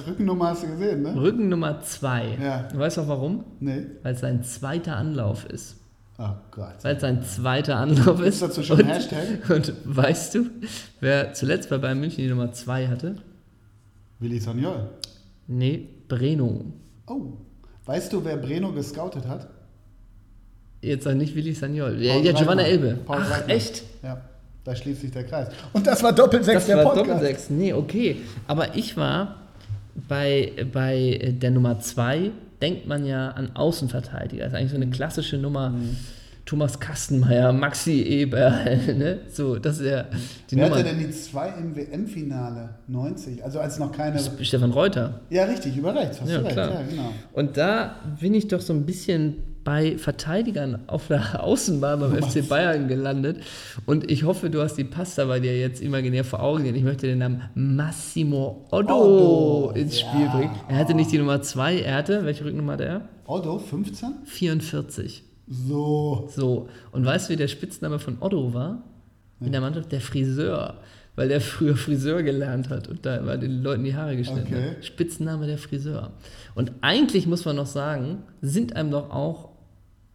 Rückennummer 0.06 0.48
hast 0.50 0.62
du 0.62 0.68
gesehen, 0.68 1.02
ne? 1.02 1.16
Rückennummer 1.16 1.80
2. 1.80 2.38
Ja. 2.40 2.68
Du 2.70 2.78
weißt 2.78 2.98
auch 2.98 3.08
warum? 3.08 3.44
Nee. 3.58 3.86
Weil 4.02 4.14
es 4.14 4.20
sein 4.20 4.44
zweiter 4.44 4.96
Anlauf 4.96 5.46
ist. 5.46 5.77
Oh 6.20 6.34
Gott. 6.50 6.74
Weil 6.82 6.96
es 6.96 7.00
sein 7.00 7.22
zweiter 7.22 7.76
Anlauf 7.76 8.20
ist. 8.20 8.34
Ist 8.34 8.42
dazu 8.42 8.62
schon 8.64 8.80
ein 8.80 8.86
Hashtag? 8.86 9.48
Und 9.48 9.72
weißt 9.84 10.34
du, 10.34 10.46
wer 11.00 11.32
zuletzt 11.32 11.70
bei 11.70 11.78
Bayern 11.78 12.00
München 12.00 12.24
die 12.24 12.28
Nummer 12.28 12.52
2 12.52 12.88
hatte? 12.88 13.16
Willi 14.18 14.40
Sagnol. 14.40 14.88
Nee, 15.46 15.88
Breno. 16.08 16.64
Oh. 17.06 17.34
Weißt 17.86 18.12
du, 18.12 18.24
wer 18.24 18.36
Breno 18.36 18.72
gescoutet 18.72 19.26
hat? 19.28 19.48
Jetzt 20.82 21.04
sag 21.04 21.14
nicht 21.16 21.36
Willi 21.36 21.54
Sagnol. 21.54 22.02
Ja, 22.02 22.20
Giovanna 22.32 22.62
Elbe. 22.62 22.98
Paul 23.06 23.18
Ach, 23.20 23.30
Reitner. 23.30 23.54
echt? 23.54 23.82
Ja. 24.02 24.20
Da 24.64 24.74
schließt 24.74 25.00
sich 25.00 25.10
der 25.12 25.24
Kreis. 25.24 25.48
Und 25.72 25.86
das 25.86 26.02
war 26.02 26.12
Doppelsechs 26.12 26.66
der 26.66 26.78
war 26.78 26.84
Podcast. 26.84 27.08
Doppelsechs. 27.08 27.50
Nee, 27.50 27.72
okay. 27.72 28.16
Aber 28.46 28.76
ich 28.76 28.96
war 28.96 29.36
bei, 30.08 30.52
bei 30.72 31.34
der 31.40 31.52
Nummer 31.52 31.80
2, 31.80 32.32
denkt 32.60 32.86
man 32.86 33.04
ja 33.04 33.30
an 33.30 33.54
Außenverteidiger. 33.54 34.44
Das 34.44 34.52
ist 34.52 34.58
eigentlich 34.58 34.70
so 34.70 34.76
eine 34.76 34.86
mhm. 34.86 34.92
klassische 34.92 35.38
Nummer. 35.38 35.70
Mhm. 35.70 35.96
Thomas 36.48 36.80
Kastenmeier, 36.80 37.52
Maxi 37.52 38.00
Eber, 38.00 38.50
ne? 38.86 39.18
So, 39.30 39.58
das 39.58 39.80
ist 39.80 39.86
ja 39.86 40.06
die 40.50 40.56
Wer 40.56 40.64
Nummer. 40.64 40.76
hatte 40.78 40.88
denn 40.88 40.98
die 40.98 41.10
zwei 41.10 41.50
im 41.50 41.76
WM-Finale? 41.76 42.70
90, 42.86 43.44
also 43.44 43.60
als 43.60 43.78
noch 43.78 43.92
keine. 43.92 44.18
Stefan 44.40 44.70
Reuter. 44.70 45.20
Ja, 45.28 45.44
richtig, 45.44 45.76
über 45.76 45.94
rechts, 45.94 46.22
hast 46.22 46.30
ja, 46.30 46.38
du 46.38 46.44
recht. 46.44 46.54
Klar. 46.54 46.70
Ja, 46.70 46.82
genau. 46.88 47.12
Und 47.34 47.58
da 47.58 47.96
bin 48.18 48.32
ich 48.32 48.48
doch 48.48 48.62
so 48.62 48.72
ein 48.72 48.86
bisschen 48.86 49.42
bei 49.68 49.98
Verteidigern 49.98 50.78
auf 50.86 51.08
der 51.08 51.44
Außenbahn 51.44 52.00
beim? 52.00 52.22
FC 52.22 52.48
Bayern 52.48 52.88
gelandet. 52.88 53.42
Und 53.84 54.10
ich 54.10 54.24
hoffe, 54.24 54.48
du 54.48 54.62
hast 54.62 54.76
die 54.76 54.84
Pasta 54.84 55.26
bei 55.26 55.40
dir 55.40 55.60
jetzt 55.60 55.82
imaginär 55.82 56.24
vor 56.24 56.42
Augen. 56.42 56.74
Ich 56.74 56.82
möchte 56.82 57.06
den 57.06 57.18
Namen 57.18 57.42
Massimo 57.54 58.66
Otto, 58.70 59.68
Otto. 59.68 59.72
ins 59.78 60.00
Spiel 60.00 60.22
ja. 60.22 60.34
bringen. 60.34 60.56
Er 60.70 60.78
hatte 60.78 60.94
nicht 60.94 61.12
die 61.12 61.18
Nummer 61.18 61.42
2, 61.42 61.80
er 61.80 61.96
hatte, 61.96 62.24
welche 62.24 62.46
Rücknummer 62.46 62.72
hat 62.72 62.80
er? 62.80 63.08
Otto, 63.26 63.58
15? 63.58 64.08
44. 64.24 65.22
So. 65.46 66.30
So. 66.34 66.70
Und 66.92 67.04
weißt 67.04 67.28
du, 67.28 67.34
wie 67.34 67.36
der 67.36 67.48
Spitzname 67.48 67.98
von 67.98 68.16
Otto 68.20 68.54
war? 68.54 68.84
In 69.38 69.52
der 69.52 69.60
Mannschaft 69.60 69.92
der 69.92 70.00
Friseur 70.00 70.78
weil 71.18 71.26
der 71.26 71.40
früher 71.40 71.76
Friseur 71.76 72.22
gelernt 72.22 72.70
hat 72.70 72.86
und 72.86 73.04
da 73.04 73.26
war 73.26 73.36
den 73.36 73.60
Leuten 73.60 73.82
die 73.82 73.96
Haare 73.96 74.16
geschnitten 74.16 74.54
okay. 74.54 74.70
hat. 74.76 74.84
Spitzname 74.84 75.48
der 75.48 75.58
Friseur. 75.58 76.12
Und 76.54 76.70
eigentlich 76.80 77.26
muss 77.26 77.44
man 77.44 77.56
noch 77.56 77.66
sagen, 77.66 78.22
sind 78.40 78.76
einem 78.76 78.92
doch 78.92 79.10
auch 79.10 79.47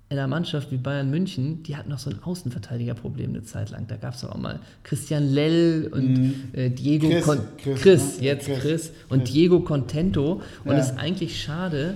in 0.09 0.19
einer 0.19 0.27
Mannschaft 0.27 0.71
wie 0.71 0.77
Bayern 0.77 1.09
München, 1.09 1.63
die 1.63 1.75
hat 1.75 1.87
noch 1.87 1.97
so 1.97 2.09
ein 2.11 2.21
Außenverteidigerproblem 2.21 3.31
eine 3.31 3.43
Zeit 3.43 3.71
lang. 3.71 3.87
Da 3.87 3.95
gab 3.95 4.13
es 4.13 4.23
auch 4.23 4.37
mal 4.37 4.59
Christian 4.83 5.27
Lell 5.33 5.89
und 5.91 6.13
mhm. 6.13 6.33
äh, 6.53 6.69
Diego 6.69 7.09
Chris, 7.09 7.25
Con 7.25 7.39
Chris, 7.57 7.81
Chris 7.81 8.19
ne? 8.19 8.25
jetzt 8.25 8.45
Chris, 8.45 8.59
Chris 8.59 8.91
und 9.09 9.33
Diego 9.33 9.61
Contento. 9.61 10.41
Und 10.65 10.75
es 10.75 10.87
ja. 10.87 10.93
ist 10.93 10.99
eigentlich 10.99 11.41
schade, 11.41 11.95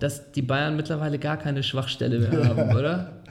dass 0.00 0.32
die 0.32 0.42
Bayern 0.42 0.74
mittlerweile 0.74 1.18
gar 1.18 1.36
keine 1.36 1.62
Schwachstelle 1.62 2.18
mehr 2.18 2.48
haben, 2.48 2.76
oder? 2.76 3.22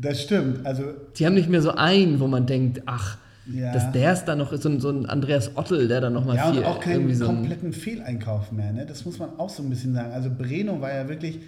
Das 0.00 0.22
stimmt. 0.22 0.64
Also, 0.64 0.84
die 1.18 1.26
haben 1.26 1.34
nicht 1.34 1.50
mehr 1.50 1.60
so 1.60 1.72
einen, 1.72 2.20
wo 2.20 2.26
man 2.26 2.46
denkt, 2.46 2.82
ach, 2.86 3.18
ja. 3.52 3.72
dass 3.72 3.92
der 3.92 4.14
ist 4.14 4.24
da 4.24 4.36
noch 4.36 4.54
so 4.56 4.68
ein, 4.68 4.80
so 4.80 4.88
ein 4.88 5.04
Andreas 5.06 5.56
Ottel, 5.56 5.88
der 5.88 6.00
dann 6.00 6.14
nochmal 6.14 6.36
ja, 6.36 6.50
viel. 6.50 6.62
Ja, 6.62 6.68
und 6.68 6.76
auch 6.76 6.80
keinen 6.80 7.14
so 7.14 7.26
kompletten 7.26 7.74
Fehleinkauf 7.74 8.52
mehr. 8.52 8.72
Ne? 8.72 8.86
Das 8.86 9.04
muss 9.04 9.18
man 9.18 9.38
auch 9.38 9.50
so 9.50 9.62
ein 9.62 9.68
bisschen 9.68 9.92
sagen. 9.92 10.12
Also 10.12 10.30
Breno 10.30 10.80
war 10.80 10.94
ja 10.94 11.08
wirklich 11.08 11.40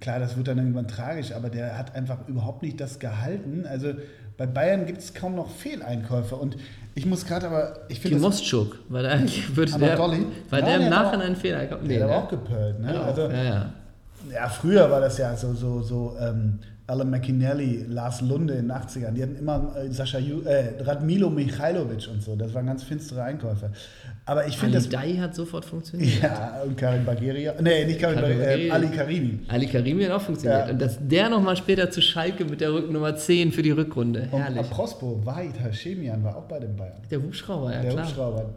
Klar, 0.00 0.18
das 0.18 0.36
wird 0.36 0.48
dann 0.48 0.58
irgendwann 0.58 0.88
tragisch, 0.88 1.32
aber 1.32 1.50
der 1.50 1.76
hat 1.76 1.94
einfach 1.94 2.26
überhaupt 2.26 2.62
nicht 2.62 2.80
das 2.80 2.98
gehalten. 2.98 3.66
Also 3.66 3.92
bei 4.38 4.46
Bayern 4.46 4.86
gibt 4.86 5.00
es 5.00 5.12
kaum 5.12 5.34
noch 5.34 5.50
Fehleinkäufe. 5.50 6.34
Und 6.34 6.56
ich 6.94 7.04
muss 7.04 7.26
gerade 7.26 7.46
aber. 7.46 7.80
Ich 7.88 8.00
finde. 8.00 8.18
Mostschuk, 8.18 8.78
weil 8.88 9.02
der 9.04 9.12
eigentlich 9.12 9.54
würde 9.54 9.78
der, 9.78 9.96
Dolly, 9.96 10.26
weil 10.48 10.60
ja, 10.60 10.66
der 10.66 10.80
im 10.80 10.88
Nachhinein 10.88 11.36
Fehler 11.36 11.66
kommt. 11.66 11.84
Nee, 11.86 11.98
der 11.98 12.08
war 12.08 12.24
auch 12.24 12.28
gepölt. 12.28 12.80
Ne? 12.80 12.94
Ja, 12.94 13.02
also, 13.02 13.22
ja, 13.28 13.42
ja. 13.42 13.72
ja, 14.32 14.48
früher 14.48 14.90
war 14.90 15.00
das 15.00 15.18
ja 15.18 15.36
so, 15.36 15.52
so, 15.52 15.82
so 15.82 16.16
ähm, 16.18 16.58
Alan 16.90 17.08
McInerney, 17.08 17.84
Lars 17.88 18.20
Lunde 18.20 18.54
in 18.54 18.68
den 18.68 18.72
80ern, 18.72 19.12
die 19.12 19.22
hatten 19.22 19.36
immer 19.36 19.76
äh, 19.76 19.92
Sascha 19.92 20.18
Ju, 20.18 20.42
äh, 20.42 20.82
Radmilo 20.82 21.30
Michailovic 21.30 22.08
und 22.12 22.20
so. 22.20 22.34
Das 22.34 22.52
waren 22.52 22.66
ganz 22.66 22.82
finstere 22.82 23.22
Einkäufe. 23.22 23.70
Aber 24.26 24.46
ich 24.48 24.58
finde 24.58 24.78
das. 24.78 24.88
Dai 24.88 25.14
hat 25.14 25.34
sofort 25.34 25.64
funktioniert. 25.64 26.20
Ja, 26.22 26.62
und 26.64 26.76
Karim 26.76 27.04
Bagheria. 27.04 27.54
Nee, 27.60 27.84
nicht 27.84 28.00
Karim 28.00 28.20
Bagheria, 28.20 28.66
äh, 28.66 28.70
Ali 28.70 28.88
Karimi. 28.88 29.38
Ali 29.48 29.66
Karimi 29.66 30.04
hat 30.04 30.12
auch 30.12 30.20
funktioniert. 30.20 30.66
Ja. 30.66 30.72
Und 30.72 30.82
dass 30.82 30.98
der 31.00 31.28
nochmal 31.28 31.56
später 31.56 31.90
zu 31.90 32.02
Schalke 32.02 32.44
mit 32.44 32.60
der 32.60 32.72
Rücknummer 32.72 33.14
10 33.14 33.52
für 33.52 33.62
die 33.62 33.70
Rückrunde. 33.70 34.26
Herrlich. 34.30 34.58
Und 34.58 34.70
Prospo, 34.70 35.20
Wahid 35.24 35.62
Hashemian 35.62 36.24
war 36.24 36.36
auch 36.36 36.48
bei 36.48 36.58
den 36.58 36.74
Bayern. 36.74 37.00
Der 37.08 37.22
Hubschrauber, 37.22 37.72
ja 37.72 37.82
der 37.82 37.92
klar. 37.92 38.06
Hubschrauber. 38.06 38.54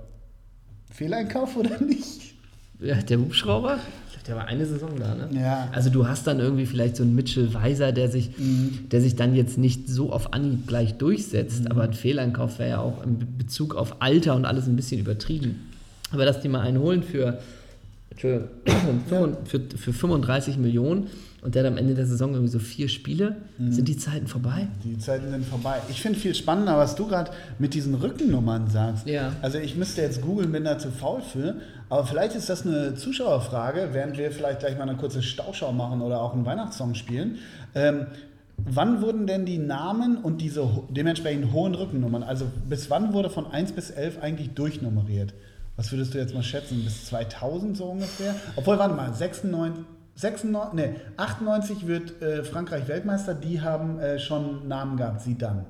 Fehleinkauf 0.91 1.55
oder 1.55 1.79
nicht? 1.79 2.32
Ja, 2.79 2.95
der 2.95 3.19
Hubschrauber? 3.19 3.79
der 4.27 4.35
war 4.35 4.45
eine 4.45 4.65
Saison 4.65 4.91
da, 4.97 5.15
ne? 5.15 5.29
Ja. 5.33 5.69
Also 5.71 5.89
du 5.89 6.07
hast 6.07 6.27
dann 6.27 6.39
irgendwie 6.39 6.65
vielleicht 6.65 6.95
so 6.95 7.03
einen 7.03 7.15
Mitchell 7.15 7.53
Weiser, 7.53 7.91
der 7.91 8.09
sich, 8.09 8.37
mhm. 8.37 8.87
der 8.91 9.01
sich 9.01 9.15
dann 9.15 9.35
jetzt 9.35 9.57
nicht 9.57 9.89
so 9.89 10.11
auf 10.11 10.33
Anhieb 10.33 10.67
gleich 10.67 10.95
durchsetzt, 10.95 11.61
mhm. 11.61 11.67
aber 11.67 11.83
ein 11.83 11.93
Fehleinkauf 11.93 12.59
wäre 12.59 12.69
ja 12.69 12.79
auch 12.79 13.03
in 13.03 13.37
Bezug 13.37 13.75
auf 13.75 14.01
Alter 14.01 14.35
und 14.35 14.45
alles 14.45 14.67
ein 14.67 14.75
bisschen 14.75 14.99
übertrieben. 14.99 15.69
Aber 16.11 16.25
dass 16.25 16.41
die 16.41 16.47
mal 16.47 16.61
einen 16.61 16.79
holen 16.79 17.03
für, 17.03 17.39
für, 18.15 18.47
für, 19.45 19.61
für 19.75 19.93
35 19.93 20.57
Millionen 20.57 21.07
und 21.43 21.55
der 21.55 21.63
hat 21.63 21.71
am 21.71 21.77
Ende 21.77 21.93
der 21.93 22.05
Saison 22.05 22.31
irgendwie 22.31 22.51
so 22.51 22.59
vier 22.59 22.87
Spiele. 22.87 23.35
Mhm. 23.57 23.71
Sind 23.73 23.87
die 23.87 23.97
Zeiten 23.97 24.27
vorbei? 24.27 24.67
Die 24.83 24.97
Zeiten 24.97 25.29
sind 25.29 25.45
vorbei. 25.45 25.81
Ich 25.89 26.01
finde 26.01 26.17
viel 26.17 26.33
spannender, 26.33 26.77
was 26.77 26.95
du 26.95 27.05
gerade 27.07 27.31
mit 27.59 27.73
diesen 27.73 27.95
Rückennummern 27.95 28.69
sagst. 28.69 29.05
Ja. 29.07 29.33
Also 29.41 29.57
ich 29.57 29.75
müsste 29.75 30.01
jetzt 30.01 30.21
googeln, 30.21 30.51
bin 30.53 30.63
da 30.63 30.77
zu 30.79 30.89
faul 30.89 31.21
für. 31.21 31.55
Aber 31.89 32.05
vielleicht 32.05 32.35
ist 32.35 32.49
das 32.49 32.65
eine 32.65 32.95
Zuschauerfrage, 32.95 33.89
während 33.91 34.17
wir 34.17 34.31
vielleicht 34.31 34.61
gleich 34.61 34.77
mal 34.77 34.87
eine 34.87 34.97
kurze 34.97 35.21
Stauschau 35.21 35.73
machen 35.73 36.01
oder 36.01 36.21
auch 36.21 36.33
einen 36.33 36.45
Weihnachtssong 36.45 36.95
spielen. 36.95 37.39
Ähm, 37.75 38.07
wann 38.57 39.01
wurden 39.01 39.27
denn 39.27 39.45
die 39.45 39.57
Namen 39.57 40.17
und 40.17 40.39
diese 40.39 40.67
dementsprechend 40.89 41.51
hohen 41.51 41.75
Rückennummern, 41.75 42.23
also 42.23 42.45
bis 42.69 42.89
wann 42.89 43.13
wurde 43.13 43.29
von 43.29 43.51
1 43.51 43.73
bis 43.73 43.91
11 43.91 44.21
eigentlich 44.21 44.51
durchnummeriert? 44.51 45.33
Was 45.75 45.91
würdest 45.91 46.13
du 46.13 46.19
jetzt 46.19 46.33
mal 46.33 46.43
schätzen? 46.43 46.83
Bis 46.83 47.05
2000 47.05 47.75
so 47.75 47.85
ungefähr? 47.85 48.35
Obwohl, 48.55 48.77
warte 48.77 48.93
mal, 48.93 49.13
96, 49.13 49.83
96, 50.15 50.73
nee, 50.73 50.95
98 51.17 51.87
wird 51.87 52.21
äh, 52.21 52.43
Frankreich 52.43 52.87
Weltmeister, 52.87 53.33
die 53.33 53.61
haben 53.61 53.99
äh, 53.99 54.19
schon 54.19 54.67
Namen 54.67 54.97
gehabt, 54.97 55.21
sie 55.21 55.37
dann. 55.37 55.65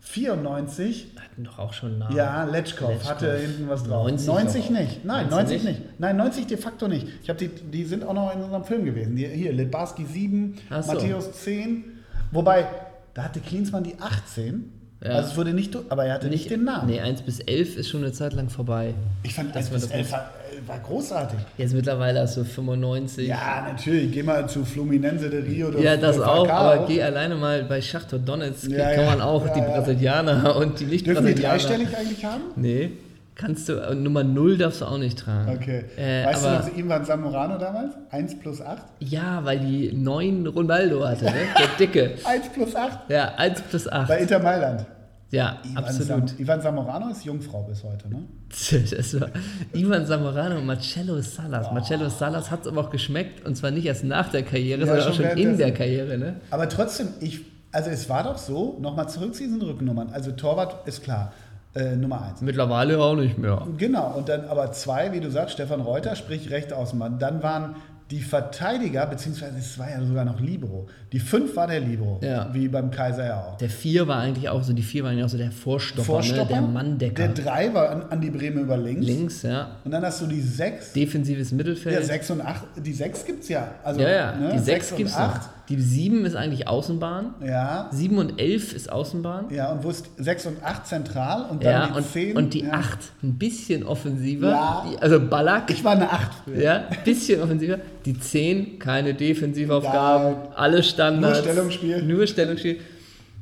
94. 0.00 1.08
Hatten 1.16 1.44
doch 1.44 1.58
auch 1.58 1.72
schon 1.72 1.98
Namen. 1.98 2.16
Ja, 2.16 2.44
Letschkow 2.44 3.04
hatte 3.08 3.36
hinten 3.36 3.68
was 3.68 3.84
drauf. 3.84 4.06
90, 4.06 4.26
90 4.26 4.70
nicht. 4.70 5.04
Nein, 5.04 5.28
90 5.28 5.62
nicht? 5.62 5.78
nicht? 5.78 6.00
Nein, 6.00 6.16
90 6.16 6.46
de 6.46 6.56
facto 6.56 6.88
nicht. 6.88 7.06
Ich 7.22 7.28
habe 7.28 7.38
die, 7.38 7.48
die 7.48 7.84
sind 7.84 8.04
auch 8.04 8.14
noch 8.14 8.34
in 8.34 8.40
unserem 8.40 8.64
Film 8.64 8.84
gewesen. 8.84 9.14
Die, 9.14 9.26
hier, 9.26 9.52
Litbarski 9.52 10.06
7, 10.06 10.56
so. 10.80 10.92
Matthäus 10.92 11.32
10. 11.32 11.84
Wobei, 12.32 12.66
da 13.14 13.24
hatte 13.24 13.40
Klinsmann 13.40 13.84
die 13.84 13.96
18 14.00 14.72
Ja. 15.02 15.10
Also 15.10 15.30
es 15.30 15.36
wurde 15.36 15.52
nicht, 15.52 15.76
aber 15.90 16.06
er 16.06 16.14
hatte 16.14 16.28
nicht, 16.28 16.50
den 16.50 16.64
Namen. 16.64 16.88
Nee, 16.88 17.00
1 17.00 17.22
bis 17.22 17.40
11 17.40 17.76
ist 17.76 17.88
schon 17.88 18.02
eine 18.02 18.12
Zeit 18.12 18.32
lang 18.32 18.48
vorbei. 18.48 18.94
Ich 19.22 19.34
fand 19.34 19.50
Das 19.54 19.66
1 19.66 19.70
war 19.70 19.74
bis 19.74 19.88
das 19.88 19.96
11 19.96 20.12
war, 20.12 20.30
war 20.66 20.78
großartig. 20.78 21.38
Jetzt 21.58 21.74
mittlerweile 21.74 22.20
hast 22.20 22.36
du 22.36 22.44
95. 22.44 23.28
Ja, 23.28 23.66
natürlich. 23.72 24.12
Geh 24.12 24.22
mal 24.22 24.48
zu 24.48 24.64
Fluminense 24.64 25.28
de 25.30 25.42
Rio. 25.42 25.68
oder 25.68 25.80
Ja, 25.80 25.96
das 25.96 26.20
auch, 26.20 26.48
aber 26.48 26.86
geh 26.86 27.02
alleine 27.02 27.34
mal 27.36 27.64
bei 27.64 27.80
Schachtor 27.80 28.18
Donetsk, 28.18 28.70
Ja, 28.70 28.90
kann 28.94 29.04
ja, 29.04 29.10
man 29.10 29.20
auch 29.20 29.46
ja, 29.46 29.54
die. 29.54 29.60
Brasilianer 29.60 30.56
und 30.56 30.80
die 30.80 30.84
nicht 30.86 31.06
Dürfen 31.06 31.26
die 31.26 31.34
dreistellig 31.34 31.88
eigentlich 31.96 32.24
haben? 32.24 32.42
Nee, 32.56 32.92
kannst 33.34 33.68
du, 33.68 33.88
und 33.88 34.02
Nummer 34.02 34.22
0 34.22 34.58
darfst 34.58 34.80
du 34.82 34.84
auch 34.86 34.98
nicht 34.98 35.18
tragen. 35.18 35.58
Okay. 35.60 35.84
Äh, 35.96 36.26
weißt 36.26 36.44
aber, 36.46 36.58
du 36.58 36.68
noch, 36.70 36.76
Ivan 36.76 37.04
Zamorano 37.04 37.58
damals? 37.58 37.94
1 38.10 38.38
plus 38.38 38.60
8? 38.60 38.82
Ja, 39.00 39.40
weil 39.44 39.60
die 39.60 39.92
9 39.92 40.46
Ronaldo 40.46 41.06
hatte, 41.06 41.24
ne? 41.24 41.32
der 41.58 41.66
Dicke. 41.78 42.12
1 42.24 42.48
plus 42.50 42.76
8? 42.76 43.10
Ja, 43.10 43.32
1 43.36 43.62
plus 43.62 43.88
8. 43.90 44.08
Bei 44.08 44.18
Inter 44.18 44.38
Mailand. 44.40 44.86
Ja, 45.30 45.58
Ivan, 45.64 45.84
absolut. 45.84 46.28
Sam, 46.28 46.38
Ivan 46.38 46.60
Zamorano 46.60 47.08
ist 47.10 47.24
Jungfrau 47.24 47.62
bis 47.62 47.84
heute, 47.84 48.08
ne? 48.08 48.24
War 49.20 49.30
Ivan 49.72 50.04
Zamorano 50.04 50.58
und 50.58 50.66
Marcelo 50.66 51.20
Salas. 51.20 51.70
Marcelo 51.72 52.08
Salas 52.08 52.50
hat 52.50 52.62
es 52.62 52.66
aber 52.66 52.80
auch 52.80 52.90
geschmeckt 52.90 53.46
und 53.46 53.56
zwar 53.56 53.70
nicht 53.70 53.86
erst 53.86 54.02
nach 54.02 54.28
der 54.30 54.42
Karriere, 54.42 54.80
Ja, 54.80 54.86
sondern 54.86 55.14
schon 55.14 55.26
auch 55.26 55.30
schon 55.30 55.38
in 55.38 55.56
der 55.56 55.72
Karriere. 55.72 56.18
Ne? 56.18 56.36
Aber 56.50 56.68
trotzdem, 56.68 57.08
ich, 57.20 57.42
also 57.70 57.90
es 57.90 58.08
war 58.08 58.24
doch 58.24 58.38
so, 58.38 58.76
nochmal 58.80 59.08
zurück 59.08 59.34
zu 59.34 59.44
diesen 59.44 59.62
Rückennummern. 59.62 60.10
Also 60.12 60.32
Torwart 60.32 60.86
ist 60.88 61.04
klar, 61.04 61.32
äh, 61.76 61.94
Nummer 61.94 62.22
1. 62.22 62.40
Mittlerweile 62.40 62.98
auch 62.98 63.14
nicht 63.14 63.38
mehr. 63.38 63.64
Genau, 63.76 64.12
und 64.16 64.28
dann 64.28 64.46
aber 64.46 64.72
zwei, 64.72 65.12
wie 65.12 65.20
du 65.20 65.30
sagst, 65.30 65.54
Stefan 65.54 65.80
Reuter, 65.80 66.16
sprich 66.16 66.50
rechte 66.50 66.76
Außenbahn. 66.76 67.20
Dann 67.20 67.44
waren 67.44 67.76
die 68.10 68.20
Verteidiger, 68.20 69.06
beziehungsweise 69.06 69.58
es 69.58 69.78
war 69.78 69.88
ja 69.88 70.04
sogar 70.04 70.24
noch 70.24 70.40
Libro. 70.40 70.88
Die 71.12 71.20
5 71.20 71.54
war 71.54 71.68
der 71.68 71.78
Libro, 71.78 72.18
ja. 72.22 72.52
wie 72.52 72.66
beim 72.66 72.90
Kaiser 72.90 73.24
ja 73.24 73.40
auch. 73.40 73.56
Der 73.58 73.70
4 73.70 74.08
war 74.08 74.18
eigentlich 74.18 74.48
auch 74.48 74.64
so, 74.64 74.72
die 74.72 74.82
4 74.82 75.04
war 75.04 75.10
eigentlich 75.10 75.24
auch 75.24 75.28
so 75.28 75.38
der 75.38 75.52
Vorstopper, 75.52 76.00
ne? 76.00 76.04
Vorstopper 76.06 76.56
ne? 76.56 76.60
der 76.60 76.62
Manndecker. 76.62 77.28
Der 77.28 77.44
3 77.44 77.74
war 77.74 77.90
an, 77.90 78.02
an 78.10 78.20
die 78.20 78.30
Bremen 78.30 78.64
über 78.64 78.76
links. 78.76 79.06
Links, 79.06 79.42
ja. 79.42 79.76
Und 79.84 79.92
dann 79.92 80.02
hast 80.02 80.20
du 80.20 80.26
die 80.26 80.40
6. 80.40 80.92
Defensives 80.92 81.52
Mittelfeld. 81.52 81.94
Ja, 81.94 82.02
6 82.02 82.30
und 82.32 82.40
8. 82.40 82.64
Die 82.78 82.92
6 82.92 83.24
gibt 83.26 83.42
es 83.44 83.48
ja. 83.48 83.74
Also, 83.84 84.00
ja, 84.00 84.10
ja. 84.10 84.36
Ne? 84.36 84.52
Die 84.54 84.58
6 84.58 84.96
gibt 84.96 85.10
es 85.10 85.16
8. 85.16 85.48
Die 85.70 85.80
7 85.80 86.24
ist 86.26 86.34
eigentlich 86.34 86.66
Außenbahn. 86.68 87.34
Ja, 87.46 87.88
7 87.92 88.18
und 88.18 88.40
11 88.40 88.72
ist 88.74 88.90
Außenbahn. 88.90 89.46
ja, 89.50 89.70
und 89.72 89.84
wo 89.84 89.90
ist 89.90 90.10
6 90.16 90.46
und 90.46 90.62
8 90.64 90.86
zentral 90.86 91.46
und 91.48 91.62
dann 91.64 91.72
Ja, 91.72 91.86
die 91.86 91.92
und, 91.96 92.06
10. 92.12 92.36
und 92.36 92.54
die 92.54 92.60
ja. 92.64 92.72
8 92.72 92.98
ein 93.22 93.38
bisschen 93.38 93.84
offensiver. 93.84 94.48
Ja. 94.50 94.86
Die, 94.90 94.98
also 95.00 95.20
Ballack, 95.20 95.70
Ich 95.70 95.84
war 95.84 95.92
eine 95.92 96.10
8 96.10 96.30
früher. 96.44 96.60
ja, 96.62 96.74
ein 96.88 96.96
bisschen 97.04 97.40
offensiver. 97.40 97.78
Die 98.04 98.18
10, 98.18 98.78
keine 98.80 99.14
Defensivaufgaben, 99.14 100.32
Ja. 100.32 100.48
alle 100.56 100.82
Standards. 100.82 101.38
Nur 101.44 101.52
Stellungsspiel. 101.52 102.02
Nur 102.02 102.26
Stellungsspiel. 102.26 102.78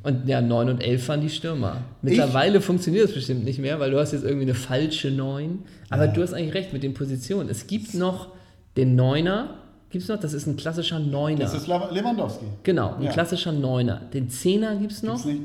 Und 0.03 0.27
ja, 0.29 0.39
9 0.39 0.69
und 0.69 0.81
11 0.83 1.09
waren 1.09 1.21
die 1.21 1.29
Stürmer. 1.29 1.77
Mittlerweile 2.01 2.61
funktioniert 2.61 3.09
es 3.09 3.13
bestimmt 3.15 3.43
nicht 3.43 3.59
mehr, 3.59 3.79
weil 3.81 3.91
du 3.91 3.99
hast 3.99 4.13
jetzt 4.13 4.23
irgendwie 4.23 4.45
eine 4.45 4.53
falsche 4.55 5.11
9. 5.11 5.59
Aber 5.89 6.07
du 6.07 6.21
hast 6.21 6.33
eigentlich 6.33 6.53
recht 6.53 6.71
mit 6.73 6.83
den 6.83 6.93
Positionen. 6.93 7.49
Es 7.49 7.67
gibt 7.67 7.93
noch 7.95 8.29
den 8.77 8.95
Neuner, 8.95 9.55
gibt 9.89 10.03
es 10.03 10.07
noch, 10.09 10.19
das 10.19 10.33
ist 10.33 10.45
ein 10.47 10.55
klassischer 10.55 10.99
Neuner. 10.99 11.39
Das 11.39 11.53
ist 11.55 11.67
Lew- 11.67 11.91
Lewandowski. 11.91 12.45
Genau, 12.63 12.95
ein 12.95 13.03
Ja. 13.03 13.11
klassischer 13.11 13.51
Neuner. 13.51 14.01
Den 14.13 14.29
Zehner 14.29 14.75
gibt 14.75 14.91
es 14.91 15.01
noch. 15.03 15.15
Ist 15.15 15.25
nicht, 15.25 15.41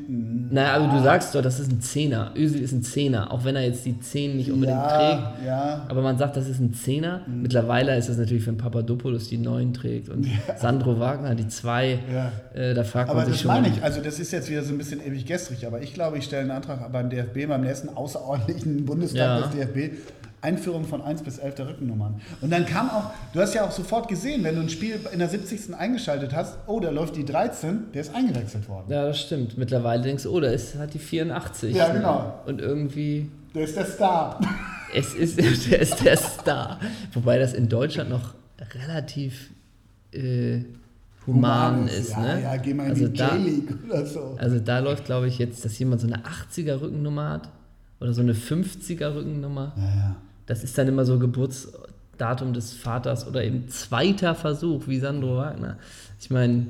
Naja, 0.52 0.74
aber 0.74 0.96
du 0.98 1.02
sagst 1.02 1.34
doch, 1.34 1.40
das 1.42 1.58
ist 1.60 1.70
ein 1.72 1.80
Zehner. 1.80 2.32
Özil 2.36 2.60
ist 2.62 2.72
ein 2.72 2.82
Zehner, 2.82 3.32
auch 3.32 3.44
wenn 3.44 3.56
er 3.56 3.62
jetzt 3.62 3.86
die 3.86 3.98
Zehn 4.00 4.36
nicht 4.36 4.50
unbedingt 4.52 4.78
trägt. 4.80 4.92
ja, 4.92 5.34
ja. 5.46 5.86
Aber 5.88 6.02
man 6.02 6.18
sagt, 6.18 6.36
das 6.36 6.48
ist 6.48 6.60
ein 6.60 6.74
Zehner. 6.74 7.22
Mhm. 7.26 7.42
Mittlerweile 7.42 7.96
ist 7.96 8.08
das 8.08 8.18
natürlich, 8.18 8.46
wenn 8.46 8.56
Papadopoulos 8.58 9.28
die 9.28 9.38
Neun 9.38 9.72
trägt 9.72 10.08
und 10.10 10.26
Sandro 10.58 10.98
Wagner 11.00 11.34
die 11.34 11.48
Zwei. 11.48 11.98
Ja. 12.12 12.32
Äh, 12.54 12.74
da 12.74 12.84
fragt 12.84 13.08
Aber 13.10 13.20
man 13.20 13.26
sich 13.26 13.36
das 13.36 13.42
schon. 13.42 13.50
meine 13.62 13.68
ich, 13.68 13.82
also 13.82 14.00
das 14.02 14.18
ist 14.20 14.30
jetzt 14.32 14.50
wieder 14.50 14.62
so 14.62 14.72
ein 14.74 14.78
bisschen 14.78 15.00
ewig 15.06 15.24
gestrig, 15.26 15.66
aber 15.66 15.80
ich 15.80 15.94
glaube, 15.94 16.18
ich 16.18 16.24
stelle 16.24 16.42
einen 16.42 16.50
Antrag 16.50 16.92
beim 16.92 17.08
DFB, 17.08 17.46
beim 17.48 17.62
nächsten 17.62 17.88
außerordentlichen 17.88 18.84
Bundestag 18.84 19.16
Ja. 19.18 19.40
des 19.40 19.50
DFB, 19.50 19.92
Einführung 20.44 20.84
von 20.84 21.02
1 21.02 21.22
bis 21.22 21.38
11 21.38 21.54
der 21.56 21.68
Rückennummern. 21.68 22.20
Und 22.40 22.50
dann 22.52 22.66
kam 22.66 22.90
auch, 22.90 23.10
du 23.32 23.40
hast 23.40 23.54
ja 23.54 23.64
auch 23.64 23.70
sofort 23.70 24.08
gesehen, 24.08 24.44
wenn 24.44 24.54
du 24.54 24.60
ein 24.60 24.68
Spiel 24.68 25.00
in 25.12 25.18
der 25.18 25.28
70. 25.28 25.74
eingeschaltet 25.74 26.34
hast, 26.34 26.58
oh, 26.66 26.78
da 26.78 26.90
läuft 26.90 27.16
die 27.16 27.24
13, 27.24 27.92
der 27.92 28.02
ist 28.02 28.14
eingewechselt 28.14 28.68
worden. 28.68 28.86
Ja, 28.88 29.06
das 29.06 29.20
stimmt. 29.20 29.58
Mittlerweile 29.58 30.02
denkst 30.02 30.24
du, 30.24 30.30
oh, 30.30 30.40
da 30.40 30.50
ist, 30.50 30.76
hat 30.76 30.94
die 30.94 30.98
84. 30.98 31.74
Ja, 31.74 31.88
ne? 31.88 31.94
genau. 31.94 32.40
Und 32.46 32.60
irgendwie, 32.60 33.30
Der 33.54 33.64
ist 33.64 33.76
der 33.76 33.86
Star. 33.86 34.38
es 34.94 35.14
ist, 35.14 35.38
der 35.70 35.80
ist 35.80 36.04
der 36.04 36.16
Star. 36.16 36.78
Wobei 37.12 37.38
das 37.38 37.54
in 37.54 37.68
Deutschland 37.68 38.10
noch 38.10 38.34
relativ 38.74 39.50
äh, 40.12 40.60
human 41.26 41.88
ist. 41.88 42.10
ja, 42.10 42.20
ne? 42.20 42.42
ja, 42.42 42.56
geh 42.56 42.74
mal 42.74 42.84
in 42.84 42.90
also 42.90 43.08
die 43.08 43.16
da, 43.16 43.34
J-League 43.34 43.74
oder 43.86 44.06
so. 44.06 44.36
Also 44.38 44.58
da 44.58 44.78
läuft, 44.78 45.06
glaube 45.06 45.28
ich, 45.28 45.38
jetzt, 45.38 45.64
dass 45.64 45.78
jemand 45.78 46.00
so 46.00 46.06
eine 46.06 46.18
80er 46.18 46.80
Rückennummer 46.80 47.30
hat 47.30 47.48
oder 48.00 48.12
so 48.12 48.20
eine 48.20 48.34
50er 48.34 49.14
Rückennummer. 49.14 49.72
Ja, 49.76 49.82
ja. 49.82 50.16
Das 50.46 50.62
ist 50.64 50.76
dann 50.76 50.88
immer 50.88 51.04
so 51.04 51.18
Geburtsdatum 51.18 52.52
des 52.52 52.72
Vaters 52.74 53.26
oder 53.26 53.42
eben 53.44 53.68
zweiter 53.68 54.34
Versuch, 54.34 54.86
wie 54.88 54.98
Sandro 54.98 55.36
Wagner. 55.36 55.78
Ich 56.20 56.30
meine, 56.30 56.66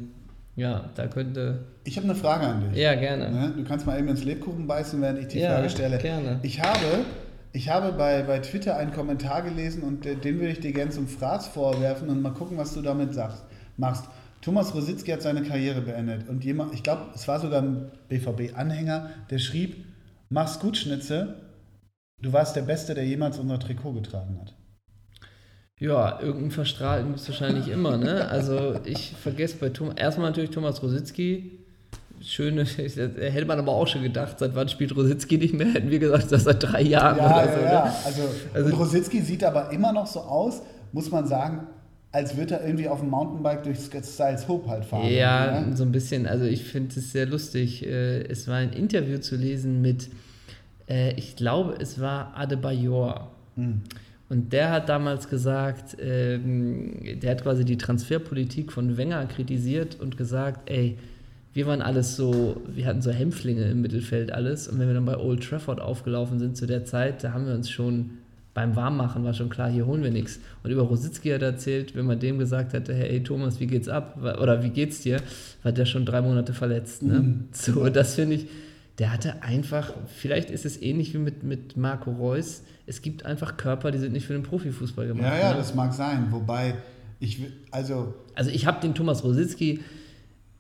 ja, 0.57 0.91
da 0.95 1.07
könnte. 1.09 1.65
Ich 1.85 1.97
habe 1.97 2.05
eine 2.09 2.15
Frage 2.15 2.47
an 2.47 2.71
dich. 2.71 2.81
Ja, 2.81 2.95
gerne. 2.95 3.31
Ne? 3.31 3.53
Du 3.57 3.65
kannst 3.65 3.87
mal 3.87 3.99
eben 3.99 4.09
ins 4.09 4.25
Lebkuchen 4.25 4.67
beißen, 4.67 5.01
während 5.03 5.19
ich 5.19 5.29
die 5.29 5.41
Ja, 5.41 5.55
Frage 5.57 5.71
stelle. 5.71 5.99
gerne. 5.99 6.39
Ich 6.43 6.61
habe, 6.61 7.05
ich 7.53 7.69
habe 7.69 7.93
bei, 7.93 8.23
bei 8.23 8.39
Twitter 8.39 8.77
einen 8.77 8.93
Kommentar 8.93 9.43
gelesen 9.43 9.83
und 9.83 10.05
den 10.05 10.23
würde 10.23 10.49
ich 10.53 10.61
dir 10.61 10.73
gerne 10.73 10.91
zum 10.93 11.09
Fraß 11.09 11.49
vorwerfen 11.49 12.09
und 12.09 12.23
mal 12.23 12.33
gucken, 12.33 12.57
was 12.57 12.73
du 12.75 12.83
damit 12.83 13.13
sagst, 13.15 13.43
machst. 13.77 14.05
Thomas 14.41 14.75
Rositzky 14.75 15.11
hat 15.11 15.23
seine 15.23 15.43
Karriere 15.43 15.81
beendet 15.81 16.29
und 16.29 16.45
jemand, 16.45 16.75
ich 16.75 16.83
glaube, 16.83 17.01
es 17.15 17.27
war 17.27 17.41
sogar 17.41 17.63
ein 17.63 17.91
BVB-Anhänger, 18.11 19.09
der 19.31 19.39
schrieb, 19.39 19.87
mach's 20.29 20.59
gut, 20.61 20.77
Schnitze, 20.77 21.37
du 22.21 22.33
warst 22.33 22.57
der 22.57 22.63
Beste, 22.63 22.95
der 22.95 23.05
jemals 23.05 23.39
unser 23.39 23.59
Trikot 23.59 23.93
getragen 23.93 24.39
hat. 24.41 24.55
Ja, 25.81 26.21
irgendein 26.21 26.51
Verstrahlen 26.53 27.09
gibt 27.09 27.19
es 27.21 27.29
wahrscheinlich 27.29 27.69
immer, 27.69 27.97
ne? 27.97 28.29
Also 28.29 28.77
ich 28.85 29.13
vergesse 29.21 29.57
bei 29.59 29.71
Thomas, 29.71 29.97
erstmal 29.97 30.31
natürlich 30.31 30.51
Thomas 30.51 30.83
Rositzky. 30.83 31.59
Schöne, 32.23 32.65
hätte 32.65 33.45
man 33.45 33.59
aber 33.59 33.73
auch 33.73 33.87
schon 33.87 34.03
gedacht, 34.03 34.39
seit 34.39 34.55
wann 34.55 34.69
spielt 34.69 34.97
Rositzky 34.97 35.37
nicht 35.37 35.53
mehr? 35.53 35.67
Hätten 35.75 35.91
wir 35.91 35.99
gesagt, 35.99 36.31
das 36.33 36.45
seit 36.45 36.63
drei 36.63 36.81
Jahren 36.83 37.19
Ja, 37.19 37.27
oder 37.27 37.45
ja, 37.47 37.53
so. 37.53 37.61
ja. 37.65 37.85
Ne? 37.85 37.93
Also, 38.07 38.23
Also- 38.55 38.77
Rositzky 38.77 39.21
sieht 39.21 39.45
aber 39.45 39.71
immer 39.73 39.93
noch 39.93 40.07
so 40.07 40.21
aus, 40.21 40.63
muss 40.93 41.11
man 41.11 41.27
sagen, 41.27 41.67
als 42.13 42.37
würde 42.37 42.55
er 42.55 42.65
irgendwie 42.65 42.89
auf 42.89 43.01
dem 43.01 43.11
Mountainbike 43.11 43.65
durch 43.65 43.79
Styles 43.81 44.47
Hope 44.47 44.71
halt 44.71 44.85
fahren. 44.85 45.09
Ja, 45.09 45.61
ne? 45.61 45.77
so 45.77 45.83
ein 45.83 45.91
bisschen. 45.91 46.27
Also 46.29 46.45
ich 46.45 46.63
finde 46.63 46.99
es 46.99 47.11
sehr 47.11 47.27
lustig. 47.27 47.85
Äh, 47.85 48.23
Es 48.29 48.47
war 48.47 48.55
ein 48.57 48.73
Interview 48.73 49.19
zu 49.19 49.35
lesen 49.35 49.83
mit, 49.83 50.09
äh, 50.89 51.15
ich 51.15 51.37
glaube, 51.37 51.77
es 51.81 52.01
war 52.01 52.37
Adebayor. 52.37 53.31
Hm. 53.57 53.83
Und 54.29 54.53
der 54.53 54.71
hat 54.71 54.89
damals 54.89 55.29
gesagt, 55.29 55.97
ähm, 56.01 57.21
der 57.21 57.33
hat 57.33 57.43
quasi 57.43 57.65
die 57.65 57.77
Transferpolitik 57.77 58.73
von 58.73 58.97
Wenger 58.97 59.27
kritisiert 59.27 60.01
und 60.01 60.17
gesagt, 60.17 60.69
ey, 60.71 60.97
wir 61.53 61.67
waren 61.67 61.83
alles 61.83 62.17
so, 62.17 62.61
wir 62.67 62.87
hatten 62.87 63.01
so 63.01 63.13
Hämpflinge 63.13 63.65
im 63.71 63.81
Mittelfeld 63.81 64.33
alles. 64.33 64.67
Und 64.67 64.79
wenn 64.79 64.89
wir 64.89 64.95
dann 64.95 65.05
bei 65.05 65.17
Old 65.17 65.45
Trafford 65.45 65.81
aufgelaufen 65.81 66.39
sind 66.39 66.57
zu 66.57 66.67
der 66.67 66.85
Zeit, 66.85 67.23
da 67.23 67.33
haben 67.33 67.47
wir 67.47 67.55
uns 67.55 67.71
schon 67.71 68.11
beim 68.55 68.77
Warmmachen 68.77 69.25
war 69.25 69.35
schon 69.35 69.51
klar, 69.51 69.69
hier 69.69 69.85
holen 69.85 70.05
wir 70.05 70.13
nichts. 70.13 70.39
Und 70.63 70.71
über 70.71 70.83
Rositzky 70.83 71.31
hat 71.31 71.43
er 71.43 71.49
erzählt, 71.49 71.97
wenn 71.97 72.07
man 72.07 72.21
dem 72.21 72.39
gesagt 72.39 72.73
hätte, 72.73 72.95
hey 72.95 73.21
Thomas, 73.23 73.59
wie 73.59 73.67
geht's 73.67 73.89
ab? 73.89 74.17
Oder 74.41 74.63
wie 74.63 74.71
geht's 74.71 75.01
dir? 75.01 75.21
War 75.65 75.73
der 75.73 75.87
schon 75.87 76.07
drei 76.07 76.23
Monate 76.23 76.53
verletzt. 76.53 77.03
Ne? 77.03 77.19
Mhm. 77.19 77.45
So, 77.53 77.89
das 77.89 78.15
finde 78.15 78.37
ich, 78.37 78.47
der 78.99 79.13
hatte 79.13 79.43
einfach, 79.43 79.93
vielleicht 80.07 80.51
ist 80.51 80.65
es 80.65 80.81
ähnlich 80.81 81.13
wie 81.15 81.19
mit, 81.19 81.43
mit 81.43 81.77
Marco 81.77 82.13
Reus, 82.13 82.63
es 82.87 83.03
gibt 83.03 83.25
einfach 83.27 83.57
Körper, 83.57 83.91
die 83.91 83.99
sind 83.99 84.13
nicht 84.13 84.27
für 84.27 84.35
den 84.35 84.43
Profifußball 84.45 85.07
gemacht. 85.09 85.25
Ja, 85.25 85.39
ja, 85.39 85.51
ne? 85.53 85.57
das 85.59 85.75
mag 85.75 85.93
sein. 85.93 86.29
Wobei, 86.31 86.75
ich, 87.19 87.41
will- 87.41 87.53
also, 87.71 88.15
Also 88.35 88.51
ich 88.51 88.67
habe 88.67 88.81
den 88.81 88.95
Thomas 88.95 89.25
Rositzky, 89.25 89.81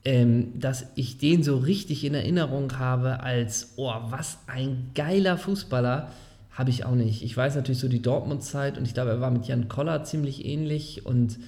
ähm, 0.04 0.58
dass 0.58 0.86
ich 0.96 1.18
den 1.18 1.42
so 1.42 1.56
richtig 1.58 2.04
in 2.04 2.14
Erinnerung 2.14 2.78
habe 2.78 3.20
als, 3.20 3.74
oh, 3.76 3.90
was 4.10 4.38
ein 4.48 4.90
geiler 4.94 5.38
Fußballer, 5.38 6.10
habe 6.50 6.70
ich 6.70 6.84
auch 6.84 6.94
nicht. 6.94 7.22
Ich 7.22 7.36
weiß 7.36 7.54
natürlich 7.56 7.80
so 7.80 7.88
die 7.88 8.02
Dortmund-Zeit 8.02 8.78
und 8.78 8.84
ich 8.86 8.94
glaube, 8.94 9.10
er 9.10 9.20
war 9.20 9.30
mit 9.30 9.46
Jan 9.46 9.68
Koller 9.68 10.04
ziemlich 10.04 10.44
ähnlich 10.44 11.04
und 11.06 11.38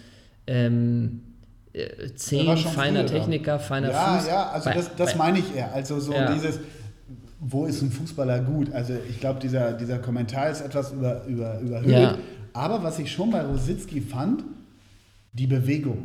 ähm, 0.47 1.21
äh, 1.73 2.13
zehn, 2.15 2.57
feiner. 2.57 3.07
Techniker, 3.07 3.59
feiner 3.59 3.91
ja, 3.91 4.19
Fuß. 4.19 4.29
ja, 4.29 4.49
also 4.51 4.71
Bei- 4.71 4.75
das, 4.77 4.95
das 4.97 5.17
meine 5.17 5.39
ich 5.39 5.55
eher. 5.55 5.73
Also 5.75 6.01
so 6.01 6.13
Ja. 6.13 6.33
dieses, 6.33 6.59
wo 7.41 7.67
ist 7.67 7.83
ein 7.83 7.91
Fußballer 7.91 8.41
gut? 8.41 8.73
Also 8.73 8.95
ich 9.09 9.21
glaube, 9.21 9.41
dieser, 9.41 9.73
dieser 9.75 9.99
Kommentar 9.99 10.51
ist 10.51 10.61
etwas 10.63 10.93
über, 10.93 11.25
über, 11.27 11.61
überhöht. 11.61 11.89
Ja. 11.91 12.19
Aber 12.53 12.83
was 12.83 12.99
ich 12.99 13.13
schon 13.13 13.31
bei 13.31 13.43
Rositzky 13.43 14.01
fand, 14.01 14.43
die 15.33 15.47
Bewegung. 15.47 15.99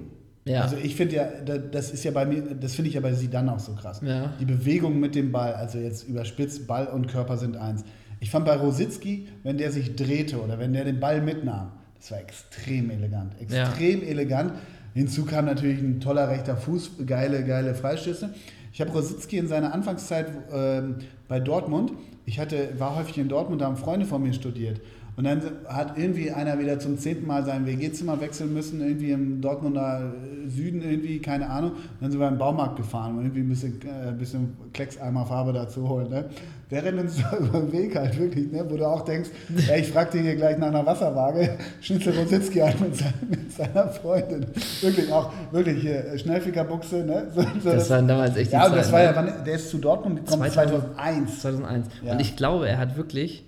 Ja. 0.43 0.61
Also 0.63 0.75
ich 0.75 0.95
finde 0.95 1.15
ja, 1.15 1.27
da- 1.45 1.57
das 1.57 1.91
ist 1.91 2.03
ja 2.03 2.11
bei 2.11 2.25
mir, 2.25 2.41
das 2.59 2.73
finde 2.75 2.89
ich 2.89 2.95
ja 2.95 3.01
bei 3.01 3.13
Zidane 3.13 3.53
auch 3.53 3.59
so 3.59 3.73
krass. 3.73 4.01
Ja. 4.03 4.33
Die 4.39 4.45
Bewegung 4.45 4.99
mit 4.99 5.15
dem 5.15 5.31
Ball, 5.31 5.53
also 5.53 5.77
jetzt 5.77 6.07
überspitzt, 6.07 6.67
Ball 6.67 6.87
und 6.87 7.07
Körper 7.07 7.37
sind 7.37 7.55
eins. 7.55 7.83
Ich 8.19 8.29
fand 8.29 8.45
bei 8.45 8.55
Rositzky, 8.55 9.27
wenn 9.43 9.57
der 9.57 9.71
sich 9.71 9.95
drehte 9.95 10.41
oder 10.41 10.59
wenn 10.59 10.73
der 10.73 10.83
den 10.83 10.99
Ball 10.99 11.21
mitnahm, 11.21 11.71
das 11.97 12.11
war 12.11 12.19
extrem 12.19 12.89
elegant. 12.89 13.33
Extrem 13.39 14.01
elegant. 14.03 14.53
Hinzu 14.93 15.23
kam 15.25 15.45
natürlich 15.45 15.79
ein 15.79 16.01
toller 16.01 16.27
rechter 16.29 16.57
Fuß, 16.57 16.91
geile, 17.05 17.45
geile 17.45 17.73
Freistöße. 17.75 18.31
Ich 18.73 18.81
habe 18.81 18.91
Rositzky 18.91 19.37
in 19.37 19.47
seiner 19.47 19.73
Anfangszeit 19.73 20.27
ähm, 20.53 20.95
bei 21.27 21.39
Dortmund, 21.39 21.93
ich 22.25 22.39
hatte, 22.39 22.69
war 22.77 22.95
häufig 22.95 23.17
in 23.17 23.27
Dortmund, 23.27 23.61
da 23.61 23.65
haben 23.65 23.75
Freunde 23.75 24.05
von 24.05 24.23
mir 24.23 24.33
studiert. 24.33 24.79
Und 25.17 25.25
dann 25.25 25.41
hat 25.67 25.97
irgendwie 25.97 26.31
einer 26.31 26.57
wieder 26.57 26.79
zum 26.79 26.97
zehnten 26.97 27.27
Mal 27.27 27.45
sein 27.45 27.65
WG-Zimmer 27.65 28.21
wechseln 28.21 28.53
müssen, 28.53 28.79
irgendwie 28.79 29.11
im 29.11 29.41
Dortmunder 29.41 30.13
Süden 30.47 30.81
irgendwie, 30.81 31.19
keine 31.19 31.49
Ahnung. 31.49 31.71
Und 31.71 31.79
dann 31.99 32.11
sind 32.11 32.19
wir 32.19 32.29
den 32.29 32.37
Baumarkt 32.37 32.77
gefahren, 32.77 33.17
um 33.17 33.19
irgendwie 33.19 33.41
ein 33.41 33.49
bisschen, 33.49 33.79
äh, 33.81 34.13
bisschen 34.13 34.53
Kleckseimerfarbe 34.73 35.51
dazu 35.51 35.87
holen. 35.87 36.09
Ne? 36.09 36.29
Der 36.71 36.85
rennt 36.85 37.01
uns 37.01 37.19
über 37.19 37.59
den 37.59 37.71
Weg 37.73 37.95
halt 37.97 38.17
wirklich, 38.17 38.49
ne? 38.49 38.65
wo 38.67 38.77
du 38.77 38.87
auch 38.87 39.03
denkst, 39.03 39.29
ja, 39.67 39.75
ich 39.75 39.89
frag 39.89 40.09
den 40.11 40.23
hier 40.23 40.37
gleich 40.37 40.57
nach 40.57 40.69
einer 40.69 40.85
Wasserwaage, 40.85 41.57
Schnitzel 41.81 42.17
Rositzky 42.17 42.59
halt 42.59 42.79
mit, 42.79 42.95
seiner, 42.95 43.13
mit 43.29 43.51
seiner 43.51 43.89
Freundin. 43.89 44.45
Wirklich 44.79 45.11
auch, 45.11 45.33
wirklich 45.51 45.81
hier, 45.81 46.17
Schnellfickerbuchse. 46.17 47.03
Ne? 47.03 47.27
So, 47.33 47.41
so 47.41 47.71
das, 47.71 47.89
waren 47.89 48.07
damals 48.07 48.37
echt 48.37 48.51
die 48.51 48.55
Ja, 48.55 48.67
und 48.67 48.75
das 48.75 48.91
war 48.91 49.01
ja, 49.01 49.15
wann, 49.15 49.43
der 49.45 49.55
ist 49.55 49.69
zu 49.69 49.77
Dortmund 49.77 50.25
gekommen, 50.25 50.49
2001. 50.49 51.41
2001. 51.41 51.87
Ja. 52.03 52.13
Und 52.13 52.19
ich 52.21 52.35
glaube, 52.35 52.67
er 52.67 52.77
hat 52.77 52.95
wirklich 52.95 53.45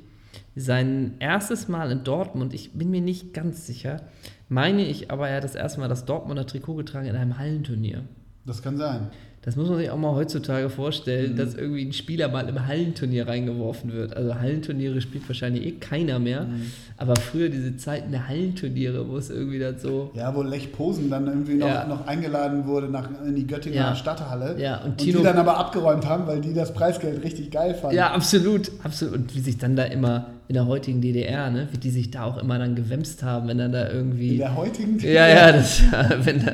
sein 0.56 1.16
erstes 1.20 1.68
Mal 1.68 1.92
in 1.92 2.04
Dortmund, 2.04 2.54
ich 2.54 2.74
bin 2.74 2.92
mir 2.92 3.02
nicht 3.02 3.34
ganz 3.34 3.66
sicher, 3.66 4.02
meine 4.50 4.86
ich 4.86 5.12
aber, 5.12 5.30
er 5.30 5.38
hat 5.38 5.44
das 5.44 5.56
erste 5.56 5.80
Mal 5.80 5.88
das 5.88 6.06
Dortmunder 6.06 6.46
Trikot 6.46 6.76
getragen 6.76 7.08
in 7.08 7.16
einem 7.16 7.38
Hallenturnier. 7.38 8.04
Das 8.46 8.62
kann 8.62 8.78
sein. 8.78 9.10
Das 9.44 9.58
muss 9.58 9.68
man 9.68 9.78
sich 9.78 9.90
auch 9.92 9.98
mal 9.98 10.16
heutzutage 10.16 10.70
vorstellen, 10.70 11.34
mhm. 11.34 11.36
dass 11.36 11.54
irgendwie 11.54 11.86
ein 11.86 11.92
Spieler 11.92 12.30
mal 12.30 12.48
im 12.48 12.66
Hallenturnier 12.66 13.28
reingeworfen 13.28 13.92
wird. 13.92 14.16
Also 14.16 14.36
Hallenturniere 14.36 15.02
spielt 15.02 15.28
wahrscheinlich 15.28 15.66
eh 15.66 15.72
keiner 15.74 16.18
mehr. 16.18 16.46
Mhm. 16.46 16.72
Aber 16.96 17.18
früher 17.18 17.50
diese 17.50 17.76
Zeiten 17.76 18.12
der 18.12 18.30
Hallenturniere, 18.30 19.10
wo 19.10 19.18
es 19.18 19.30
irgendwie 19.30 19.60
dann 19.60 19.78
so. 19.78 20.12
Ja, 20.14 20.34
wo 20.34 20.44
Lech 20.44 20.72
Posen 20.72 21.10
dann 21.10 21.28
irgendwie 21.28 21.56
noch, 21.56 21.68
ja. 21.68 21.86
noch 21.86 22.08
eingeladen 22.08 22.66
wurde 22.66 22.88
nach, 22.88 23.10
in 23.26 23.36
die 23.36 23.46
Göttinger 23.46 23.76
ja. 23.76 23.96
Stadthalle. 23.96 24.56
Ja, 24.58 24.78
und, 24.78 24.92
und 24.92 24.98
Tino, 25.00 25.20
die 25.20 25.26
dann 25.26 25.38
aber 25.38 25.58
abgeräumt 25.58 26.06
haben, 26.06 26.26
weil 26.26 26.40
die 26.40 26.54
das 26.54 26.74
Preisgeld 26.74 27.22
richtig 27.22 27.52
geil 27.52 27.76
fanden. 27.76 27.98
Ja, 27.98 28.12
absolut. 28.12 28.72
absolut. 28.82 29.16
Und 29.16 29.36
wie 29.36 29.42
sich 29.42 29.58
dann 29.58 29.76
da 29.76 29.84
immer 29.84 30.28
in 30.48 30.56
der 30.56 30.68
heutigen 30.68 31.02
DDR, 31.02 31.50
ne, 31.50 31.68
wie 31.72 31.78
die 31.78 31.90
sich 31.90 32.12
da 32.12 32.24
auch 32.24 32.38
immer 32.38 32.60
dann 32.60 32.76
gewämst 32.76 33.24
haben, 33.24 33.48
wenn 33.48 33.58
dann 33.58 33.72
da 33.72 33.90
irgendwie. 33.90 34.32
In 34.32 34.38
der 34.40 34.56
heutigen 34.56 34.98
DDR? 34.98 35.30
Ja, 35.30 35.48
ja, 35.48 35.52
das, 35.52 35.82
wenn 36.26 36.46
da. 36.46 36.52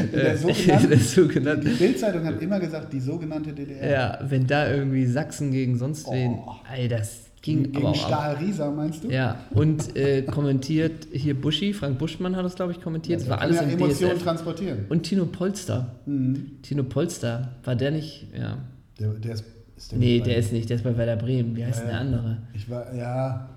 in 0.00 0.12
der 0.12 0.36
sogenannten, 0.38 0.88
der 0.88 0.98
sogenannten 0.98 1.64
die 1.66 1.74
Bildzeitung 1.74 2.24
hat 2.24 2.40
immer 2.40 2.58
gesagt, 2.58 2.92
die 2.92 3.00
sogenannte 3.00 3.52
DDR. 3.52 3.90
Ja, 3.90 4.18
wenn 4.22 4.46
da 4.46 4.70
irgendwie 4.70 5.06
Sachsen 5.06 5.52
gegen 5.52 5.76
sonst 5.76 6.06
oh. 6.06 6.12
wen. 6.12 6.38
Ey, 6.74 6.88
das 6.88 7.26
ging 7.42 7.64
gegen 7.64 7.76
aber 7.76 7.90
auch. 7.90 7.94
Stahl 7.94 8.36
Riesa, 8.36 8.70
meinst 8.70 9.04
du? 9.04 9.10
Ja, 9.10 9.40
und 9.50 9.96
äh, 9.96 10.22
kommentiert 10.22 11.08
hier 11.12 11.38
Buschi, 11.38 11.72
Frank 11.72 11.98
Buschmann 11.98 12.34
hat 12.34 12.44
das, 12.44 12.54
glaube 12.54 12.72
ich, 12.72 12.80
kommentiert. 12.80 13.20
Ja, 13.20 13.26
das 13.26 13.30
war 13.30 13.40
alles 13.42 13.56
ja 13.56 13.62
im 13.62 13.70
Emotionen 13.70 14.16
DSF. 14.16 14.24
transportieren. 14.24 14.78
Und 14.88 15.02
Tino 15.02 15.26
Polster. 15.26 15.94
Mhm. 16.06 16.62
Tino 16.62 16.82
Polster, 16.84 17.52
war 17.64 17.76
der 17.76 17.90
nicht, 17.90 18.26
ja. 18.36 18.58
Der, 18.98 19.10
der 19.10 19.34
ist 19.34 19.44
ist 19.78 19.92
der 19.92 19.98
nee, 19.98 20.20
der 20.20 20.36
ist 20.36 20.52
nicht, 20.52 20.68
der 20.68 20.76
ist 20.76 20.82
bei 20.82 20.96
Werder 20.96 21.16
Bremen. 21.16 21.56
Wie 21.56 21.64
heißt 21.64 21.78
ja, 21.78 21.84
denn 21.84 21.92
der 21.92 22.00
andere? 22.00 22.38
Ich 22.52 22.68
war, 22.68 22.92
ja, 22.94 23.48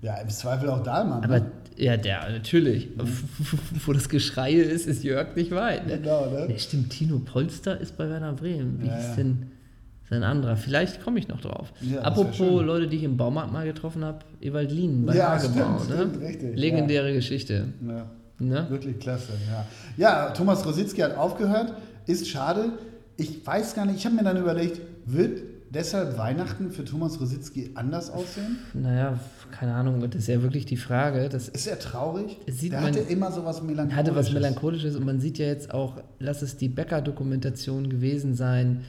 ja, 0.00 0.16
im 0.18 0.28
Zweifel 0.28 0.70
auch 0.70 0.82
Dahlmann. 0.82 1.24
Aber, 1.24 1.40
ne? 1.40 1.50
ja, 1.76 1.96
der, 1.96 2.30
natürlich. 2.30 2.96
Mhm. 2.96 3.08
Wo 3.86 3.92
das 3.92 4.08
Geschrei 4.08 4.52
ist, 4.52 4.86
ist 4.86 5.02
Jörg 5.02 5.34
nicht 5.34 5.50
weit. 5.50 5.86
Ne? 5.86 5.98
Genau, 5.98 6.30
ne? 6.30 6.46
Nee, 6.48 6.58
stimmt, 6.58 6.90
Tino 6.90 7.18
Polster 7.18 7.80
ist 7.80 7.96
bei 7.96 8.08
Werder 8.08 8.32
Bremen. 8.32 8.80
Wie 8.80 8.86
ja, 8.86 8.98
ist 8.98 9.16
denn 9.16 9.50
sein 10.08 10.22
anderer? 10.22 10.56
Vielleicht 10.56 11.02
komme 11.02 11.18
ich 11.18 11.28
noch 11.28 11.40
drauf. 11.40 11.72
Ja, 11.80 12.02
Apropos 12.02 12.62
Leute, 12.62 12.86
die 12.86 12.98
ich 12.98 13.02
im 13.02 13.16
Baumarkt 13.16 13.52
mal 13.52 13.64
getroffen 13.66 14.04
habe, 14.04 14.20
Ewald 14.40 14.70
Lien 14.70 15.04
bei 15.04 15.16
ja, 15.16 15.30
Hagebau. 15.30 15.80
Stimmt, 15.82 16.20
ne? 16.20 16.26
richtig, 16.28 16.56
Legendäre 16.56 17.12
Geschichte. 17.12 17.68
Ja. 17.86 18.06
Ne? 18.38 18.66
Wirklich 18.68 18.98
klasse, 18.98 19.32
ja. 19.50 19.66
Ja, 19.96 20.30
Thomas 20.30 20.64
Rositzky 20.66 21.00
hat 21.00 21.16
aufgehört, 21.16 21.74
ist 22.06 22.28
schade. 22.28 22.72
Ich 23.16 23.46
weiß 23.46 23.74
gar 23.74 23.86
nicht, 23.86 23.96
ich 23.96 24.06
habe 24.06 24.16
mir 24.16 24.24
dann 24.24 24.36
überlegt, 24.36 24.80
wird 25.06 25.53
deshalb 25.74 26.16
Weihnachten 26.16 26.70
für 26.70 26.84
Thomas 26.84 27.20
Rositzky 27.20 27.72
anders 27.74 28.10
aussehen? 28.10 28.58
Naja, 28.72 29.18
keine 29.50 29.74
Ahnung, 29.74 30.00
das 30.00 30.22
ist 30.22 30.28
ja 30.28 30.42
wirklich 30.42 30.64
die 30.66 30.76
Frage. 30.76 31.28
Das 31.28 31.48
ist 31.48 31.66
er 31.66 31.78
traurig? 31.78 32.38
Sieht 32.46 32.72
Der 32.72 32.80
man, 32.80 32.90
hatte 32.94 33.00
immer 33.00 33.32
so 33.32 33.44
was 33.44 33.62
Melancholisches. 33.62 33.98
Hatte 33.98 34.16
was 34.16 34.32
Melancholisches 34.32 34.96
und 34.96 35.04
man 35.04 35.20
sieht 35.20 35.38
ja 35.38 35.46
jetzt 35.46 35.72
auch, 35.72 36.02
lass 36.18 36.42
es 36.42 36.56
die 36.56 36.68
Becker-Dokumentation 36.68 37.88
gewesen 37.88 38.34
sein, 38.34 38.82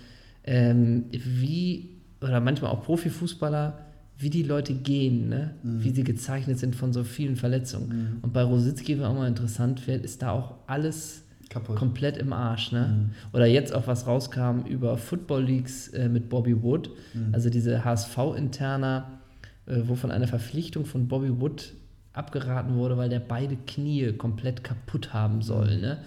ähm, 0.43 1.05
wie, 1.11 1.97
oder 2.21 2.39
manchmal 2.39 2.71
auch 2.71 2.83
Profifußballer, 2.83 3.79
wie 4.17 4.29
die 4.29 4.43
Leute 4.43 4.73
gehen, 4.73 5.27
ne? 5.27 5.55
Mhm. 5.63 5.83
wie 5.83 5.89
sie 5.89 6.03
gezeichnet 6.03 6.57
sind 6.57 6.75
von 6.75 6.93
so 6.93 7.03
vielen 7.03 7.35
Verletzungen. 7.35 7.89
Mhm. 7.89 8.17
Und 8.21 8.33
bei 8.33 8.43
Rositzky, 8.43 8.97
wenn 8.97 9.05
auch 9.05 9.13
mal 9.13 9.27
interessant 9.27 9.87
wird, 9.87 10.05
ist 10.05 10.21
da 10.21 10.31
auch 10.31 10.55
alles 10.67 11.24
Kaputt. 11.49 11.75
komplett 11.75 12.17
im 12.17 12.33
Arsch. 12.33 12.71
Ne? 12.71 12.87
Mhm. 12.87 13.09
Oder 13.33 13.45
jetzt 13.45 13.73
auch 13.73 13.87
was 13.87 14.07
rauskam 14.07 14.61
über 14.67 14.97
Football 14.97 15.43
Leagues 15.43 15.89
äh, 15.89 16.09
mit 16.09 16.29
Bobby 16.29 16.61
Wood, 16.61 16.89
mhm. 17.13 17.33
also 17.33 17.49
diese 17.49 17.83
HSV-Interner, 17.83 19.19
äh, 19.67 19.81
wo 19.85 19.95
von 19.95 20.11
einer 20.11 20.27
Verpflichtung 20.27 20.85
von 20.85 21.07
Bobby 21.07 21.39
Wood 21.39 21.73
abgeraten 22.13 22.75
wurde, 22.75 22.97
weil 22.97 23.09
der 23.09 23.19
beide 23.19 23.55
Knie 23.55 24.13
komplett 24.13 24.63
kaputt 24.63 25.13
haben 25.13 25.41
soll. 25.41 25.75
Mhm. 25.75 25.81
Ne? 25.81 25.97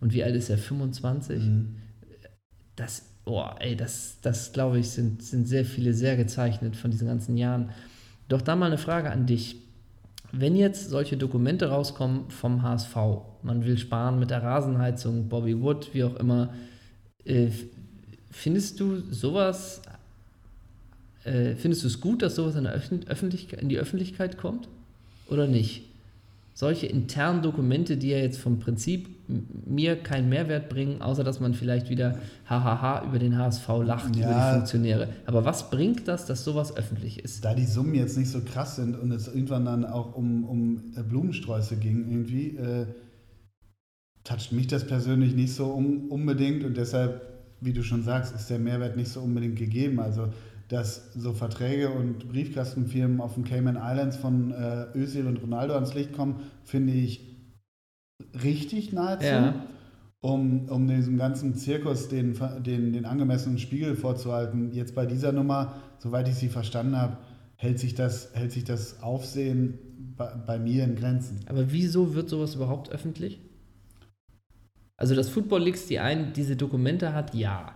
Und 0.00 0.12
wie 0.12 0.22
alt 0.22 0.34
ist 0.36 0.50
er? 0.50 0.58
25? 0.58 1.42
Mhm. 1.42 1.76
Das, 2.76 3.06
oh, 3.24 3.44
ey, 3.58 3.76
das, 3.76 4.18
das 4.22 4.52
glaube 4.52 4.78
ich, 4.78 4.90
sind, 4.90 5.22
sind 5.22 5.46
sehr 5.46 5.64
viele 5.64 5.94
sehr 5.94 6.16
gezeichnet 6.16 6.76
von 6.76 6.90
diesen 6.90 7.08
ganzen 7.08 7.36
Jahren. 7.36 7.70
Doch 8.28 8.42
da 8.42 8.56
mal 8.56 8.66
eine 8.66 8.78
Frage 8.78 9.10
an 9.10 9.26
dich 9.26 9.65
wenn 10.32 10.56
jetzt 10.56 10.90
solche 10.90 11.16
Dokumente 11.16 11.68
rauskommen 11.68 12.30
vom 12.30 12.62
HSV, 12.62 12.96
man 13.42 13.64
will 13.64 13.78
sparen 13.78 14.18
mit 14.18 14.30
der 14.30 14.42
Rasenheizung, 14.42 15.28
Bobby 15.28 15.60
Wood, 15.60 15.94
wie 15.94 16.04
auch 16.04 16.16
immer, 16.16 16.52
äh, 17.24 17.48
findest 18.30 18.80
du 18.80 19.00
sowas, 19.10 19.82
äh, 21.24 21.54
findest 21.54 21.82
du 21.84 21.86
es 21.86 22.00
gut, 22.00 22.22
dass 22.22 22.34
sowas 22.34 22.56
in, 22.56 22.64
der 22.64 22.74
Öffentlichkeit, 22.74 23.60
in 23.60 23.68
die 23.68 23.78
Öffentlichkeit 23.78 24.36
kommt 24.36 24.68
oder 25.28 25.46
nicht? 25.46 25.86
solche 26.56 26.86
internen 26.86 27.42
Dokumente, 27.42 27.98
die 27.98 28.08
ja 28.08 28.16
jetzt 28.16 28.38
vom 28.38 28.58
Prinzip 28.58 29.10
mir 29.28 29.96
keinen 29.96 30.28
Mehrwert 30.28 30.68
bringen, 30.68 31.02
außer 31.02 31.24
dass 31.24 31.40
man 31.40 31.54
vielleicht 31.54 31.90
wieder 31.90 32.18
hahaha 32.48 33.04
über 33.06 33.18
den 33.18 33.36
HSV 33.36 33.68
lacht, 33.84 34.16
ja, 34.16 34.30
über 34.30 34.34
die 34.34 34.56
Funktionäre. 34.58 35.08
Aber 35.26 35.44
was 35.44 35.70
bringt 35.70 36.08
das, 36.08 36.26
dass 36.26 36.44
sowas 36.44 36.76
öffentlich 36.76 37.22
ist? 37.24 37.44
Da 37.44 37.54
die 37.54 37.64
Summen 37.64 37.94
jetzt 37.94 38.16
nicht 38.16 38.30
so 38.30 38.40
krass 38.40 38.76
sind 38.76 38.98
und 38.98 39.10
es 39.10 39.28
irgendwann 39.28 39.64
dann 39.64 39.84
auch 39.84 40.14
um, 40.14 40.44
um 40.44 40.92
äh, 40.96 41.02
Blumensträuße 41.02 41.76
ging 41.76 42.08
irgendwie, 42.10 42.56
äh, 42.56 42.86
toucht 44.24 44.52
mich 44.52 44.66
das 44.66 44.86
persönlich 44.86 45.34
nicht 45.34 45.54
so 45.54 45.66
um, 45.66 46.10
unbedingt 46.10 46.64
und 46.64 46.76
deshalb, 46.76 47.20
wie 47.60 47.72
du 47.72 47.82
schon 47.82 48.02
sagst, 48.02 48.34
ist 48.34 48.50
der 48.50 48.58
Mehrwert 48.58 48.96
nicht 48.96 49.08
so 49.08 49.20
unbedingt 49.20 49.56
gegeben. 49.56 50.00
Also 50.00 50.28
dass 50.68 51.12
so 51.14 51.32
Verträge 51.32 51.90
und 51.90 52.28
Briefkastenfirmen 52.28 53.20
auf 53.20 53.34
den 53.34 53.44
Cayman 53.44 53.76
Islands 53.76 54.16
von 54.16 54.50
äh, 54.50 54.86
Özil 54.96 55.26
und 55.26 55.36
Ronaldo 55.36 55.74
ans 55.74 55.94
Licht 55.94 56.12
kommen, 56.12 56.40
finde 56.64 56.92
ich 56.92 57.35
richtig 58.42 58.92
nahezu. 58.92 59.26
Ja. 59.26 59.66
Um, 60.20 60.68
um 60.70 60.88
diesem 60.88 61.18
ganzen 61.18 61.54
Zirkus 61.54 62.08
den, 62.08 62.34
den, 62.64 62.92
den 62.92 63.04
angemessenen 63.04 63.58
Spiegel 63.58 63.94
vorzuhalten. 63.94 64.72
Jetzt 64.72 64.94
bei 64.94 65.06
dieser 65.06 65.30
Nummer, 65.30 65.74
soweit 65.98 66.26
ich 66.28 66.34
sie 66.34 66.48
verstanden 66.48 66.96
habe, 66.96 67.18
hält 67.54 67.78
sich 67.78 67.94
das, 67.94 68.30
hält 68.34 68.50
sich 68.50 68.64
das 68.64 69.02
Aufsehen 69.02 69.78
bei, 70.16 70.32
bei 70.46 70.58
mir 70.58 70.84
in 70.84 70.96
Grenzen. 70.96 71.40
Aber 71.46 71.70
wieso 71.70 72.14
wird 72.14 72.28
sowas 72.28 72.54
überhaupt 72.54 72.90
öffentlich? 72.90 73.40
Also, 74.96 75.14
dass 75.14 75.28
Football 75.28 75.62
Leaks 75.62 75.86
die 75.86 75.98
ein, 75.98 76.32
diese 76.32 76.56
Dokumente 76.56 77.12
hat, 77.12 77.34
ja. 77.34 77.74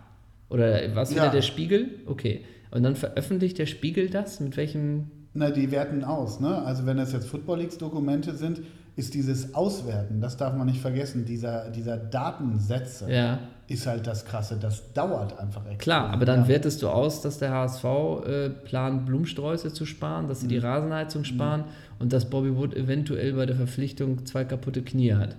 Oder 0.48 0.94
was 0.96 1.11
wieder 1.11 1.26
ja. 1.26 1.31
der 1.31 1.42
Spiegel? 1.42 2.00
Okay. 2.07 2.44
Und 2.70 2.83
dann 2.83 2.96
veröffentlicht 2.96 3.59
der 3.59 3.66
Spiegel 3.66 4.09
das? 4.11 4.40
Mit 4.40 4.57
welchem. 4.57 5.11
Na, 5.32 5.50
die 5.50 5.70
werten 5.70 6.02
aus. 6.04 6.40
Ne? 6.40 6.62
Also, 6.64 6.86
wenn 6.86 6.96
das 6.96 7.12
jetzt 7.12 7.28
Football 7.28 7.58
Leagues-Dokumente 7.58 8.34
sind, 8.34 8.60
ist 8.96 9.14
dieses 9.14 9.54
Auswerten, 9.54 10.20
das 10.20 10.36
darf 10.36 10.54
man 10.54 10.66
nicht 10.66 10.80
vergessen, 10.80 11.24
dieser, 11.24 11.70
dieser 11.70 11.96
Datensätze 11.96 13.10
ja. 13.10 13.38
ist 13.68 13.86
halt 13.86 14.06
das 14.06 14.24
Krasse. 14.24 14.58
Das 14.60 14.92
dauert 14.92 15.38
einfach 15.38 15.62
extrem. 15.62 15.78
Klar, 15.78 16.10
aber 16.10 16.24
dann 16.24 16.42
ja. 16.42 16.48
wertest 16.48 16.82
du 16.82 16.88
aus, 16.88 17.22
dass 17.22 17.38
der 17.38 17.52
HSV 17.52 17.84
äh, 17.84 18.50
plant, 18.50 19.06
Blumensträuße 19.06 19.72
zu 19.72 19.86
sparen, 19.86 20.28
dass 20.28 20.40
sie 20.40 20.46
mhm. 20.46 20.50
die 20.50 20.58
Rasenheizung 20.58 21.24
sparen 21.24 21.60
mhm. 21.60 21.66
und 22.00 22.12
dass 22.12 22.28
Bobby 22.28 22.54
Wood 22.56 22.74
eventuell 22.74 23.32
bei 23.34 23.46
der 23.46 23.56
Verpflichtung 23.56 24.26
zwei 24.26 24.44
kaputte 24.44 24.82
Knie 24.82 25.14
hat. 25.14 25.36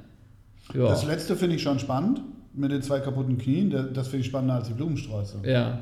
Ja. 0.74 0.88
Das 0.88 1.06
letzte 1.06 1.36
finde 1.36 1.58
ich 1.58 1.62
schon 1.62 1.80
spannend, 1.80 2.22
mit 2.54 2.72
den 2.72 2.82
zwei 2.82 3.00
kaputten 3.02 3.38
Knien. 3.38 3.70
Das 3.94 4.08
finde 4.08 4.22
ich 4.22 4.28
spannender 4.28 4.56
als 4.56 4.68
die 4.68 4.74
Blumensträuße. 4.74 5.40
Ja. 5.44 5.80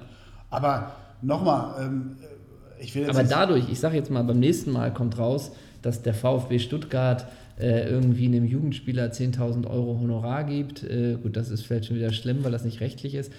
Aber 0.50 0.92
nochmal, 1.22 1.86
ähm. 1.86 2.18
Aber 3.08 3.24
dadurch, 3.24 3.70
ich 3.70 3.80
sage 3.80 3.96
jetzt 3.96 4.10
mal, 4.10 4.24
beim 4.24 4.40
nächsten 4.40 4.72
Mal 4.72 4.94
kommt 4.94 5.18
raus, 5.18 5.52
dass 5.82 6.02
der 6.02 6.14
VfB 6.14 6.60
Stuttgart 6.60 7.28
äh, 7.60 7.90
irgendwie 7.90 8.26
einem 8.26 8.46
Jugendspieler 8.46 9.12
10.000 9.12 9.68
Euro 9.68 10.00
Honorar 10.00 10.46
gibt. 10.46 10.84
Äh, 10.84 11.18
gut, 11.22 11.36
das 11.36 11.50
ist 11.50 11.66
vielleicht 11.66 11.86
schon 11.86 11.98
wieder 11.98 12.12
schlimm, 12.14 12.44
weil 12.44 12.52
das 12.52 12.64
nicht 12.64 12.80
rechtlich 12.80 13.16
ist. 13.16 13.32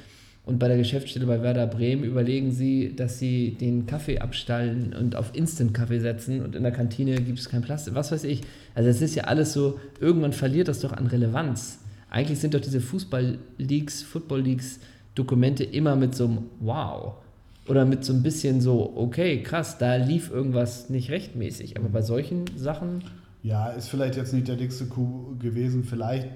Und 0.45 0.59
bei 0.59 0.69
der 0.69 0.79
Geschäftsstelle 0.79 1.27
bei 1.27 1.43
Werder 1.43 1.67
Bremen 1.67 2.03
überlegen 2.03 2.51
sie, 2.51 2.95
dass 2.97 3.19
sie 3.19 3.57
den 3.61 3.87
Kaffee 3.87 4.19
abstallen 4.19 4.95
und 4.99 5.15
auf 5.15 5.31
Instant-Kaffee 5.35 6.01
setzen 6.01 6.43
und 6.43 6.57
in 6.57 6.63
der 6.63 6.73
Kantine 6.73 7.17
gibt 7.17 7.39
es 7.39 7.49
kein 7.49 7.63
Plastik. 7.63 7.95
Was 7.95 8.11
weiß 8.11 8.25
ich. 8.25 8.43
Also 8.75 8.89
es 8.89 9.03
ist 9.03 9.15
ja 9.15 9.25
alles 9.25 9.53
so, 9.53 9.79
irgendwann 10.01 10.33
verliert 10.33 10.69
das 10.69 10.81
doch 10.81 10.93
an 10.93 11.07
Relevanz. 11.07 11.79
Eigentlich 12.09 12.41
sind 12.41 12.55
doch 12.55 12.61
diese 12.61 12.81
Fußball-Leagues, 12.81 14.03
Football-Leagues 14.03 14.81
Dokumente 15.15 15.65
immer 15.65 15.95
mit 15.97 16.15
so 16.15 16.25
einem 16.25 16.39
Wow 16.61 17.15
oder 17.69 17.85
mit 17.85 18.05
so 18.05 18.13
ein 18.13 18.23
bisschen 18.23 18.61
so, 18.61 18.93
okay, 18.97 19.43
krass, 19.43 19.79
da 19.79 19.97
lief 19.97 20.31
irgendwas 20.31 20.91
nicht 20.91 21.11
rechtmäßig. 21.11 21.77
Aber 21.77 21.89
bei 21.89 22.03
solchen 22.03 22.45
Sachen. 22.57 23.05
Ja, 23.43 23.69
ist 23.71 23.89
vielleicht 23.89 24.17
jetzt 24.17 24.33
nicht 24.33 24.49
der 24.49 24.57
dickste 24.57 24.87
Coup 24.87 25.39
gewesen. 25.39 25.85
Vielleicht 25.85 26.29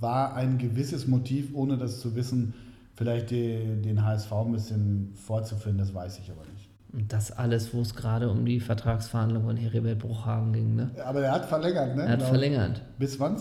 war 0.00 0.34
ein 0.34 0.58
gewisses 0.58 1.06
Motiv, 1.06 1.50
ohne 1.54 1.76
das 1.76 2.00
zu 2.00 2.14
wissen, 2.14 2.54
vielleicht 2.94 3.30
die, 3.30 3.58
den 3.84 4.04
HSV 4.04 4.32
ein 4.32 4.52
bisschen 4.52 5.12
vorzuführen, 5.14 5.78
das 5.78 5.92
weiß 5.94 6.20
ich 6.20 6.30
aber 6.30 6.42
nicht. 6.52 6.68
Und 6.96 7.12
das 7.12 7.32
alles, 7.32 7.74
wo 7.74 7.80
es 7.80 7.96
gerade 7.96 8.28
um 8.28 8.44
die 8.44 8.60
Vertragsverhandlungen 8.60 9.48
von 9.48 9.56
Heribert 9.56 9.98
Bruchhagen 9.98 10.52
ging, 10.52 10.76
ne? 10.76 10.90
Aber 11.04 11.22
er 11.22 11.32
hat 11.32 11.46
verlängert, 11.46 11.96
ne? 11.96 12.02
Er 12.02 12.08
hat 12.10 12.18
Genau. 12.20 12.28
verlängert. 12.30 12.82
Bis 13.00 13.18
wann? 13.18 13.36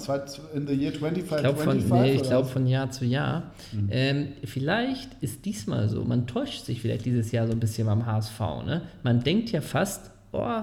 In 0.56 0.66
the 0.66 0.74
year 0.74 0.92
25, 0.92 1.22
Ich 1.22 1.28
glaube 1.44 1.60
von, 1.60 1.80
25? 1.80 1.92
nee, 2.02 2.16
ich 2.16 2.24
glaub 2.24 2.50
von 2.50 2.66
Jahr 2.66 2.90
zu 2.90 3.06
Jahr. 3.06 3.52
Ähm, 3.92 4.30
vielleicht 4.44 5.10
ist 5.22 5.46
diesmal 5.46 5.88
so, 5.88 6.04
man 6.04 6.26
täuscht 6.26 6.66
sich 6.66 6.82
vielleicht 6.82 7.06
dieses 7.06 7.32
Jahr 7.32 7.46
so 7.46 7.54
ein 7.54 7.60
bisschen 7.60 7.86
beim 7.86 8.08
HSV. 8.08 8.40
Ne? 8.66 8.82
Man 9.04 9.24
denkt 9.24 9.52
ja 9.52 9.62
fast, 9.62 10.10
oh, 10.32 10.62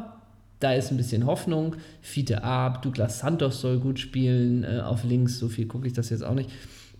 da 0.58 0.72
ist 0.72 0.90
ein 0.90 0.96
bisschen 0.96 1.26
Hoffnung. 1.26 1.76
Fiete 2.00 2.42
Ab, 2.42 2.82
Douglas 2.82 3.20
Santos 3.20 3.60
soll 3.60 3.78
gut 3.78 4.00
spielen 4.00 4.64
äh, 4.64 4.80
auf 4.80 5.04
links, 5.04 5.38
so 5.38 5.48
viel 5.48 5.66
gucke 5.66 5.86
ich 5.86 5.92
das 5.92 6.10
jetzt 6.10 6.24
auch 6.24 6.34
nicht. 6.34 6.50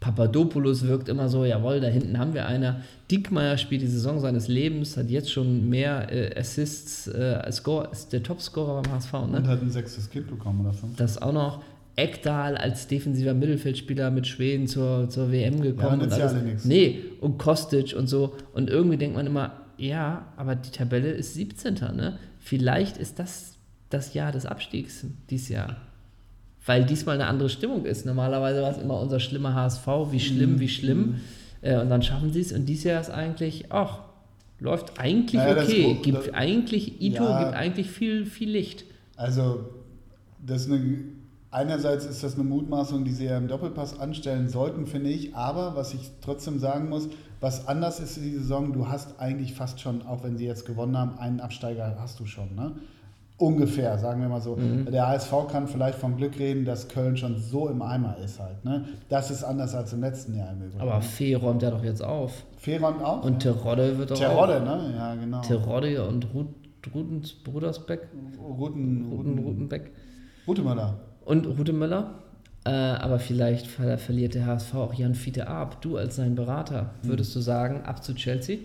Papadopoulos 0.00 0.86
wirkt 0.86 1.10
immer 1.10 1.28
so, 1.28 1.44
jawohl, 1.44 1.80
da 1.80 1.88
hinten 1.88 2.18
haben 2.18 2.32
wir 2.32 2.46
einer. 2.46 2.80
Dickmeyer 3.10 3.58
spielt 3.58 3.82
die 3.82 3.86
Saison 3.86 4.18
seines 4.18 4.48
Lebens, 4.48 4.96
hat 4.96 5.10
jetzt 5.10 5.30
schon 5.30 5.68
mehr 5.68 6.10
äh, 6.10 6.38
Assists, 6.38 7.06
äh, 7.06 7.38
als 7.42 7.56
Score, 7.56 7.88
ist 7.92 8.12
der 8.12 8.22
Topscorer 8.22 8.82
beim 8.82 8.92
HSV. 8.92 9.12
Ne? 9.12 9.36
Und 9.38 9.48
hat 9.48 9.60
ein 9.60 9.70
sechstes 9.70 10.08
Kind 10.08 10.28
bekommen, 10.28 10.60
oder 10.62 10.72
fünf? 10.72 10.96
Das 10.96 11.20
auch 11.20 11.32
noch. 11.32 11.62
Ekdal 11.96 12.56
als 12.56 12.86
defensiver 12.86 13.34
Mittelfeldspieler 13.34 14.10
mit 14.10 14.26
Schweden 14.26 14.66
zur, 14.66 15.10
zur 15.10 15.30
WM 15.30 15.60
gekommen. 15.60 15.98
nützt 15.98 16.12
und 16.12 16.18
ja 16.18 16.24
alles. 16.26 16.32
alle 16.34 16.42
nix. 16.44 16.64
Nee, 16.64 17.00
und 17.20 17.36
Kostic 17.36 17.94
und 17.94 18.06
so. 18.06 18.34
Und 18.54 18.70
irgendwie 18.70 18.96
denkt 18.96 19.16
man 19.16 19.26
immer, 19.26 19.52
ja, 19.76 20.28
aber 20.36 20.54
die 20.54 20.70
Tabelle 20.70 21.10
ist 21.10 21.34
17. 21.34 21.74
Ne? 21.74 22.18
Vielleicht 22.38 22.96
ist 22.96 23.18
das 23.18 23.58
das 23.90 24.14
Jahr 24.14 24.32
des 24.32 24.46
Abstiegs 24.46 25.04
dieses 25.28 25.48
Jahr. 25.48 25.76
Weil 26.66 26.84
diesmal 26.84 27.14
eine 27.16 27.26
andere 27.26 27.48
Stimmung 27.48 27.84
ist. 27.86 28.04
Normalerweise 28.06 28.62
war 28.62 28.70
es 28.70 28.78
immer 28.78 29.00
unser 29.00 29.18
schlimmer 29.20 29.54
HSV, 29.54 29.86
wie 30.10 30.20
schlimm, 30.20 30.60
wie 30.60 30.68
schlimm. 30.68 31.16
Äh, 31.62 31.78
und 31.80 31.88
dann 31.90 32.02
schaffen 32.02 32.32
sie 32.32 32.40
es. 32.40 32.52
Und 32.52 32.66
dieses 32.66 32.84
Jahr 32.84 33.00
ist 33.00 33.10
eigentlich, 33.10 33.66
ach, 33.72 34.00
läuft 34.58 34.98
eigentlich 35.00 35.34
Naja, 35.40 35.54
das 35.54 35.68
okay. 35.68 35.94
Gro- 35.94 36.02
Gibt 36.02 36.18
das- 36.18 36.34
eigentlich, 36.34 37.00
Ito 37.02 37.24
Ja. 37.24 37.42
gibt 37.44 37.54
eigentlich 37.56 37.90
viel, 37.90 38.26
viel 38.26 38.50
Licht. 38.50 38.84
Also, 39.16 39.68
das 40.46 40.66
ist 40.66 40.72
eine, 40.72 40.96
einerseits 41.50 42.04
ist 42.04 42.22
das 42.22 42.34
eine 42.34 42.44
Mutmaßung, 42.44 43.04
die 43.04 43.12
sie 43.12 43.24
ja 43.24 43.38
im 43.38 43.48
Doppelpass 43.48 43.98
anstellen 43.98 44.48
sollten, 44.48 44.86
finde 44.86 45.10
ich. 45.10 45.34
Aber 45.34 45.76
was 45.76 45.94
ich 45.94 46.10
trotzdem 46.22 46.58
sagen 46.58 46.88
muss, 46.90 47.08
was 47.40 47.66
anders 47.68 48.00
ist 48.00 48.16
die 48.16 48.32
Saison, 48.32 48.74
du 48.74 48.88
hast 48.88 49.18
eigentlich 49.18 49.54
fast 49.54 49.80
schon, 49.80 50.02
auch 50.02 50.22
wenn 50.24 50.36
sie 50.36 50.44
jetzt 50.46 50.66
gewonnen 50.66 50.96
haben, 50.96 51.18
einen 51.18 51.40
Absteiger 51.40 51.96
hast 51.98 52.20
du 52.20 52.26
schon, 52.26 52.54
ne? 52.54 52.72
Ungefähr, 53.40 53.96
sagen 53.98 54.20
wir 54.20 54.28
mal 54.28 54.40
so. 54.42 54.56
Der 54.92 55.08
HSV 55.08 55.32
kann 55.50 55.66
vielleicht 55.66 55.98
vom 55.98 56.16
Glück 56.16 56.38
reden, 56.38 56.66
dass 56.66 56.88
Köln 56.88 57.16
schon 57.16 57.38
so 57.38 57.68
im 57.68 57.80
Eimer 57.80 58.18
ist 58.22 58.38
halt. 58.38 58.62
Ne? 58.66 58.84
Das 59.08 59.30
ist 59.30 59.42
anders 59.44 59.74
als 59.74 59.94
im 59.94 60.02
letzten 60.02 60.36
Jahr 60.36 60.52
im 60.52 60.62
Übrigen. 60.62 60.80
Aber 60.80 61.00
Fee 61.00 61.34
räumt 61.34 61.62
ja 61.62 61.70
doch 61.70 61.82
jetzt 61.82 62.02
auf. 62.04 62.44
Feron 62.58 63.00
auch? 63.02 63.24
Und 63.24 63.40
Terodde 63.40 63.96
wird 63.96 64.10
doch 64.10 64.18
Terodde, 64.18 64.60
auch. 64.60 64.64
ne? 64.76 64.94
Ja, 64.94 65.14
genau. 65.14 65.40
Terodde 65.40 66.06
und 66.06 66.26
Rudens, 66.94 67.32
Brudersbeck, 67.32 68.08
Ruten, 68.38 69.06
Ruten, 69.10 69.10
Ruten, 69.10 69.38
Rutenbeck 69.38 69.90
Rutemöller. 70.46 70.98
und 71.24 71.46
Rutemöller. 71.46 72.14
Äh, 72.66 72.70
aber 72.70 73.18
vielleicht 73.18 73.66
ver 73.66 73.96
verliert 73.96 74.34
der 74.34 74.44
HSV 74.44 74.74
auch 74.74 74.92
Jan 74.92 75.14
Fiete 75.14 75.46
ab. 75.48 75.80
Du 75.80 75.96
als 75.96 76.16
sein 76.16 76.34
Berater, 76.34 76.90
würdest 77.02 77.34
du 77.34 77.40
sagen, 77.40 77.82
ab 77.86 78.04
zu 78.04 78.14
Chelsea? 78.14 78.58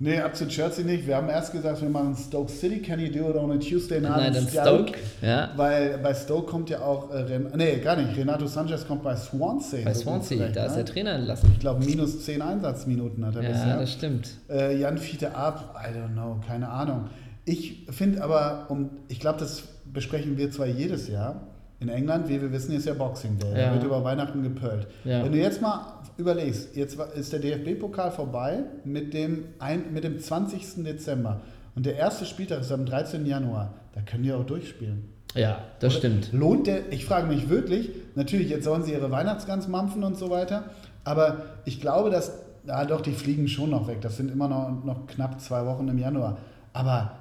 Nee, 0.00 0.20
ab 0.20 0.36
zu 0.36 0.46
Chelsea 0.46 0.84
nicht. 0.84 1.08
Wir 1.08 1.16
haben 1.16 1.28
erst 1.28 1.50
gesagt, 1.50 1.82
wir 1.82 1.88
machen 1.88 2.14
Stoke 2.16 2.50
City. 2.52 2.80
Can 2.80 3.00
you 3.00 3.10
do 3.10 3.28
it 3.30 3.36
on 3.36 3.50
a 3.50 3.56
Tuesday 3.56 4.00
night? 4.00 4.16
Nein, 4.16 4.34
in 4.34 4.48
dann 4.54 4.64
Stoke. 4.86 4.92
Ja, 5.20 5.50
Weil 5.56 5.98
bei 5.98 6.14
Stoke 6.14 6.46
kommt 6.48 6.70
ja 6.70 6.80
auch, 6.82 7.10
äh, 7.10 7.16
Ren 7.18 7.50
nee, 7.56 7.78
gar 7.78 7.96
nicht. 7.96 8.16
Renato 8.16 8.46
Sanchez 8.46 8.86
kommt 8.86 9.02
bei 9.02 9.16
Swansea. 9.16 9.84
bei 9.84 9.94
Swansea, 9.94 10.50
da 10.50 10.66
ist 10.66 10.76
ne? 10.76 10.84
der 10.84 10.86
Trainer 10.86 11.12
entlassen. 11.14 11.50
Ich 11.52 11.58
glaube, 11.58 11.84
minus 11.84 12.24
10 12.24 12.40
Einsatzminuten 12.42 13.26
hat 13.26 13.34
er 13.34 13.42
Ja, 13.42 13.48
bisher. 13.48 13.76
das 13.80 13.92
stimmt. 13.92 14.28
Äh, 14.48 14.78
Jan 14.78 14.98
Fiete 14.98 15.34
ab, 15.34 15.74
I 15.84 15.88
don't 15.96 16.12
know, 16.12 16.36
keine 16.46 16.68
Ahnung. 16.68 17.06
Ich 17.44 17.86
finde 17.90 18.22
aber, 18.22 18.66
um, 18.68 18.90
ich 19.08 19.18
glaube, 19.18 19.40
das 19.40 19.62
besprechen 19.92 20.36
wir 20.38 20.52
zwar 20.52 20.66
jedes 20.66 21.08
Jahr. 21.08 21.47
In 21.80 21.88
England, 21.88 22.28
wie 22.28 22.40
wir 22.40 22.50
wissen, 22.52 22.72
ist 22.74 22.86
ja 22.86 22.94
Boxing 22.94 23.38
Day. 23.38 23.52
Da 23.54 23.60
Ja. 23.60 23.72
wird 23.74 23.84
über 23.84 24.02
Weihnachten 24.02 24.42
gepölt. 24.42 24.88
Ja. 25.04 25.22
Wenn 25.24 25.32
du 25.32 25.38
jetzt 25.38 25.62
mal 25.62 25.80
überlegst, 26.16 26.74
jetzt 26.74 26.98
ist 27.14 27.32
der 27.32 27.38
DFB-Pokal 27.38 28.10
vorbei 28.10 28.64
mit 28.84 29.14
dem, 29.14 29.44
ein, 29.60 29.92
mit 29.92 30.02
dem 30.02 30.18
20. 30.18 30.82
Dezember. 30.84 31.40
Und 31.76 31.86
der 31.86 31.94
erste 31.96 32.24
Spieltag 32.24 32.60
ist 32.62 32.72
am 32.72 32.84
13. 32.84 33.24
Januar. 33.26 33.74
Da 33.94 34.00
können 34.00 34.24
die 34.24 34.32
auch 34.32 34.44
durchspielen. 34.44 35.08
Ja, 35.34 35.58
das 35.78 35.92
Oder 35.92 35.98
stimmt. 35.98 36.32
Lohnt 36.32 36.66
der, 36.66 36.90
ich 36.92 37.04
frage 37.04 37.26
mich 37.28 37.48
wirklich, 37.48 37.90
natürlich, 38.16 38.48
jetzt 38.48 38.64
sollen 38.64 38.82
sie 38.82 38.92
ihre 38.92 39.10
Weihnachtsgans 39.12 39.68
mampfen 39.68 40.02
und 40.02 40.16
so 40.16 40.30
weiter, 40.30 40.64
aber 41.04 41.42
ich 41.64 41.80
glaube, 41.80 42.10
dass, 42.10 42.32
ja 42.66 42.84
doch, 42.86 43.02
die 43.02 43.12
fliegen 43.12 43.46
schon 43.46 43.70
noch 43.70 43.86
weg. 43.88 44.00
Das 44.00 44.16
sind 44.16 44.30
immer 44.32 44.48
noch, 44.48 44.84
noch 44.84 45.06
knapp 45.06 45.40
zwei 45.40 45.64
Wochen 45.66 45.86
im 45.86 45.98
Januar. 45.98 46.38
Aber, 46.72 47.12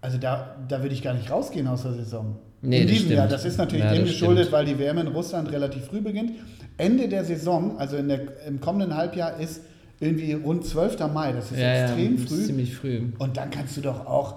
also 0.00 0.16
da, 0.18 0.54
da 0.68 0.80
würde 0.82 0.94
ich 0.94 1.02
gar 1.02 1.14
nicht 1.14 1.30
rausgehen 1.30 1.66
aus 1.66 1.82
der 1.82 1.92
Saison. 1.92 2.36
Nee, 2.62 2.78
in 2.80 2.82
das 2.82 2.90
diesem 2.90 3.04
stimmt. 3.06 3.16
Jahr. 3.18 3.28
Das 3.28 3.44
ist 3.44 3.56
natürlich 3.58 3.84
Ja, 3.84 3.92
dem 3.92 4.00
das 4.02 4.10
geschuldet, 4.10 4.50
weil 4.52 4.64
die 4.64 4.78
WM 4.78 4.98
in 4.98 5.06
Russland 5.08 5.50
relativ 5.52 5.84
früh 5.84 6.00
beginnt. 6.00 6.32
Ende 6.76 7.08
der 7.08 7.24
Saison, 7.24 7.78
also 7.78 7.96
in 7.96 8.08
der, 8.08 8.20
im 8.46 8.60
kommenden 8.60 8.96
Halbjahr, 8.96 9.38
ist 9.40 9.60
irgendwie 10.00 10.32
rund 10.32 10.64
12. 10.64 10.98
Mai. 11.12 11.32
Das 11.32 11.50
ist 11.50 11.58
Ja, 11.58 11.74
ja, 11.74 11.82
extrem 11.86 12.14
ist 12.16 12.28
früh. 12.28 12.42
ziemlich 12.44 12.74
früh. 12.76 13.02
Und 13.18 13.36
dann 13.36 13.50
kannst 13.50 13.76
du 13.76 13.80
doch 13.80 14.06
auch, 14.06 14.34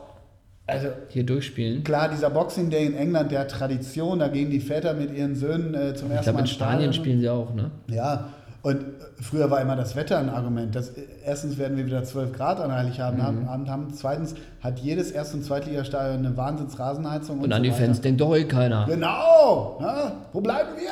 also 0.67 0.87
Hier 1.09 1.23
durchspielen. 1.25 1.83
Klar, 1.83 2.09
dieser 2.09 2.29
Boxing 2.29 2.69
Day 2.69 2.85
in 2.85 2.95
England, 2.95 3.31
der 3.31 3.41
hat 3.41 3.51
Tradition, 3.51 4.19
da 4.19 4.27
gehen 4.27 4.49
die 4.49 4.59
Väter 4.59 4.93
mit 4.93 5.15
ihren 5.15 5.35
Söhnen 5.35 5.73
äh, 5.75 5.93
zum 5.95 6.09
Ich 6.09 6.15
ersten 6.17 6.23
glaube, 6.23 6.33
Mal 6.33 6.39
in 6.39 6.39
ins 6.45 6.49
Spanien 6.51 6.79
Stadion. 6.79 6.93
spielen 6.93 7.19
sie 7.21 7.29
auch, 7.29 7.53
ne? 7.53 7.71
Ja, 7.89 8.29
und 8.63 8.85
früher 9.19 9.49
war 9.49 9.59
immer 9.61 9.75
das 9.75 9.95
Wetter 9.95 10.19
ein 10.19 10.29
Argument. 10.29 10.75
Das, 10.75 10.89
äh, 10.89 11.01
erstens 11.25 11.57
werden 11.57 11.77
wir 11.77 11.85
wieder 11.85 12.03
12 12.03 12.31
Grad 12.33 12.59
an 12.59 12.71
Heiligabend 12.71 13.21
haben, 13.23 13.41
Mhm. 13.43 13.47
Abend 13.49 13.69
haben. 13.69 13.93
Zweitens 13.93 14.35
hat 14.61 14.79
jedes 14.79 15.11
Erst- 15.11 15.33
und 15.33 15.43
Zweitligastadion 15.43 16.25
eine 16.25 16.37
Wahnsinns-Rasenheizung. 16.37 17.37
Und, 17.39 17.45
Und 17.45 17.53
an 17.53 17.59
so 17.59 17.63
die 17.63 17.71
weiter. 17.71 17.85
Fans 17.85 18.01
denkt 18.01 18.21
doch 18.21 18.35
eh 18.35 18.43
keiner. 18.45 18.85
Genau! 18.87 19.79
Ne? 19.81 20.11
Wo 20.33 20.41
bleiben 20.41 20.69
wir 20.77 20.89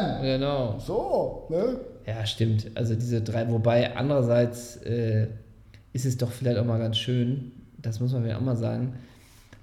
denn? 0.00 0.22
Genau. 0.40 0.78
So, 0.78 1.46
ne? 1.50 1.76
Ja, 2.06 2.24
stimmt. 2.24 2.66
Also 2.74 2.94
diese 2.94 3.20
drei, 3.20 3.48
wobei 3.50 3.94
andererseits 3.96 4.76
äh, 4.78 5.26
ist 5.92 6.06
es 6.06 6.16
doch 6.16 6.30
vielleicht 6.30 6.58
auch 6.58 6.64
mal 6.64 6.78
ganz 6.78 6.96
schön, 6.96 7.52
das 7.78 8.00
muss 8.00 8.12
man 8.12 8.26
ja 8.26 8.36
auch 8.38 8.40
mal 8.42 8.56
sagen, 8.56 8.94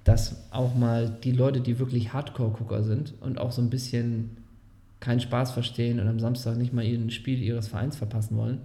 dass 0.03 0.35
auch 0.51 0.75
mal 0.75 1.09
die 1.23 1.31
Leute, 1.31 1.59
die 1.59 1.79
wirklich 1.79 2.13
Hardcore-Gucker 2.13 2.83
sind 2.83 3.13
und 3.21 3.39
auch 3.39 3.51
so 3.51 3.61
ein 3.61 3.69
bisschen 3.69 4.37
keinen 4.99 5.19
Spaß 5.19 5.51
verstehen 5.51 5.99
und 5.99 6.07
am 6.07 6.19
Samstag 6.19 6.57
nicht 6.57 6.73
mal 6.73 6.83
ein 6.83 7.09
Spiel 7.11 7.41
ihres 7.41 7.67
Vereins 7.67 7.95
verpassen 7.97 8.37
wollen, 8.37 8.59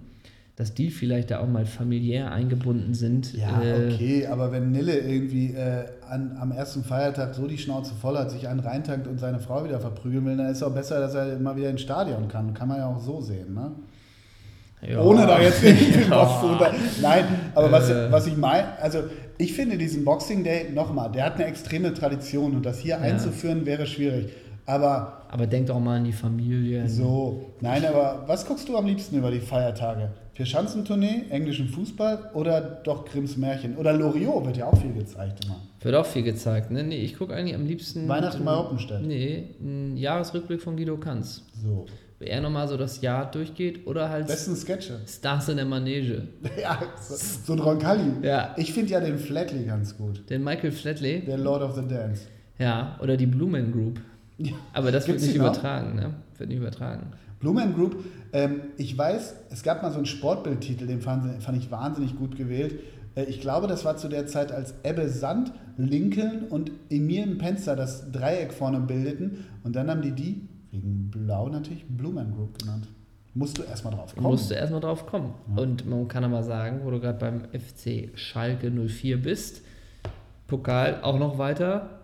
dass 0.55 0.73
die 0.73 0.89
vielleicht 0.91 1.31
da 1.31 1.39
auch 1.39 1.47
mal 1.47 1.65
familiär 1.65 2.31
eingebunden 2.31 2.93
sind. 2.93 3.33
Ja, 3.33 3.61
Äh, 3.61 3.91
okay, 3.91 4.27
aber 4.27 4.51
wenn 4.51 4.71
Nille 4.71 4.97
irgendwie 4.99 5.53
äh, 5.53 5.85
an, 6.07 6.37
am 6.39 6.51
ersten 6.51 6.83
Feiertag 6.83 7.33
so 7.33 7.47
die 7.47 7.57
Schnauze 7.57 7.93
voll 7.95 8.17
hat, 8.17 8.29
sich 8.31 8.47
einen 8.47 8.59
reintankt 8.59 9.07
und 9.07 9.19
seine 9.19 9.39
Frau 9.39 9.63
wieder 9.63 9.79
verprügeln 9.79 10.25
will, 10.25 10.37
dann 10.37 10.47
ist 10.47 10.57
es 10.57 10.63
auch 10.63 10.73
besser, 10.73 10.99
dass 10.99 11.15
er 11.15 11.39
mal 11.39 11.55
wieder 11.55 11.69
ins 11.69 11.81
Stadion 11.81 12.27
kann. 12.27 12.53
Kann 12.53 12.67
man 12.67 12.77
ja 12.77 12.87
auch 12.87 12.99
so 12.99 13.19
sehen, 13.21 13.53
ne? 13.53 13.71
ja. 14.87 15.01
Ohne 15.01 15.25
da 15.25 15.41
jetzt 15.41 15.63
irgendwie 15.63 16.05
was 16.09 16.39
zu 16.39 16.47
unter. 16.47 16.71
Nein, 17.01 17.25
aber 17.55 17.71
was, 17.71 17.89
Äh. 17.89 18.11
was 18.11 18.27
ich 18.27 18.37
meine, 18.37 18.77
also 18.79 18.99
ich 19.37 19.53
finde 19.53 19.77
diesen 19.77 20.05
Boxing 20.05 20.43
Day, 20.43 20.69
nochmal, 20.71 21.11
der 21.11 21.25
hat 21.25 21.35
eine 21.35 21.45
extreme 21.45 21.93
Tradition 21.93 22.55
und 22.55 22.65
das 22.65 22.79
hier 22.79 22.99
einzuführen 23.01 23.65
wäre 23.65 23.87
schwierig. 23.87 24.29
Aber 24.65 25.23
Aber 25.29 25.47
denkt 25.47 25.69
auch 25.71 25.79
mal 25.79 25.97
an 25.97 26.05
die 26.05 26.13
Familie. 26.13 26.87
so, 26.87 27.53
nein, 27.61 27.85
aber 27.85 28.23
was 28.27 28.45
guckst 28.45 28.67
du 28.69 28.77
am 28.77 28.85
liebsten 28.85 29.17
über 29.17 29.31
die 29.31 29.39
Feiertage? 29.39 30.09
Vierschanzentournee, 30.33 31.25
englischen 31.29 31.67
Fußball 31.67 32.31
oder 32.33 32.59
doch 32.83 33.05
Grimms 33.05 33.37
Märchen? 33.37 33.77
Oder 33.77 33.93
Loriot 33.93 34.45
wird 34.45 34.57
ja 34.57 34.65
auch 34.65 34.77
viel 34.77 34.93
gezeigt 34.93 35.45
immer. 35.45 35.57
Wird 35.79 35.95
auch 35.95 36.05
viel 36.05 36.23
gezeigt, 36.23 36.71
ne? 36.71 36.83
Nee, 36.83 36.97
ich 37.03 37.17
gucke 37.17 37.35
eigentlich 37.35 37.53
am 37.55 37.65
liebsten. 37.65 38.07
Weihnachten 38.07 38.43
bei 38.43 38.55
Oppenstedt. 38.55 39.03
Nee, 39.05 39.49
ein 39.61 39.95
Jahresrückblick 39.95 40.61
von 40.61 40.75
Guido 40.75 40.97
Kanz. 40.97 41.43
So. 41.61 41.85
Wo 42.19 42.25
er 42.25 42.41
nochmal 42.41 42.67
so 42.67 42.77
das 42.77 43.01
Jahr 43.01 43.29
durchgeht 43.29 43.85
oder 43.85 44.09
halt 44.09 44.25
Besten 44.27 44.55
Sketche. 44.55 45.01
Stars 45.05 45.49
in 45.49 45.57
der 45.57 45.65
Manege. 45.65 46.27
ja, 46.61 46.79
so, 46.99 47.15
so 47.15 47.53
ein 47.53 47.59
Roncalli. 47.59 48.13
Ja. 48.23 48.55
Ich 48.57 48.73
finde 48.73 48.91
ja 48.91 49.01
den 49.01 49.19
Flatley 49.19 49.65
ganz 49.65 49.95
gut. 49.97 50.27
Den 50.31 50.43
Michael 50.43 50.71
Flatley. 50.71 51.21
Der 51.21 51.37
Lord 51.37 51.61
of 51.61 51.75
the 51.75 51.87
Dance. 51.87 52.23
Ja, 52.57 52.97
oder 53.01 53.17
die 53.17 53.25
Blumen 53.27 53.71
Group. 53.71 53.99
Ja. 54.37 54.53
Aber 54.73 54.91
das 54.91 55.07
wird 55.07 55.21
nicht 55.21 55.35
übertragen, 55.35 55.95
ne? 55.95 56.13
Wird 56.37 56.49
nicht 56.49 56.59
übertragen. 56.59 57.07
Blue 57.39 57.53
Man 57.53 57.73
Group, 57.73 58.03
ähm, 58.31 58.61
ich 58.77 58.97
weiß, 58.97 59.35
es 59.49 59.63
gab 59.63 59.83
mal 59.83 59.91
so 59.91 59.97
einen 59.97 60.05
Sportbildtitel, 60.05 60.87
den 60.87 61.01
fand, 61.01 61.43
fand 61.43 61.57
ich 61.57 61.69
wahnsinnig 61.71 62.17
gut 62.17 62.37
gewählt. 62.37 62.79
Äh, 63.15 63.25
ich 63.25 63.41
glaube, 63.41 63.67
das 63.67 63.83
war 63.85 63.97
zu 63.97 64.07
der 64.07 64.27
Zeit, 64.27 64.51
als 64.51 64.75
Ebbe 64.83 65.09
Sand, 65.09 65.51
Lincoln 65.77 66.43
und 66.49 66.71
Emil 66.89 67.35
Penzer 67.35 67.75
das 67.75 68.11
Dreieck 68.11 68.53
vorne 68.53 68.79
bildeten. 68.79 69.45
Und 69.63 69.75
dann 69.75 69.89
haben 69.89 70.01
die 70.01 70.11
die, 70.11 70.47
wegen 70.71 71.09
Blau 71.11 71.49
natürlich, 71.49 71.85
Blue 71.87 72.13
Man 72.13 72.33
Group 72.33 72.59
genannt. 72.59 72.87
Musst 73.35 73.57
du 73.57 73.63
erstmal 73.63 73.93
drauf 73.93 74.13
kommen. 74.13 74.27
Musst 74.27 74.51
du 74.51 74.55
erstmal 74.55 74.81
drauf 74.81 75.07
kommen. 75.07 75.33
Und 75.55 75.89
man 75.89 76.07
kann 76.07 76.23
aber 76.23 76.43
sagen, 76.43 76.81
wo 76.83 76.91
du 76.91 76.99
gerade 76.99 77.17
beim 77.17 77.41
FC 77.45 78.09
Schalke 78.17 78.69
04 78.69 79.21
bist, 79.21 79.61
Pokal 80.47 80.99
auch 81.01 81.17
noch 81.17 81.39
weiter. 81.39 82.02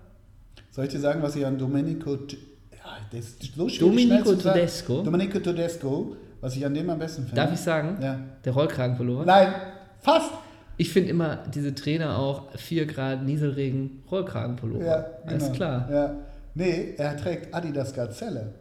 Soll 0.80 0.86
ich 0.86 0.94
dir 0.94 1.00
sagen, 1.02 1.22
was 1.22 1.36
ich 1.36 1.46
an 1.46 1.58
Domenico... 1.58 2.12
Ja, 2.14 3.00
das 3.12 3.20
ist 3.32 3.54
so 3.54 3.68
schwierig 3.68 3.80
Domenico. 3.80 4.34
Tedesco? 4.34 5.02
Domenico 5.04 5.40
Tedesco, 5.40 6.16
was 6.40 6.56
ich 6.56 6.66
an 6.66 6.74
dem 6.74 6.90
am 6.90 6.98
besten 6.98 7.24
finde. 7.24 7.36
Darf 7.36 7.52
ich 7.52 7.60
sagen? 7.60 7.98
Ja. 8.02 8.18
Der 8.46 8.54
Rollkragenpullover. 8.54 9.26
Nein, 9.26 9.54
fast. 10.00 10.32
Ich 10.78 10.90
finde 10.94 11.10
immer 11.10 11.44
diese 11.54 11.76
Trainer 11.76 12.18
auch 12.18 12.56
4 12.56 12.86
Grad 12.86 13.26
Nieselregen 13.26 14.04
Rollkragenpullover. 14.10 14.86
Ja, 14.86 15.06
Alles 15.26 15.44
genau. 15.44 15.56
klar. 15.58 15.90
Ja. 15.92 16.16
Nee, 16.56 16.94
er 16.96 17.18
trägt 17.18 17.54
Adidas 17.54 17.94
Gazelle. 17.94 18.54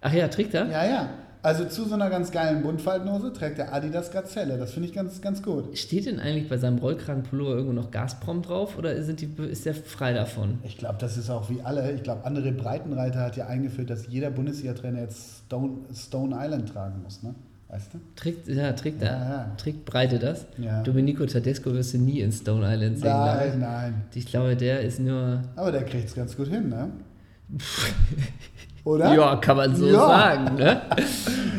Ach 0.00 0.12
ja, 0.12 0.28
trägt 0.28 0.54
er? 0.54 0.66
Ja, 0.68 0.86
ja. 0.86 1.08
Also 1.42 1.64
zu 1.66 1.84
so 1.86 1.94
einer 1.94 2.10
ganz 2.10 2.32
geilen 2.32 2.62
Buntfaltenhose 2.62 3.32
trägt 3.32 3.58
er 3.58 3.72
Adidas 3.72 4.10
Gazelle. 4.10 4.58
Das 4.58 4.72
finde 4.72 4.88
ich 4.88 4.94
ganz, 4.94 5.20
ganz 5.20 5.42
gut. 5.42 5.78
Steht 5.78 6.06
denn 6.06 6.18
eigentlich 6.18 6.48
bei 6.48 6.58
seinem 6.58 6.78
Rollkragenpullover 6.78 7.50
irgendwo 7.52 7.72
noch 7.74 7.90
Gazprom 7.90 8.42
drauf 8.42 8.76
oder 8.76 9.00
sind 9.02 9.20
die, 9.20 9.30
ist 9.48 9.64
der 9.64 9.74
frei 9.74 10.12
davon? 10.12 10.58
Ich 10.64 10.76
glaube, 10.76 10.96
das 10.98 11.16
ist 11.16 11.30
auch 11.30 11.48
wie 11.48 11.60
alle. 11.62 11.92
Ich 11.92 12.02
glaube, 12.02 12.24
andere 12.24 12.50
Breitenreiter 12.52 13.20
hat 13.20 13.36
ja 13.36 13.46
eingeführt, 13.46 13.90
dass 13.90 14.08
jeder 14.08 14.30
Bundesliga-Trainer 14.30 15.00
jetzt 15.00 15.44
Stone, 15.46 15.78
Stone 15.94 16.36
Island 16.38 16.72
tragen 16.72 17.02
muss, 17.02 17.22
ne? 17.22 17.34
Weißt 17.68 17.92
du? 17.92 17.98
Trägt, 18.16 18.48
ja, 18.48 18.72
trägt. 18.72 19.02
Ja, 19.02 19.08
ja. 19.08 19.52
Trägt 19.58 19.84
Breite 19.84 20.18
das? 20.18 20.46
Ja. 20.56 20.82
Domenico 20.82 21.26
Tedesco 21.26 21.72
wirst 21.72 21.92
du 21.92 21.98
nie 21.98 22.20
in 22.20 22.32
Stone 22.32 22.66
Island 22.66 22.96
sehen. 22.96 23.02
glaube 23.02 23.42
ich. 23.44 23.50
Nein, 23.52 23.60
nein. 23.60 23.94
Ich 24.14 24.26
glaube, 24.26 24.56
der 24.56 24.80
ist 24.80 25.00
nur. 25.00 25.42
Aber 25.54 25.70
der 25.70 25.84
kriegt 25.84 26.08
es 26.08 26.14
ganz 26.14 26.34
gut 26.34 26.48
hin, 26.48 26.70
ne? 26.70 26.90
Oder? 28.84 29.14
Ja, 29.14 29.36
kann 29.36 29.56
man 29.56 29.74
so 29.74 29.86
Ja. 29.86 29.92
sagen, 30.06 30.54
ne? 30.56 30.82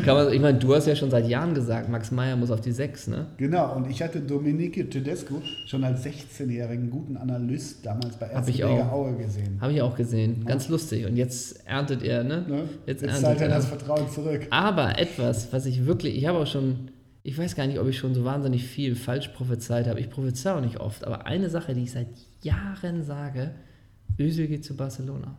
kann 0.06 0.16
man, 0.16 0.34
ich 0.34 0.40
meine, 0.40 0.58
du 0.58 0.74
hast 0.74 0.88
ja 0.88 0.96
schon 0.96 1.12
seit 1.12 1.28
Jahren 1.28 1.54
gesagt, 1.54 1.90
Max 1.90 2.12
Meyer 2.12 2.36
muss 2.36 2.50
auf 2.52 2.62
die 2.62 2.72
6, 2.72 3.08
ne? 3.08 3.28
Genau, 3.38 3.76
und 3.76 3.90
ich 3.90 4.02
hatte 4.02 4.20
Domenico 4.22 4.82
Tedesco 4.84 5.42
schon 5.68 5.84
als 5.84 6.06
16-jährigen 6.06 6.90
guten 6.90 7.18
Analyst 7.18 7.86
damals 7.86 8.16
bei 8.18 8.28
Erzgebirge. 8.28 8.92
Aue 8.92 9.16
gesehen. 9.18 9.58
Habe 9.62 9.74
ich 9.74 9.82
auch 9.82 9.96
gesehen. 9.96 10.46
Ganz 10.46 10.70
lustig. 10.70 11.06
Und 11.06 11.16
jetzt 11.18 11.68
erntet 11.68 12.02
er, 12.04 12.24
ne? 12.24 12.46
Ne? 12.48 12.64
Jetzt 12.86 13.02
Jetzt, 13.02 13.04
erntet 13.04 13.22
zahlt 13.22 13.42
er 13.42 13.50
das 13.50 13.66
Vertrauen 13.68 14.10
zurück. 14.10 14.48
Aber 14.50 14.98
etwas, 14.98 15.52
was 15.54 15.66
ich 15.66 15.86
wirklich, 15.86 16.18
ich 16.18 16.26
habe 16.26 16.40
auch 16.40 16.48
schon, 16.48 16.92
ich 17.24 17.38
weiß 17.38 17.56
gar 17.56 17.68
nicht, 17.68 17.80
ob 17.80 17.88
ich 17.88 17.98
schon 17.98 18.14
so 18.16 18.24
wahnsinnig 18.24 18.66
viel 18.66 18.96
falsch 18.96 19.28
prophezeit 19.30 19.88
habe. 19.88 20.00
Ich 20.00 20.10
prophezeie 20.10 20.56
auch 20.56 20.62
nicht 20.62 20.80
oft, 20.80 21.06
aber 21.06 21.26
eine 21.28 21.50
Sache, 21.50 21.74
die 21.74 21.84
ich 21.84 21.92
seit 21.92 22.08
Jahren 22.42 23.04
sage, 23.04 23.52
Özil 24.18 24.48
geht 24.48 24.66
zu 24.66 24.76
Barcelona. 24.76 25.38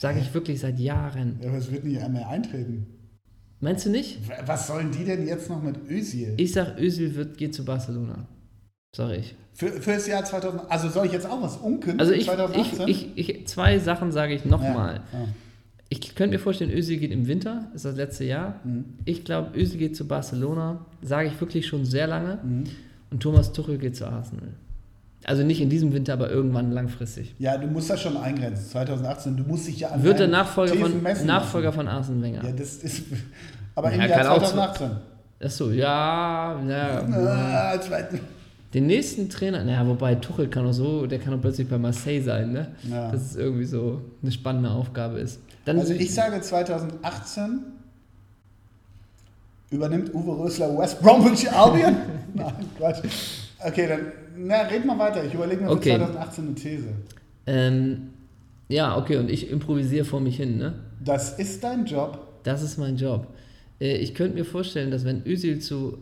Sage 0.00 0.20
ich 0.20 0.32
wirklich 0.32 0.60
seit 0.60 0.78
Jahren. 0.78 1.38
Ja, 1.42 1.50
aber 1.50 1.58
es 1.58 1.70
wird 1.70 1.84
nicht 1.84 2.08
mehr 2.08 2.26
eintreten. 2.26 2.86
Meinst 3.60 3.84
du 3.84 3.90
nicht? 3.90 4.18
Was 4.46 4.66
sollen 4.66 4.90
die 4.90 5.04
denn 5.04 5.26
jetzt 5.26 5.50
noch 5.50 5.62
mit 5.62 5.76
Özil? 5.90 6.32
Ich 6.38 6.52
sag, 6.52 6.78
Özil 6.78 7.14
wird, 7.14 7.36
geht 7.36 7.54
zu 7.54 7.66
Barcelona. 7.66 8.26
Sag 8.96 9.10
ich. 9.18 9.34
Für, 9.52 9.68
für 9.68 9.92
das 9.92 10.06
Jahr 10.06 10.24
2000, 10.24 10.70
also 10.70 10.88
soll 10.88 11.04
ich 11.04 11.12
jetzt 11.12 11.26
auch 11.26 11.42
was 11.42 11.58
unkündigen? 11.58 12.00
Also 12.00 12.14
ich, 12.14 12.24
2018? 12.24 12.88
ich, 12.88 13.08
ich, 13.14 13.28
ich, 13.28 13.46
zwei 13.46 13.78
Sachen 13.78 14.10
sage 14.10 14.32
ich 14.32 14.46
nochmal. 14.46 15.02
Ja, 15.12 15.18
ja. 15.18 15.28
Ich 15.90 16.14
könnte 16.14 16.36
mir 16.36 16.42
vorstellen, 16.42 16.70
Özil 16.70 16.96
geht 16.98 17.10
im 17.10 17.26
Winter, 17.26 17.70
ist 17.74 17.84
das 17.84 17.96
letzte 17.96 18.24
Jahr. 18.24 18.60
Mhm. 18.64 18.84
Ich 19.04 19.24
glaube, 19.24 19.58
Özil 19.58 19.78
geht 19.78 19.96
zu 19.96 20.08
Barcelona, 20.08 20.86
sage 21.02 21.28
ich 21.28 21.38
wirklich 21.38 21.66
schon 21.66 21.84
sehr 21.84 22.06
lange. 22.06 22.38
Mhm. 22.42 22.64
Und 23.10 23.22
Thomas 23.22 23.52
Tuchel 23.52 23.76
geht 23.76 23.96
zu 23.96 24.06
Arsenal. 24.06 24.54
Also 25.24 25.42
nicht 25.42 25.60
in 25.60 25.68
diesem 25.68 25.92
Winter, 25.92 26.14
aber 26.14 26.30
irgendwann 26.30 26.72
langfristig. 26.72 27.34
ja, 27.38 27.58
du 27.58 27.66
musst 27.66 27.90
das 27.90 28.00
schon 28.00 28.16
eingrenzen. 28.16 28.66
2018, 28.70 29.36
du 29.36 29.42
musst 29.44 29.66
dich 29.68 29.80
ja 29.80 29.88
an 29.90 30.02
Wird 30.02 30.18
der 30.18 30.28
Nachfolger 30.28 30.74
von, 30.74 31.02
Nachfolger 31.26 31.72
von 31.72 31.86
Arsene 31.88 32.22
Wenger. 32.22 32.42
Ja, 32.44 32.52
das 32.52 32.76
ist. 32.76 33.02
Aber 33.74 33.88
Ja, 33.90 33.94
im 34.04 34.08
Jahr 34.10 34.18
kann 34.18 34.26
auch 34.28 34.38
2018. 34.42 34.90
Achso, 35.42 35.70
ja, 35.70 36.60
ja. 36.68 37.02
Ah, 37.12 37.80
zweiten- 37.80 38.20
Den 38.74 38.86
nächsten 38.86 39.28
Trainer, 39.28 39.62
naja, 39.64 39.86
wobei 39.86 40.14
Tuchel 40.14 40.48
kann 40.48 40.66
auch 40.66 40.72
so, 40.72 41.06
der 41.06 41.18
kann 41.18 41.34
auch 41.34 41.40
plötzlich 41.40 41.68
bei 41.68 41.76
Marseille 41.78 42.22
sein, 42.22 42.52
ne? 42.52 42.68
Ja. 42.88 43.10
Dass 43.10 43.22
es 43.22 43.36
irgendwie 43.36 43.64
so 43.64 44.00
eine 44.22 44.30
spannende 44.32 44.70
Aufgabe 44.70 45.18
ist. 45.18 45.40
Dann 45.64 45.78
Also 45.78 45.92
ich 45.94 46.14
sage 46.14 46.40
2018 46.40 47.60
übernimmt 49.70 50.14
Uwe 50.14 50.44
Rösler 50.44 50.76
West 50.78 51.00
Bromwich 51.00 51.50
Albion? 51.50 51.96
Nein, 52.34 52.52
Quatsch. 52.78 53.02
Okay, 53.66 53.86
dann 53.88 54.00
na, 54.36 54.62
red 54.62 54.84
mal 54.86 54.98
weiter. 54.98 55.24
Ich 55.24 55.34
überlege 55.34 55.60
mir 55.62 55.66
für 55.68 55.72
Okay. 55.74 55.90
2018 55.96 56.46
eine 56.46 56.54
These. 56.54 56.88
ähm, 57.46 58.10
ja, 58.68 58.96
okay, 58.96 59.16
und 59.16 59.30
ich 59.30 59.50
improvisiere 59.50 60.04
vor 60.04 60.20
mich 60.20 60.36
hin, 60.36 60.56
ne? 60.56 60.74
Das 61.04 61.38
ist 61.38 61.64
dein 61.64 61.84
Job. 61.86 62.26
Das 62.44 62.62
ist 62.62 62.78
mein 62.78 62.96
Job. 62.96 63.26
Äh, 63.80 63.96
Ich 63.98 64.14
könnte 64.14 64.36
mir 64.36 64.44
vorstellen, 64.44 64.90
dass 64.90 65.04
wenn 65.04 65.26
Özil 65.26 65.58
zu, 65.58 65.98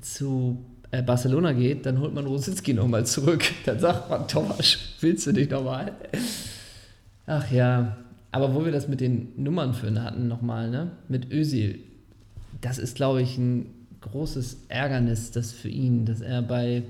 zu 0.00 0.58
äh, 0.90 1.02
Barcelona 1.02 1.52
geht, 1.52 1.86
dann 1.86 2.00
holt 2.00 2.12
man 2.14 2.26
Rositzky 2.26 2.74
nochmal 2.74 3.06
zurück. 3.06 3.44
Dann 3.66 3.78
sagt 3.78 4.10
man, 4.10 4.26
Thomas, 4.26 4.78
willst 5.00 5.26
du 5.26 5.32
dich 5.32 5.48
nochmal? 5.48 5.92
Ach 7.26 7.50
ja, 7.52 7.96
aber 8.32 8.54
wo 8.54 8.64
wir 8.64 8.72
das 8.72 8.88
mit 8.88 9.00
den 9.00 9.28
Nummern 9.36 9.74
für 9.74 9.92
hatten 10.02 10.28
nochmal, 10.28 10.70
ne? 10.70 10.90
Mit 11.08 11.30
Özil, 11.30 11.78
das 12.60 12.78
ist, 12.78 12.96
glaube 12.96 13.22
ich, 13.22 13.36
ein 13.38 13.66
großes 14.00 14.64
Ärgernis, 14.68 15.30
das 15.30 15.52
für 15.52 15.68
ihn, 15.68 16.04
dass 16.04 16.20
er 16.20 16.42
bei, 16.42 16.82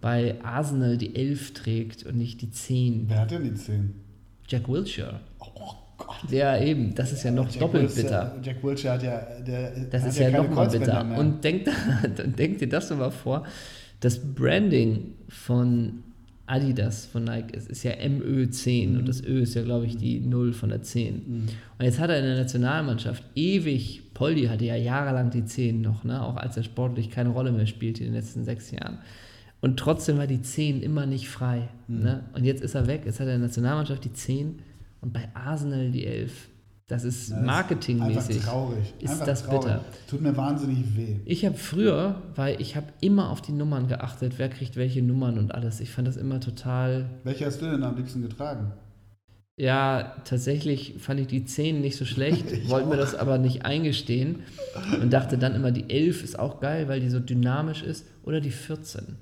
bei 0.00 0.36
Arsenal 0.44 0.96
die 0.96 1.14
11 1.16 1.54
trägt 1.54 2.04
und 2.06 2.16
nicht 2.16 2.40
die 2.42 2.50
10. 2.50 3.04
Wer 3.08 3.20
hat 3.20 3.30
denn 3.30 3.42
die 3.44 3.54
10? 3.54 3.94
Jack 4.48 4.68
Wilshere. 4.68 5.20
Oh 5.40 5.72
Gott. 5.96 6.30
Ja, 6.30 6.56
eben, 6.60 6.94
das 6.94 7.12
ist 7.12 7.24
ja 7.24 7.30
noch 7.32 7.50
Jack 7.50 7.60
doppelt 7.60 7.84
Wilshere- 7.90 8.02
bitter. 8.02 8.36
Jack 8.42 8.62
Wilshere 8.64 8.92
hat 8.94 9.02
ja. 9.02 9.20
Der, 9.46 9.70
Das 9.90 10.04
ist 10.06 10.18
ja, 10.18 10.30
keine 10.30 10.44
nochmal 10.48 10.68
bitter. 10.68 11.04
mehr. 11.04 11.18
Und 11.18 11.42
denkt, 11.44 11.68
denkt 12.38 12.60
dir 12.60 12.68
das 12.68 12.88
doch 12.88 12.96
mal 12.98 13.10
vor, 13.10 13.44
das 14.00 14.18
Branding 14.34 15.14
von 15.28 16.04
Adidas, 16.46 17.04
von 17.04 17.24
Nike, 17.24 17.54
ist, 17.56 17.68
ist 17.68 17.82
ja 17.82 17.92
MÖ10 17.92 18.88
Mhm. 18.90 18.96
und 19.00 19.08
das 19.08 19.20
Ö 19.22 19.40
ist 19.42 19.54
ja, 19.54 19.62
glaube 19.62 19.84
ich, 19.86 19.96
die 19.96 20.20
0 20.20 20.52
von 20.54 20.70
der 20.70 20.80
10. 20.82 21.48
Und 21.78 21.84
jetzt 21.84 21.98
hat 21.98 22.08
er 22.08 22.20
in 22.20 22.24
der 22.24 22.36
Nationalmannschaft 22.36 23.22
ewig, 23.34 24.02
Poldi 24.14 24.46
hatte 24.46 24.64
ja 24.64 24.76
jahrelang 24.76 25.30
die 25.30 25.44
10 25.44 25.82
noch, 25.82 26.04
ne? 26.04 26.22
auch 26.24 26.36
als 26.36 26.56
er 26.56 26.62
sportlich 26.62 27.10
keine 27.10 27.30
Rolle 27.30 27.52
mehr 27.52 27.66
spielte 27.66 28.02
in 28.04 28.12
den 28.12 28.14
letzten 28.14 28.44
sechs 28.44 28.70
Jahren. 28.70 28.98
Und 29.60 29.78
trotzdem 29.78 30.18
war 30.18 30.26
die 30.26 30.40
10 30.42 30.82
immer 30.82 31.06
nicht 31.06 31.28
frei. 31.28 31.68
Mhm. 31.88 32.02
Ne? 32.02 32.24
Und 32.34 32.44
jetzt 32.44 32.62
ist 32.62 32.74
er 32.74 32.86
weg, 32.86 33.02
jetzt 33.04 33.18
hat 33.20 33.26
er 33.26 33.34
in 33.34 33.40
der 33.40 33.48
Nationalmannschaft 33.48 34.04
die 34.04 34.12
10 34.12 34.60
und 35.00 35.12
bei 35.12 35.28
Arsenal 35.34 35.90
die 35.90 36.06
11. 36.06 36.48
Das 36.86 37.04
ist 37.04 37.28
Ja, 37.30 37.40
marketingmäßig. 37.40 38.36
Einfach 38.36 38.50
traurig. 38.52 38.94
ist 39.00 39.10
einfach 39.10 39.26
das 39.26 39.42
traurig. 39.44 39.60
bitter. 39.60 39.84
Tut 40.08 40.22
mir 40.22 40.34
wahnsinnig 40.36 40.96
weh. 40.96 41.16
Ich 41.26 41.44
habe 41.44 41.56
früher, 41.56 42.22
weil 42.34 42.58
ich 42.62 42.76
habe 42.76 42.86
immer 43.02 43.30
auf 43.30 43.42
die 43.42 43.52
Nummern 43.52 43.88
geachtet, 43.88 44.34
wer 44.38 44.48
kriegt 44.48 44.76
welche 44.76 45.02
Nummern 45.02 45.38
und 45.38 45.54
alles. 45.54 45.80
Ich 45.80 45.90
fand 45.90 46.08
das 46.08 46.16
immer 46.16 46.40
total. 46.40 47.10
Welche 47.24 47.44
hast 47.44 47.60
du 47.60 47.66
denn 47.70 47.82
am 47.82 47.96
liebsten 47.96 48.22
getragen? 48.22 48.72
Ja, 49.58 50.14
tatsächlich 50.24 50.94
fand 50.98 51.18
ich 51.20 51.26
die 51.26 51.44
10 51.44 51.80
nicht 51.80 51.96
so 51.96 52.04
schlecht, 52.04 52.46
wollte 52.70 52.88
mir 52.88 52.96
das 52.96 53.14
aber 53.16 53.38
nicht 53.38 53.64
eingestehen 53.66 54.36
und 55.02 55.12
dachte 55.12 55.36
dann 55.36 55.54
immer, 55.56 55.72
die 55.72 55.90
11 55.90 56.22
ist 56.22 56.38
auch 56.38 56.60
geil, 56.60 56.88
weil 56.88 57.00
die 57.00 57.10
so 57.10 57.18
dynamisch 57.18 57.82
ist. 57.82 58.06
Oder 58.22 58.40
die 58.40 58.50
14. 58.52 59.16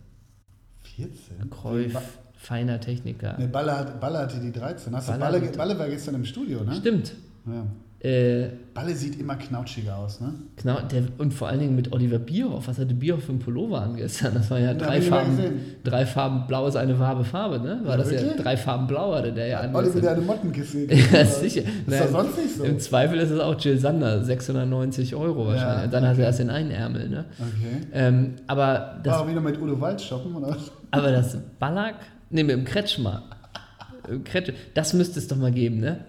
14? 0.96 1.50
Kreuf, 1.50 1.94
feiner 2.36 2.80
Techniker. 2.80 3.36
Ne, 3.38 3.48
Baller, 3.48 3.78
hat, 3.78 4.00
Baller 4.00 4.20
hatte 4.20 4.40
die 4.40 4.52
13. 4.52 4.94
Hast 4.94 5.06
Balle, 5.18 5.40
hatte- 5.46 5.56
Balle 5.58 5.78
war 5.78 5.88
gestern 5.88 6.14
im 6.16 6.24
Studio, 6.24 6.62
ne? 6.64 6.74
Stimmt. 6.74 7.12
Ja. 7.46 7.66
Äh, 8.06 8.50
Balle 8.72 8.94
sieht 8.94 9.18
immer 9.18 9.36
knautschiger 9.36 9.96
aus, 9.96 10.20
ne? 10.20 10.34
genau, 10.62 10.78
der, 10.82 11.04
und 11.18 11.32
vor 11.32 11.48
allen 11.48 11.60
Dingen 11.60 11.74
mit 11.74 11.92
Oliver 11.92 12.18
Bierhoff. 12.18 12.68
Was 12.68 12.78
hatte 12.78 12.94
Bierhoff 12.94 13.24
für 13.24 13.30
einen 13.32 13.38
Pullover 13.38 13.80
an 13.80 13.96
gestern? 13.96 14.34
Das 14.34 14.50
war 14.50 14.58
ja 14.60 14.74
Da 14.74 14.86
drei 14.86 15.00
Farben, 15.00 15.36
gesehen. 15.36 15.60
drei 15.82 16.04
Farben 16.06 16.46
blau 16.46 16.66
ist 16.68 16.76
eine 16.76 16.94
Farbe 16.94 17.24
Farbe, 17.24 17.58
ne? 17.58 17.80
War 17.84 17.92
Ja, 17.92 17.96
das 17.96 18.12
ja 18.12 18.20
wirklich? 18.20 18.42
drei 18.42 18.56
Farben 18.58 18.86
blau 18.86 19.14
hatte 19.14 19.32
der 19.32 19.46
ja 19.46 19.60
an. 19.60 19.74
Olli 19.74 19.86
gestern. 19.86 20.02
wieder 20.02 20.12
eine 20.12 20.20
Mottenkiste. 20.20 20.86
Ja, 21.12 21.24
sicher. 21.24 21.62
Ist 21.62 21.88
Naja, 21.88 22.04
doch 22.04 22.10
sonst 22.12 22.36
nicht 22.38 22.56
so. 22.56 22.64
Im 22.64 22.78
Zweifel 22.78 23.18
ist 23.18 23.30
es 23.30 23.40
auch 23.40 23.58
Jill 23.58 23.78
Sander, 23.78 24.22
690 24.22 25.14
Euro 25.16 25.46
wahrscheinlich. 25.46 25.78
Ja, 25.78 25.84
Und 25.84 25.92
dann 25.94 26.04
hat 26.04 26.12
okay. 26.12 26.20
er 26.20 26.26
erst 26.26 26.38
den 26.40 26.50
einen 26.50 26.70
Ärmel. 26.70 27.08
Ne? 27.08 27.24
Okay. 27.38 27.86
Ähm, 27.94 28.34
aber, 28.46 29.00
das, 29.02 29.14
War 29.14 29.22
auch 29.22 29.28
wieder 29.28 29.40
mit 29.40 29.60
Udo 29.60 29.80
Wald 29.80 30.00
shoppen, 30.00 30.34
oder? 30.36 30.56
aber 30.90 31.10
das 31.12 31.36
Ballack, 31.58 31.94
ne, 32.30 32.44
mit 32.44 32.54
dem 32.54 32.64
Kretschmer, 32.64 33.22
Im 34.08 34.22
Kretsch, 34.22 34.52
das 34.74 34.92
müsste 34.92 35.18
es 35.18 35.26
doch 35.28 35.36
mal 35.36 35.50
geben, 35.50 35.80
ne? 35.80 36.04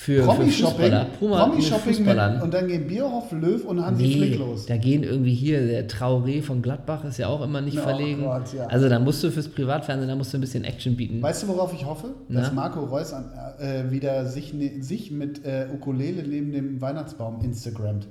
Für, 0.00 0.22
für 0.22 0.28
Promi-Shopping. 0.28 0.64
Fußballer. 0.86 1.06
Puma 1.18 1.44
mit 1.46 1.56
Promi-Shopping 1.56 1.94
Fußballern. 1.94 2.34
mit, 2.36 2.42
und 2.42 2.54
dann 2.54 2.68
gehen 2.68 2.86
Bierhoff, 2.86 3.30
Löw 3.32 3.62
und 3.66 3.84
Hansi 3.84 4.12
Flick 4.12 4.30
Nee, 4.30 4.36
los. 4.36 4.64
da 4.64 4.78
gehen 4.78 5.02
irgendwie 5.02 5.34
hier, 5.34 5.66
der 5.66 5.88
Traoré 5.90 6.40
von 6.42 6.62
Gladbach 6.62 7.04
ist 7.04 7.18
ja 7.18 7.28
auch 7.28 7.42
immer 7.42 7.60
nicht 7.60 7.76
Oh 7.78 7.82
verlegen. 7.82 8.22
Gott, 8.22 8.54
ja. 8.56 8.66
Also 8.68 8.88
da 8.88 8.98
musst 8.98 9.22
du 9.22 9.30
fürs 9.30 9.48
Privatfernsehen, 9.48 10.08
da 10.08 10.16
musst 10.16 10.32
du 10.32 10.38
ein 10.38 10.40
bisschen 10.40 10.64
Action 10.64 10.96
bieten. 10.96 11.20
Weißt 11.20 11.42
du, 11.42 11.48
worauf 11.48 11.74
ich 11.74 11.84
hoffe? 11.84 12.14
Na? 12.28 12.40
Dass 12.40 12.52
Marco 12.54 12.80
Reus 12.82 13.12
an, 13.12 13.26
äh, 13.60 13.90
wieder 13.90 14.24
sich, 14.24 14.54
ne, 14.54 14.82
sich 14.82 15.10
mit 15.10 15.44
äh, 15.44 15.66
Ukulele 15.70 16.22
neben 16.26 16.50
dem 16.50 16.80
Weihnachtsbaum 16.80 17.42
Instagrammt. 17.44 18.08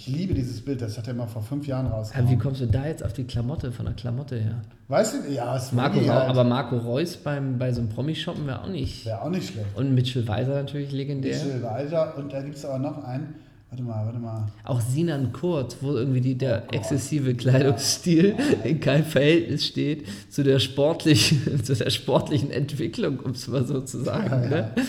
Ich 0.00 0.06
liebe 0.06 0.32
dieses 0.32 0.62
Bild, 0.62 0.80
das 0.80 0.96
hat 0.96 1.08
er 1.08 1.12
mal 1.14 1.26
vor 1.26 1.42
fünf 1.42 1.66
Jahren 1.66 1.86
Aber 1.86 2.08
wie 2.30 2.38
kommst 2.38 2.62
du 2.62 2.66
da 2.66 2.86
jetzt 2.86 3.04
auf 3.04 3.12
die 3.12 3.24
Klamotte, 3.24 3.70
von 3.70 3.84
der 3.84 3.94
Klamotte 3.94 4.40
her? 4.40 4.62
Weißt 4.88 5.14
du, 5.14 5.30
ja, 5.30 5.54
es 5.54 5.76
war 5.76 5.90
Marco, 5.90 6.00
Rau- 6.00 6.08
halt. 6.14 6.30
aber 6.30 6.44
Marco 6.44 6.78
Reus 6.78 7.18
beim, 7.18 7.58
bei 7.58 7.70
so 7.70 7.82
einem 7.82 7.90
Promi-Shoppen 7.90 8.46
wäre 8.46 8.62
auch 8.62 8.68
nicht. 8.68 9.04
Wäre 9.04 9.20
auch 9.20 9.28
nicht 9.28 9.52
schlecht. 9.52 9.66
Und 9.76 9.94
Mitchell 9.94 10.26
Weiser 10.26 10.54
natürlich 10.54 10.90
legendär. 10.90 11.36
Michel 11.36 11.62
Walter 11.62 12.16
und 12.16 12.32
da 12.32 12.40
gibt 12.40 12.56
es 12.56 12.64
aber 12.64 12.78
noch 12.78 13.04
einen, 13.04 13.34
Warte 13.68 13.82
mal, 13.84 14.04
warte 14.06 14.18
mal. 14.18 14.48
Auch 14.64 14.80
Sinan 14.80 15.32
Kurt, 15.32 15.76
wo 15.82 15.92
irgendwie 15.92 16.22
die, 16.22 16.34
der 16.34 16.64
oh 16.66 16.74
exzessive 16.74 17.34
Kleidungsstil 17.34 18.34
in 18.64 18.80
keinem 18.80 19.04
Verhältnis 19.04 19.66
steht 19.66 20.08
zu 20.30 20.42
der 20.42 20.60
sportlichen, 20.60 21.62
zu 21.64 21.76
der 21.76 21.90
sportlichen 21.90 22.50
Entwicklung, 22.50 23.20
um 23.20 23.32
es 23.32 23.46
mal 23.48 23.64
so 23.66 23.82
zu 23.82 24.02
sagen. 24.02 24.28
Ja, 24.44 24.48
ne? 24.48 24.70
Ja. 24.76 24.82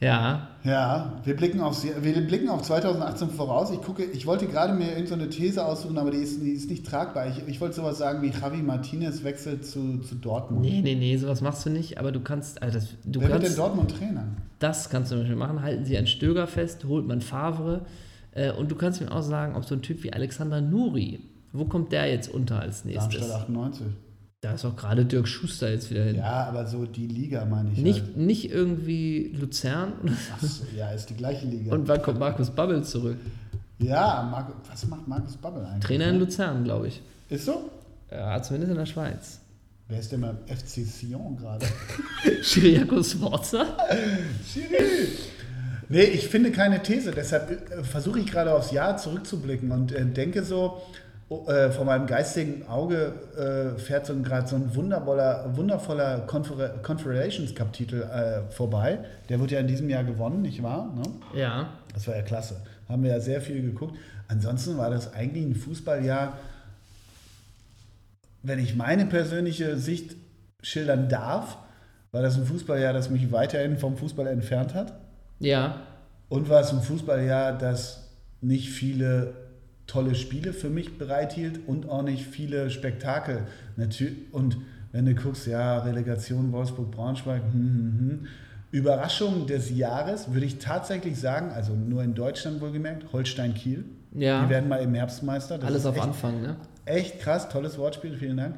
Ja, 0.00 0.48
wir 0.64 1.36
blicken, 1.36 1.60
auf, 1.60 1.84
wir 1.84 2.26
blicken 2.26 2.48
auf 2.48 2.62
2018 2.62 3.28
voraus. 3.28 3.70
Ich 3.70 3.82
gucke, 3.82 4.02
ich 4.02 4.24
wollte 4.24 4.46
gerade 4.46 4.72
mir 4.72 4.92
irgendeine 4.92 5.24
so 5.24 5.28
These 5.28 5.62
aussuchen, 5.64 5.98
aber 5.98 6.10
die 6.10 6.16
ist, 6.18 6.42
die 6.42 6.52
ist 6.52 6.70
nicht 6.70 6.86
tragbar. 6.86 7.28
Ich, 7.28 7.46
ich 7.46 7.60
wollte 7.60 7.74
sowas 7.74 7.98
sagen 7.98 8.22
wie 8.22 8.30
Javi 8.30 8.62
Martinez 8.62 9.24
wechselt 9.24 9.66
zu, 9.66 9.98
zu 9.98 10.14
Dortmund. 10.14 10.62
Nee, 10.62 10.80
nee, 10.82 10.94
nee, 10.94 11.18
sowas 11.18 11.42
machst 11.42 11.66
du 11.66 11.70
nicht, 11.70 11.98
aber 11.98 12.12
du 12.12 12.20
kannst. 12.20 12.62
Also 12.62 12.78
das, 12.78 12.88
du 13.04 13.20
Wer 13.20 13.28
kannst, 13.28 13.42
wird 13.42 13.52
denn 13.52 13.58
Dortmund 13.58 13.98
Trainer? 13.98 14.24
Das 14.58 14.88
kannst 14.88 15.10
du 15.10 15.16
zum 15.16 15.24
Beispiel 15.24 15.36
machen. 15.36 15.60
Halten 15.60 15.84
sie 15.84 15.98
einen 15.98 16.06
Stöger 16.06 16.46
fest, 16.46 16.86
holt 16.86 17.06
man 17.06 17.20
Favre. 17.20 17.82
Äh, 18.32 18.52
und 18.52 18.70
du 18.70 18.74
kannst 18.74 19.02
mir 19.02 19.12
auch 19.12 19.22
sagen, 19.22 19.56
ob 19.56 19.66
so 19.66 19.74
ein 19.74 19.82
Typ 19.82 20.02
wie 20.02 20.14
Alexander 20.14 20.62
Nuri, 20.62 21.20
wo 21.52 21.66
kommt 21.66 21.92
der 21.92 22.10
jetzt 22.10 22.32
unter 22.32 22.60
als 22.60 22.86
nächstes? 22.86 23.12
Darmstadt 23.12 23.42
98. 23.42 23.86
Da 24.44 24.52
ist 24.52 24.66
auch 24.66 24.76
gerade 24.76 25.06
Dirk 25.06 25.26
Schuster 25.26 25.70
jetzt 25.70 25.88
wieder 25.90 26.04
hin. 26.04 26.16
Ja, 26.16 26.44
aber 26.44 26.66
so 26.66 26.84
die 26.84 27.06
Liga 27.06 27.46
meine 27.46 27.72
ich. 27.72 27.78
Nicht, 27.78 28.02
halt. 28.02 28.16
nicht 28.18 28.50
irgendwie 28.50 29.34
Luzern. 29.40 29.94
Achso, 30.34 30.64
ja, 30.76 30.90
ist 30.90 31.08
die 31.08 31.14
gleiche 31.14 31.46
Liga. 31.46 31.74
Und 31.74 31.88
wann 31.88 32.02
kommt 32.02 32.18
Markus 32.18 32.50
Babbel 32.50 32.84
zurück? 32.84 33.16
Ja, 33.78 34.28
Mar 34.30 34.52
was 34.70 34.86
macht 34.86 35.08
Markus 35.08 35.38
Babbel 35.38 35.64
eigentlich? 35.64 35.84
Trainer 35.84 36.08
in 36.10 36.18
Luzern, 36.18 36.62
glaube 36.62 36.88
ich. 36.88 37.00
Ist 37.30 37.46
so? 37.46 37.70
Ja, 38.10 38.42
zumindest 38.42 38.72
in 38.72 38.76
der 38.76 38.84
Schweiz. 38.84 39.40
Wer 39.88 40.00
ist 40.00 40.12
denn 40.12 40.20
beim 40.20 40.36
FC 40.46 40.84
Sion 40.84 41.38
gerade? 41.38 41.64
Chiriaco 42.42 43.02
Sforza? 43.02 43.64
Chiri! 44.52 45.08
Nee, 45.88 46.02
ich 46.02 46.28
finde 46.28 46.52
keine 46.52 46.82
These, 46.82 47.12
deshalb 47.12 47.50
äh, 47.70 47.82
versuche 47.82 48.20
ich 48.20 48.26
gerade 48.26 48.52
aufs 48.52 48.72
Jahr 48.72 48.98
zurückzublicken 48.98 49.70
und 49.70 49.92
äh, 49.92 50.04
denke 50.04 50.44
so, 50.44 50.82
äh, 51.30 51.70
vor 51.70 51.84
meinem 51.84 52.06
geistigen 52.06 52.66
Auge 52.68 53.14
äh, 53.36 53.78
fährt 53.78 54.06
so 54.06 54.14
gerade 54.16 54.46
so 54.46 54.56
ein 54.56 54.74
wundervoller, 54.74 55.56
wundervoller 55.56 56.20
Confer 56.20 56.68
Confederations 56.82 57.54
Cup-Titel 57.54 58.02
äh, 58.02 58.52
vorbei. 58.52 58.98
Der 59.28 59.40
wird 59.40 59.50
ja 59.50 59.60
in 59.60 59.66
diesem 59.66 59.88
Jahr 59.88 60.04
gewonnen, 60.04 60.42
nicht 60.42 60.62
wahr? 60.62 60.92
Ne? 60.94 61.40
Ja. 61.40 61.68
Das 61.94 62.06
war 62.06 62.16
ja 62.16 62.22
klasse. 62.22 62.60
Haben 62.88 63.02
wir 63.02 63.10
ja 63.10 63.20
sehr 63.20 63.40
viel 63.40 63.62
geguckt. 63.62 63.96
Ansonsten 64.28 64.76
war 64.76 64.90
das 64.90 65.14
eigentlich 65.14 65.44
ein 65.44 65.54
Fußballjahr, 65.54 66.38
wenn 68.42 68.58
ich 68.58 68.76
meine 68.76 69.06
persönliche 69.06 69.78
Sicht 69.78 70.16
schildern 70.62 71.08
darf, 71.08 71.56
war 72.12 72.22
das 72.22 72.36
ein 72.36 72.44
Fußballjahr, 72.44 72.92
das 72.92 73.10
mich 73.10 73.32
weiterhin 73.32 73.78
vom 73.78 73.96
Fußball 73.96 74.26
entfernt 74.26 74.74
hat. 74.74 74.92
Ja. 75.40 75.80
Und 76.28 76.48
war 76.48 76.60
es 76.60 76.70
ein 76.70 76.82
Fußballjahr, 76.82 77.56
das 77.56 78.08
nicht 78.40 78.70
viele 78.70 79.34
tolle 79.86 80.14
Spiele 80.14 80.52
für 80.52 80.70
mich 80.70 80.98
bereithielt 80.98 81.60
und 81.66 81.88
auch 81.88 82.02
nicht 82.02 82.26
viele 82.26 82.70
Spektakel. 82.70 83.46
Und 84.32 84.56
wenn 84.92 85.06
du 85.06 85.14
guckst, 85.14 85.46
ja, 85.46 85.78
Relegation 85.78 86.52
Wolfsburg-Braunschweig, 86.52 87.42
hm, 87.42 87.52
hm, 87.52 87.98
hm. 87.98 88.26
Überraschung 88.70 89.46
des 89.46 89.70
Jahres 89.70 90.32
würde 90.32 90.46
ich 90.46 90.58
tatsächlich 90.58 91.18
sagen, 91.18 91.50
also 91.50 91.74
nur 91.74 92.02
in 92.02 92.14
Deutschland 92.14 92.60
wohlgemerkt, 92.60 93.12
Holstein-Kiel. 93.12 93.84
Ja. 94.12 94.42
Die 94.42 94.50
werden 94.50 94.68
mal 94.68 94.78
im 94.78 94.94
Herbstmeister. 94.94 95.58
Das 95.58 95.68
Alles 95.68 95.86
auf 95.86 95.96
echt, 95.96 96.04
Anfang, 96.04 96.42
ne? 96.42 96.56
Echt 96.84 97.20
krass, 97.20 97.48
tolles 97.48 97.78
Wortspiel, 97.78 98.14
vielen 98.16 98.36
Dank. 98.36 98.56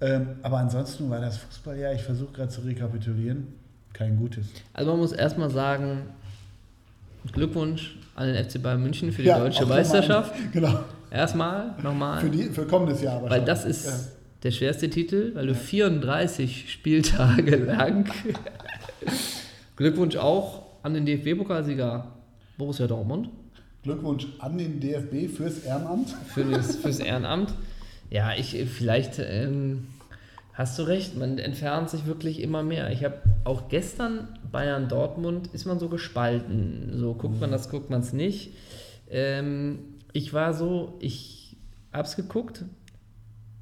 Ähm, 0.00 0.36
aber 0.42 0.58
ansonsten 0.58 1.08
war 1.08 1.20
das 1.20 1.38
Fußballjahr, 1.38 1.94
ich 1.94 2.02
versuche 2.02 2.32
gerade 2.32 2.50
zu 2.50 2.60
rekapitulieren, 2.62 3.48
kein 3.94 4.18
gutes. 4.18 4.46
Also 4.74 4.90
man 4.90 5.00
muss 5.00 5.12
erstmal 5.12 5.48
sagen, 5.50 6.02
Glückwunsch 7.32 7.96
an 8.14 8.32
den 8.32 8.44
FC 8.44 8.62
Bayern 8.62 8.82
München 8.82 9.12
für 9.12 9.22
die 9.22 9.28
ja, 9.28 9.38
deutsche 9.38 9.66
Meisterschaft. 9.66 10.34
Mal, 10.38 10.48
genau. 10.52 10.84
Erstmal, 11.10 11.74
nochmal. 11.82 12.20
Für, 12.20 12.30
die, 12.30 12.44
für 12.44 12.66
kommendes 12.66 13.02
Jahr 13.02 13.22
Weil 13.28 13.44
das 13.44 13.64
ist 13.64 13.86
ja. 13.86 13.92
der 14.42 14.50
schwerste 14.50 14.90
Titel, 14.90 15.32
weil 15.34 15.46
du 15.46 15.54
34 15.54 16.70
Spieltage 16.70 17.56
lang. 17.64 18.10
Glückwunsch 19.76 20.16
auch 20.16 20.62
an 20.82 20.94
den 20.94 21.06
DFB-Pokalsieger 21.06 22.06
Borussia 22.56 22.86
Dortmund. 22.86 23.28
Glückwunsch 23.82 24.26
an 24.38 24.58
den 24.58 24.80
DFB 24.80 25.34
fürs 25.34 25.60
Ehrenamt. 25.60 26.10
Für 26.28 26.44
das, 26.44 26.76
fürs 26.76 26.98
Ehrenamt. 26.98 27.54
Ja, 28.10 28.32
ich 28.36 28.56
vielleicht 28.68 29.18
ähm, 29.18 29.88
hast 30.54 30.78
du 30.78 30.82
recht, 30.84 31.16
man 31.16 31.38
entfernt 31.38 31.90
sich 31.90 32.06
wirklich 32.06 32.40
immer 32.40 32.62
mehr. 32.62 32.90
Ich 32.90 33.04
habe 33.04 33.16
auch 33.44 33.68
gestern 33.68 34.28
Bayern 34.50 34.88
Dortmund 34.88 35.48
ist 35.52 35.66
man 35.66 35.78
so 35.78 35.88
gespalten. 35.88 36.92
So 36.94 37.14
guckt 37.14 37.40
man 37.40 37.50
das, 37.50 37.68
guckt 37.68 37.90
man 37.90 38.00
es 38.00 38.12
nicht. 38.12 38.52
Ähm, 39.10 39.78
ich 40.12 40.32
war 40.32 40.54
so, 40.54 40.96
ich 41.00 41.56
habe 41.92 42.06
es 42.06 42.16
geguckt 42.16 42.64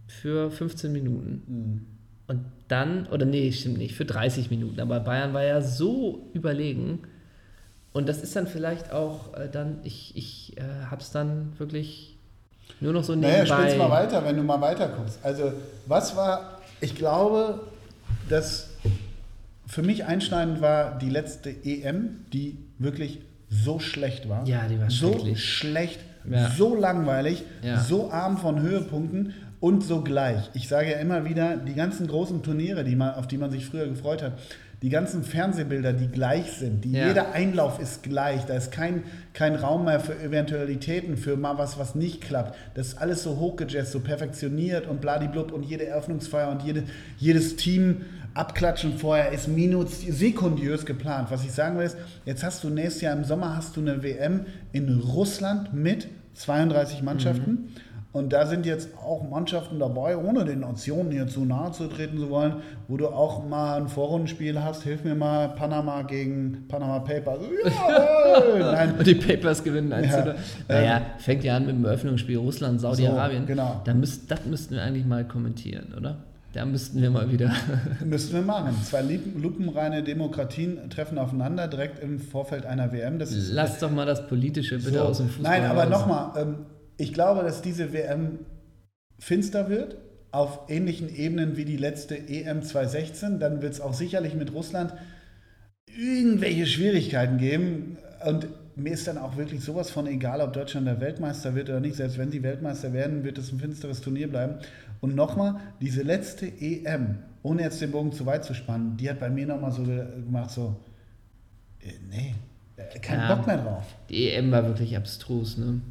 für 0.06 0.50
15 0.50 0.92
Minuten. 0.92 1.42
Mhm. 1.46 1.86
Und 2.26 2.44
dann, 2.68 3.06
oder 3.08 3.26
nee, 3.26 3.52
stimmt 3.52 3.78
nicht, 3.78 3.94
für 3.94 4.04
30 4.04 4.50
Minuten. 4.50 4.80
Aber 4.80 5.00
Bayern 5.00 5.34
war 5.34 5.44
ja 5.44 5.60
so 5.60 6.30
überlegen. 6.32 7.00
Und 7.92 8.08
das 8.08 8.22
ist 8.22 8.34
dann 8.34 8.46
vielleicht 8.46 8.92
auch 8.92 9.34
äh, 9.34 9.48
dann, 9.48 9.80
ich, 9.84 10.16
ich 10.16 10.56
äh, 10.56 10.62
habe 10.90 11.00
es 11.00 11.10
dann 11.10 11.52
wirklich 11.58 12.16
nur 12.80 12.92
noch 12.92 13.04
so 13.04 13.14
nebenbei. 13.14 13.44
Naja, 13.44 13.46
spiel's 13.46 13.76
mal 13.76 13.90
weiter, 13.90 14.24
wenn 14.24 14.36
du 14.36 14.42
mal 14.42 14.60
weiter 14.60 14.88
guckst. 14.88 15.20
Also, 15.22 15.52
was 15.86 16.16
war, 16.16 16.60
ich 16.80 16.94
glaube, 16.94 17.60
dass 18.28 18.70
für 19.74 19.82
mich 19.82 20.04
einschneidend 20.04 20.60
war 20.60 20.98
die 20.98 21.10
letzte 21.10 21.50
EM, 21.50 22.26
die 22.32 22.58
wirklich 22.78 23.22
so 23.48 23.80
schlecht 23.80 24.28
war. 24.28 24.46
Ja, 24.46 24.68
die 24.68 24.78
war 24.78 24.88
so 24.88 25.34
schlecht, 25.34 25.98
ja. 26.30 26.48
so 26.48 26.76
langweilig, 26.76 27.42
ja. 27.60 27.80
so 27.80 28.12
arm 28.12 28.38
von 28.38 28.62
Höhepunkten 28.62 29.34
und 29.58 29.82
so 29.82 30.02
gleich. 30.02 30.48
Ich 30.54 30.68
sage 30.68 30.92
ja 30.92 30.98
immer 30.98 31.24
wieder, 31.24 31.56
die 31.56 31.74
ganzen 31.74 32.06
großen 32.06 32.44
Turniere, 32.44 32.84
die 32.84 32.94
man, 32.94 33.14
auf 33.14 33.26
die 33.26 33.36
man 33.36 33.50
sich 33.50 33.66
früher 33.66 33.88
gefreut 33.88 34.22
hat, 34.22 34.34
die 34.80 34.90
ganzen 34.90 35.24
Fernsehbilder, 35.24 35.92
die 35.92 36.06
gleich 36.06 36.52
sind, 36.52 36.84
die, 36.84 36.92
ja. 36.92 37.08
jeder 37.08 37.32
Einlauf 37.32 37.80
ist 37.80 38.04
gleich, 38.04 38.44
da 38.44 38.54
ist 38.54 38.70
kein, 38.70 39.02
kein 39.32 39.56
Raum 39.56 39.86
mehr 39.86 39.98
für 39.98 40.16
Eventualitäten, 40.20 41.16
für 41.16 41.36
mal 41.36 41.58
was, 41.58 41.80
was 41.80 41.96
nicht 41.96 42.20
klappt. 42.20 42.56
Das 42.74 42.88
ist 42.88 42.98
alles 42.98 43.24
so 43.24 43.38
hochgejazzt, 43.38 43.90
so 43.90 43.98
perfektioniert 43.98 44.86
und 44.86 45.00
bladiblub 45.00 45.50
und 45.50 45.64
jede 45.64 45.86
Eröffnungsfeier 45.86 46.50
und 46.50 46.62
jede, 46.62 46.84
jedes 47.18 47.56
Team 47.56 48.02
abklatschen 48.34 48.98
vorher 48.98 49.32
ist 49.32 49.48
minus 49.48 50.02
sekundiös 50.02 50.84
geplant. 50.84 51.30
Was 51.30 51.44
ich 51.44 51.52
sagen 51.52 51.78
will 51.78 51.86
ist, 51.86 51.96
jetzt 52.24 52.42
hast 52.42 52.62
du 52.64 52.68
nächstes 52.68 53.02
Jahr 53.02 53.16
im 53.16 53.24
Sommer 53.24 53.56
hast 53.56 53.76
du 53.76 53.80
eine 53.80 54.02
WM 54.02 54.46
in 54.72 55.00
Russland 55.00 55.72
mit 55.72 56.08
32 56.34 57.02
Mannschaften. 57.02 57.50
Mhm. 57.50 57.68
Und 58.14 58.32
da 58.32 58.46
sind 58.46 58.64
jetzt 58.64 58.90
auch 58.96 59.28
Mannschaften 59.28 59.80
dabei, 59.80 60.16
ohne 60.16 60.44
den 60.44 60.60
Nationen 60.60 61.10
hier 61.10 61.26
zu 61.26 61.44
nahe 61.44 61.72
zu 61.72 61.88
treten 61.88 62.16
zu 62.16 62.30
wollen, 62.30 62.62
wo 62.86 62.96
du 62.96 63.08
auch 63.08 63.44
mal 63.44 63.80
ein 63.80 63.88
Vorrundenspiel 63.88 64.62
hast. 64.62 64.84
Hilf 64.84 65.02
mir 65.02 65.16
mal, 65.16 65.48
Panama 65.48 66.02
gegen 66.02 66.68
Panama 66.68 67.00
Papers. 67.00 67.40
Nein. 68.60 68.94
Und 68.96 69.04
die 69.04 69.16
Papers 69.16 69.64
gewinnen 69.64 69.92
1 69.92 70.12
ja. 70.12 70.34
Naja, 70.68 71.02
fängt 71.18 71.42
ja 71.42 71.56
an 71.56 71.66
mit 71.66 71.74
dem 71.74 71.84
Eröffnungsspiel 71.84 72.38
Russland, 72.38 72.80
Saudi-Arabien. 72.80 73.42
So, 73.42 73.46
genau. 73.48 73.80
Da 73.84 73.94
müsst, 73.94 74.30
das 74.30 74.46
müssten 74.46 74.76
wir 74.76 74.84
eigentlich 74.84 75.06
mal 75.06 75.26
kommentieren, 75.26 75.92
oder? 75.96 76.18
Da 76.54 76.64
müssten 76.64 77.02
wir 77.02 77.10
mal 77.10 77.32
wieder. 77.32 77.52
müssten 78.04 78.34
wir 78.34 78.42
machen. 78.42 78.76
Zwei 78.84 79.02
lupenreine 79.02 80.04
Demokratien 80.04 80.88
treffen 80.88 81.18
aufeinander 81.18 81.66
direkt 81.66 81.98
im 81.98 82.20
Vorfeld 82.20 82.64
einer 82.64 82.92
WM. 82.92 83.18
Das 83.18 83.32
ist, 83.32 83.50
Lass 83.52 83.80
doch 83.80 83.90
mal 83.90 84.06
das 84.06 84.28
Politische 84.28 84.76
bitte 84.76 84.92
so. 84.92 85.00
aus 85.00 85.18
dem 85.18 85.28
Fußball. 85.30 85.60
Nein, 85.60 85.68
aber 85.68 85.86
nochmal, 85.86 86.40
ähm, 86.40 86.66
ich 86.96 87.12
glaube, 87.12 87.42
dass 87.42 87.60
diese 87.60 87.92
WM 87.92 88.38
finster 89.18 89.68
wird, 89.68 89.96
auf 90.30 90.60
ähnlichen 90.68 91.12
Ebenen 91.12 91.56
wie 91.56 91.64
die 91.64 91.76
letzte 91.76 92.16
EM 92.16 92.62
2016. 92.62 93.40
Dann 93.40 93.60
wird 93.60 93.72
es 93.72 93.80
auch 93.80 93.94
sicherlich 93.94 94.34
mit 94.34 94.52
Russland 94.54 94.94
irgendwelche 95.96 96.66
Schwierigkeiten 96.66 97.38
geben. 97.38 97.98
Und 98.24 98.46
mir 98.76 98.92
ist 98.92 99.08
dann 99.08 99.18
auch 99.18 99.36
wirklich 99.36 99.60
sowas 99.62 99.90
von 99.90 100.06
egal, 100.06 100.40
ob 100.40 100.52
Deutschland 100.52 100.86
der 100.86 101.00
Weltmeister 101.00 101.54
wird 101.54 101.68
oder 101.68 101.80
nicht. 101.80 101.96
Selbst 101.96 102.16
wenn 102.16 102.30
sie 102.30 102.44
Weltmeister 102.44 102.92
werden, 102.92 103.24
wird 103.24 103.38
es 103.38 103.52
ein 103.52 103.58
finsteres 103.58 104.00
Turnier 104.00 104.28
bleiben. 104.28 104.56
Und 105.04 105.14
nochmal, 105.14 105.56
diese 105.82 106.00
letzte 106.00 106.46
EM, 106.46 107.18
ohne 107.42 107.60
jetzt 107.60 107.78
den 107.82 107.90
Bogen 107.90 108.10
zu 108.10 108.24
weit 108.24 108.42
zu 108.42 108.54
spannen, 108.54 108.96
die 108.96 109.10
hat 109.10 109.20
bei 109.20 109.28
mir 109.28 109.46
nochmal 109.46 109.70
so 109.70 109.82
gemacht, 109.82 110.50
so, 110.50 110.76
äh, 111.82 111.90
nee, 112.10 112.34
äh, 112.78 112.98
kein 113.00 113.18
ja, 113.18 113.34
Bock 113.34 113.46
mehr 113.46 113.58
drauf. 113.58 113.84
Die 114.08 114.30
EM 114.30 114.50
war 114.50 114.64
wirklich 114.66 114.96
abstrus, 114.96 115.58
ne? 115.58 115.82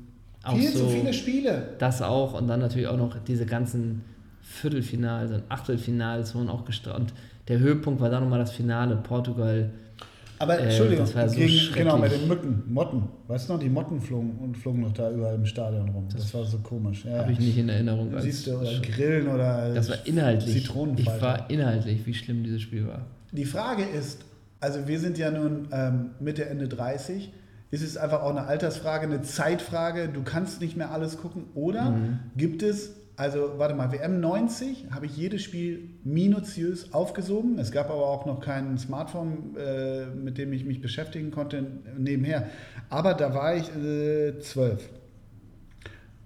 Auch 0.42 0.58
Viel 0.58 0.72
so, 0.72 0.80
zu 0.80 0.90
viele 0.90 1.14
Spiele. 1.14 1.76
Das 1.78 2.02
auch 2.02 2.34
und 2.34 2.48
dann 2.48 2.60
natürlich 2.60 2.88
auch 2.88 2.98
noch 2.98 3.16
diese 3.24 3.46
ganzen 3.46 4.02
Viertelfinals 4.42 5.30
und 5.30 5.44
Achtelfinals 5.48 6.34
wurden 6.34 6.50
auch 6.50 6.66
gestrahlt. 6.66 7.14
Der 7.50 7.60
Höhepunkt 7.60 8.02
war 8.02 8.10
dann 8.10 8.24
nochmal 8.24 8.40
das 8.40 8.52
Finale, 8.52 8.96
Portugal 8.96 9.70
aber 10.40 10.60
äh, 10.60 10.64
Entschuldigung, 10.64 11.06
so 11.06 11.14
gegen, 11.36 11.74
genau, 11.74 11.98
mit 11.98 12.12
den 12.12 12.28
Mücken, 12.28 12.64
Motten. 12.68 13.04
Weißt 13.28 13.48
du 13.50 13.54
noch, 13.54 13.60
die 13.60 13.70
Motten 13.70 14.02
flogen, 14.02 14.38
und 14.42 14.58
flogen 14.58 14.82
noch 14.82 14.94
da 14.94 15.12
überall 15.12 15.36
im 15.36 15.46
Stadion 15.46 15.90
rum. 15.90 16.08
Das, 16.12 16.22
das 16.24 16.34
war 16.34 16.46
so 16.46 16.58
komisch. 16.60 17.06
Ja, 17.06 17.20
Habe 17.20 17.32
ich 17.32 17.40
nicht 17.40 17.58
in 17.58 17.70
Erinnerung. 17.70 18.12
Siehst 18.20 18.48
du, 18.48 18.58
oder 18.58 18.80
Grillen 18.82 19.28
oder 19.28 19.74
Das 19.74 19.90
war 19.90 19.98
inhaltlich. 20.06 20.56
Ich 20.58 20.76
war 21.22 21.50
inhaltlich, 21.50 22.06
wie 22.06 22.14
schlimm 22.14 22.44
dieses 22.44 22.62
Spiel 22.62 22.88
war. 22.88 23.06
Die 23.32 23.46
Frage 23.46 23.84
ist, 23.84 24.22
also 24.60 24.88
wir 24.88 25.00
sind 25.00 25.18
ja 25.18 25.32
nun 25.32 25.68
ähm, 25.72 26.12
Mitte, 26.20 26.46
Ende 26.46 26.68
30. 26.68 27.32
Ist 27.72 27.82
es 27.82 27.98
einfach 27.98 28.22
auch 28.22 28.30
eine 28.30 28.44
Altersfrage, 28.44 29.08
eine 29.08 29.24
Zeitfrage? 29.24 30.08
Du 30.08 30.22
kannst 30.22 30.62
nicht 30.62 30.78
mehr 30.78 30.92
alles 30.92 31.18
gucken. 31.18 31.46
Oder 31.56 31.90
Mhm. 31.92 32.20
gibt 32.38 32.62
es, 32.62 32.92
also 33.16 33.54
warte 33.58 33.76
mal, 33.76 33.92
WM 33.92 34.20
90 34.20 34.88
habe 34.92 35.06
ich 35.06 35.16
jedes 35.16 35.44
Spiel 35.44 35.90
minutiös 36.04 36.94
aufgesogen. 36.94 37.60
Es 37.60 37.72
gab 37.72 37.90
aber 37.90 38.08
auch 38.08 38.26
noch 38.26 38.40
kein 38.40 38.78
Smartphone, 38.78 39.56
äh, 39.56 40.06
mit 40.08 40.38
dem 40.38 40.52
ich 40.52 40.66
mich 40.66 40.82
beschäftigen 40.82 41.30
konnte 41.30 41.66
nebenher. 41.98 42.48
Aber 42.90 43.14
da 43.14 43.34
war 43.34 43.56
ich 43.56 43.70
äh, 43.76 44.40
zwölf. 44.40 44.90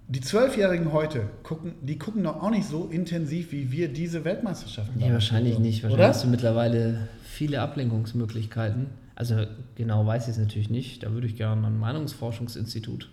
Die 0.09 0.21
Zwölfjährigen 0.21 0.93
heute 0.93 1.23
gucken, 1.43 1.73
die 1.81 1.97
gucken 1.97 2.23
doch 2.23 2.41
auch 2.41 2.49
nicht 2.49 2.65
so 2.65 2.85
intensiv 2.85 3.51
wie 3.51 3.73
wir 3.73 3.89
diese 3.89 4.23
Weltmeisterschaften. 4.23 4.97
Nee, 4.97 5.11
wahrscheinlich 5.11 5.59
nicht. 5.59 5.83
Wahrscheinlich 5.83 5.99
Oder? 5.99 6.07
hast 6.07 6.23
du 6.23 6.29
mittlerweile 6.29 7.09
viele 7.23 7.59
Ablenkungsmöglichkeiten. 7.59 8.88
Also 9.20 9.36
genau 9.74 10.05
weiß 10.05 10.26
ich 10.28 10.34
es 10.34 10.38
natürlich 10.38 10.70
nicht. 10.70 11.01
Da 11.01 11.11
würde 11.11 11.26
ich 11.26 11.36
gerne 11.36 11.65
ein 11.65 11.80
Meinungsforschungsinstitut 11.80 13.05
Und 13.05 13.09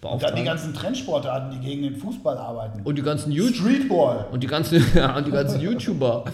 dann 0.00 0.10
beauftragen. 0.10 0.36
die 0.36 0.44
ganzen 0.44 0.72
Trendsportarten, 0.72 1.50
die 1.60 1.66
gegen 1.66 1.82
den 1.82 1.96
Fußball 1.96 2.38
arbeiten. 2.38 2.80
und 2.84 2.96
die 2.96 3.02
ganzen 3.02 3.32
YouTube 3.32 3.56
Streetball. 3.66 4.28
und 4.32 4.42
die 4.42 4.46
ganzen, 4.46 4.82
ja, 4.94 5.14
und 5.14 5.26
die 5.26 5.30
ganzen 5.30 5.60
YouTuber. 5.60 6.24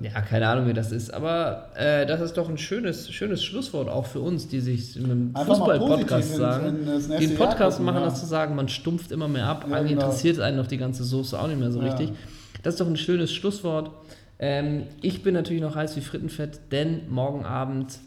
Ja, 0.00 0.22
keine 0.22 0.48
Ahnung, 0.48 0.66
wie 0.68 0.72
das 0.72 0.90
ist. 0.90 1.12
Aber 1.12 1.68
äh, 1.74 2.06
das 2.06 2.22
ist 2.22 2.38
doch 2.38 2.48
ein 2.48 2.56
schönes, 2.56 3.10
schönes 3.12 3.44
Schlusswort 3.44 3.90
auch 3.90 4.06
für 4.06 4.20
uns, 4.20 4.48
die 4.48 4.60
sich 4.60 4.96
in 4.96 5.04
einem 5.04 5.36
Einfach 5.36 5.58
mal 5.58 5.78
Fußball-Podcast 5.78 6.36
sagen. 6.36 6.78
die 6.86 7.26
einen 7.26 7.36
Podcast 7.36 7.76
gucken, 7.76 7.84
machen, 7.92 8.00
ja. 8.04 8.08
das 8.08 8.20
zu 8.20 8.26
sagen, 8.26 8.56
man 8.56 8.68
stumpft 8.70 9.12
immer 9.12 9.28
mehr 9.28 9.44
ab. 9.48 9.66
Ja, 9.68 9.76
Eigentlich 9.76 9.90
genau. 9.92 10.06
interessiert 10.06 10.40
einen 10.40 10.56
doch 10.56 10.66
die 10.66 10.78
ganze 10.78 11.04
Soße 11.04 11.38
auch 11.38 11.46
nicht 11.46 11.60
mehr 11.60 11.70
so 11.70 11.82
Ja. 11.82 11.88
richtig. 11.92 12.16
Das 12.62 12.72
ist 12.74 12.80
doch 12.80 12.86
ein 12.86 12.96
schönes 12.96 13.34
Schlusswort. 13.34 13.90
Ähm, 14.38 14.84
ich 15.02 15.22
bin 15.22 15.34
natürlich 15.34 15.60
noch 15.60 15.76
heiß 15.76 15.94
wie 15.96 16.00
Frittenfett, 16.00 16.72
denn 16.72 17.02
morgen 17.10 17.44
Abend 17.44 17.98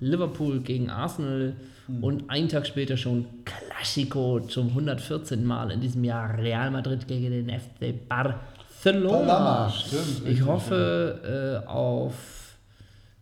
Liverpool 0.00 0.60
gegen 0.60 0.90
Arsenal 0.90 1.54
Hm. 1.86 2.04
und 2.04 2.30
einen 2.30 2.48
Tag 2.48 2.66
später 2.66 2.96
schon 2.96 3.26
Classico 3.44 4.40
zum 4.40 4.68
114. 4.68 5.44
Mal 5.44 5.70
in 5.70 5.80
diesem 5.80 6.04
Jahr 6.04 6.36
Real 6.38 6.70
Madrid 6.70 7.06
gegen 7.08 7.30
den 7.30 7.48
FC 7.50 7.92
Barcelona. 8.08 9.68
Stimmt, 9.70 10.28
Ich 10.28 10.44
hoffe 10.44 11.62
äh, 11.64 11.68
auf 11.68 12.14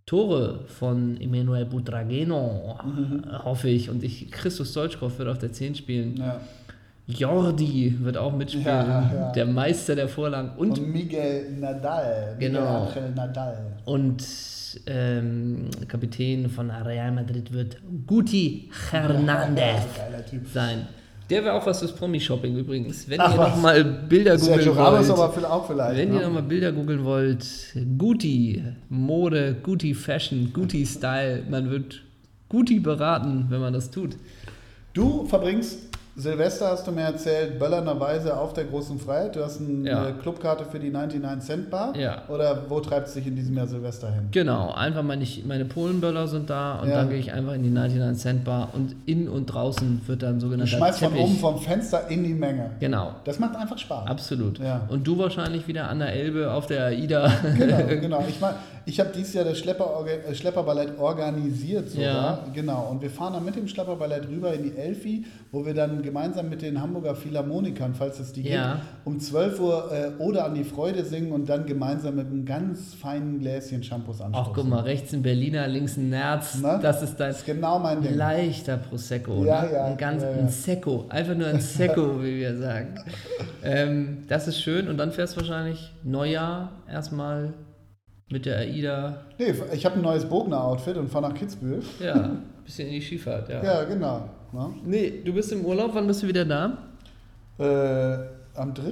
Tore 0.07 0.61
von 0.66 1.20
Emmanuel 1.20 1.64
Butrageno, 1.66 2.79
Mhm. 2.85 3.24
hoffe 3.45 3.68
ich. 3.68 3.91
Und 3.91 4.03
ich, 4.03 4.31
Christus 4.31 4.72
Deutschkopf 4.72 5.18
wird 5.18 5.29
auf 5.29 5.39
der 5.39 5.53
10 5.53 5.74
spielen. 5.74 6.16
Ja. 6.16 6.41
Jordi 7.09 7.96
wird 8.02 8.18
auch 8.18 8.32
mitspielen, 8.36 8.66
Ja, 8.66 9.11
ja. 9.14 9.32
der 9.32 9.46
Meister 9.46 9.96
der 9.96 10.09
Vorlagen. 10.09 10.50
Und, 10.59 10.78
Und 10.78 10.92
Miguel 10.92 11.50
Nadal. 11.59 12.34
Miguel 12.38 12.50
Genau. 12.50 12.84
Angel 12.84 13.11
Nadal. 13.16 13.56
und 13.86 14.22
ähm, 14.86 15.64
Kapitän 15.88 16.50
von 16.50 16.70
Real 16.70 17.11
Madrid 17.12 17.50
wird 17.52 17.78
Guti 18.06 18.70
Hernandez 18.90 19.82
Typ. 20.30 20.46
sein. 20.52 20.86
Der 21.30 21.44
wäre 21.44 21.54
auch 21.54 21.66
was 21.66 21.78
fürs 21.80 21.92
Promi-Shopping 21.94 22.56
übrigens. 22.56 23.09
Wenn 23.09 23.20
Ach, 23.20 23.32
ihr 23.34 23.38
nochmal 23.40 23.84
Bilder 23.84 24.36
googeln 24.36 24.54
Sergio 24.62 24.72
Ramos 24.72 25.09
wollt. 25.09 25.18
aber 25.20 25.50
auch 25.52 25.66
vielleicht. 25.66 25.98
Wenn 25.98 26.11
ne? 26.11 26.16
ihr 26.16 26.22
nochmal 26.26 26.42
Bilder 26.42 26.72
googeln 26.72 27.04
wollt, 27.04 27.46
Guti, 27.98 28.62
Mode, 28.90 29.56
Guti 29.62 29.94
Fashion, 29.94 30.50
Guti 30.52 30.84
Style, 30.86 31.42
man 31.48 31.70
wird 31.70 32.02
Guti 32.50 32.78
beraten, 32.80 33.46
wenn 33.48 33.61
man 33.61 33.72
das 33.74 33.90
tut. 33.90 34.16
Du 34.94 35.26
verbringst 35.26 35.88
Silvester, 36.23 36.66
hast 36.73 36.85
du 36.85 36.91
mir 36.91 37.03
erzählt, 37.03 37.61
böllernderweise 37.61 38.37
auf 38.37 38.53
der 38.53 38.64
großen 38.64 38.99
Freiheit. 38.99 39.37
Du 39.37 39.45
hast 39.45 39.61
eine 39.61 39.89
Ja. 39.89 40.11
Clubkarte 40.21 40.64
für 40.64 40.81
die 40.81 40.91
99 40.91 41.47
Cent 41.47 41.71
Bar. 41.71 41.97
Ja. 41.97 42.23
Oder 42.29 42.64
wo 42.69 42.81
treibt 42.81 43.07
es 43.07 43.14
dich 43.14 43.29
in 43.29 43.37
diesem 43.37 43.57
Jahr 43.57 43.69
Silvester 43.69 44.11
hin? 44.12 44.25
Genau, 44.33 44.73
einfach 44.73 45.05
meine, 45.05 45.25
meine 45.47 45.64
Polenböller 45.64 46.27
sind 46.27 46.51
da 46.51 46.81
und 46.81 46.89
Ja. 46.89 46.97
dann 46.97 47.09
gehe 47.11 47.19
ich 47.19 47.33
einfach 47.33 47.53
in 47.55 47.62
die 47.62 47.71
99 47.71 48.21
Cent 48.21 48.45
Bar 48.45 48.71
und 48.73 48.97
innen 49.07 49.29
und 49.29 49.47
draußen 49.47 50.01
wird 50.09 50.25
dann 50.25 50.35
Du 50.35 50.47
sogenannter 50.47 50.77
schmeißt 50.77 50.99
von 50.99 51.14
oben 51.16 51.37
vom 51.37 51.59
Fenster 51.61 52.09
in 52.09 52.25
die 52.25 52.35
Menge. 52.35 52.71
Genau, 52.81 53.12
Das 53.25 53.39
macht 53.39 53.55
einfach 53.55 53.79
Spaß. 53.79 54.09
absolut. 54.09 54.59
Ja. 54.59 54.81
Und 54.89 55.07
du 55.07 55.16
wahrscheinlich 55.19 55.69
wieder 55.69 55.89
an 55.89 56.01
der 56.01 56.12
Elbe 56.14 56.51
auf 56.53 56.66
der 56.66 56.87
AIDA. 56.87 57.31
Genau, 57.57 57.77
genau. 58.01 58.25
Ich 58.29 58.41
meine, 58.41 58.57
ich 58.87 58.99
habe 58.99 59.11
dieses 59.14 59.35
Jahr 59.35 59.45
das 59.45 59.59
Schlepper, 59.59 60.05
äh, 60.29 60.35
Schlepperballett 60.35 60.99
organisiert 60.99 61.91
sogar. 61.91 62.05
Ja. 62.07 62.39
Genau. 62.55 62.89
Und 62.91 63.03
wir 63.03 63.11
fahren 63.11 63.35
dann 63.35 63.45
mit 63.45 63.55
dem 63.55 63.69
Schlepperballett 63.69 64.27
rüber 64.29 64.53
in 64.53 64.64
die 64.64 64.77
Elfi, 64.77 65.25
wo 65.53 65.64
wir 65.64 65.75
dann 65.75 66.03
gemeinsam 66.09 66.48
mit 66.48 66.62
den 66.62 66.80
Hamburger 66.80 67.14
Philharmonikern, 67.14 67.94
falls 67.94 68.18
es 68.18 68.32
die 68.32 68.42
Ja. 68.48 68.72
gibt, 68.74 68.84
um 69.04 69.20
12 69.20 69.61
Uhr 69.61 69.90
äh, 69.92 70.22
Ode 70.22 70.42
an 70.44 70.54
die 70.54 70.64
Freude 70.64 71.04
singen 71.04 71.32
und 71.32 71.48
dann 71.48 71.66
gemeinsam 71.66 72.16
mit 72.16 72.26
einem 72.26 72.44
ganz 72.44 72.94
feinen 72.94 73.38
Gläschen 73.40 73.82
Shampoos 73.82 74.20
anstoßen. 74.20 74.48
Ach, 74.50 74.54
guck 74.54 74.68
mal, 74.68 74.80
rechts 74.80 75.12
ein 75.12 75.22
Berliner, 75.22 75.68
links 75.68 75.96
ein 75.96 76.11
Nerz. 76.11 76.61
Ne? 76.61 76.78
Das 76.82 77.02
ist 77.02 77.16
dein 77.20 77.28
Das 77.28 77.38
ist 77.40 77.46
genau 77.46 77.78
mein 77.78 78.02
Ding. 78.02 78.16
leichter 78.16 78.76
Prosecco. 78.78 79.44
Ja, 79.44 79.62
ne? 79.62 79.72
ja, 79.72 79.84
ein 79.86 79.96
ganz 79.96 80.22
ja, 80.22 80.30
ja. 80.30 80.36
ein 80.38 80.48
Secco. 80.48 81.04
Einfach 81.09 81.34
nur 81.36 81.46
ein 81.48 81.61
Secco, 81.61 82.22
wie 82.22 82.38
wir 82.38 82.56
sagen. 82.56 82.94
Ähm, 83.62 84.18
das 84.28 84.48
ist 84.48 84.61
schön. 84.61 84.88
Und 84.88 84.96
dann 84.98 85.12
fährst 85.12 85.36
du 85.36 85.40
wahrscheinlich 85.40 85.92
Neujahr 86.04 86.70
erstmal 86.90 87.52
mit 88.30 88.44
der 88.46 88.59
AIDA. 88.59 89.22
Nee, 89.38 89.54
ich 89.72 89.84
habe 89.86 89.96
ein 89.96 90.02
neues 90.02 90.24
Bogner-Outfit 90.26 90.96
und 90.96 91.09
fahre 91.09 91.28
nach 91.30 91.34
Kitzbühel. 91.34 91.82
Ja, 91.98 92.14
ein 92.14 92.42
bisschen 92.64 92.88
in 92.88 92.94
die 92.94 93.00
Skifahrt, 93.00 93.48
ja. 93.48 93.62
Ja, 93.64 93.84
genau. 93.84 94.28
Ne? 94.53 94.70
Nee, 94.84 95.22
du 95.24 95.32
bist 95.32 95.53
im 95.53 95.64
Urlaub. 95.64 95.90
Wann 95.94 96.07
bist 96.07 96.22
du 96.22 96.28
wieder 96.28 96.44
da? 96.44 96.78
Äh, 97.59 98.18
am 98.59 98.74
3. 98.74 98.82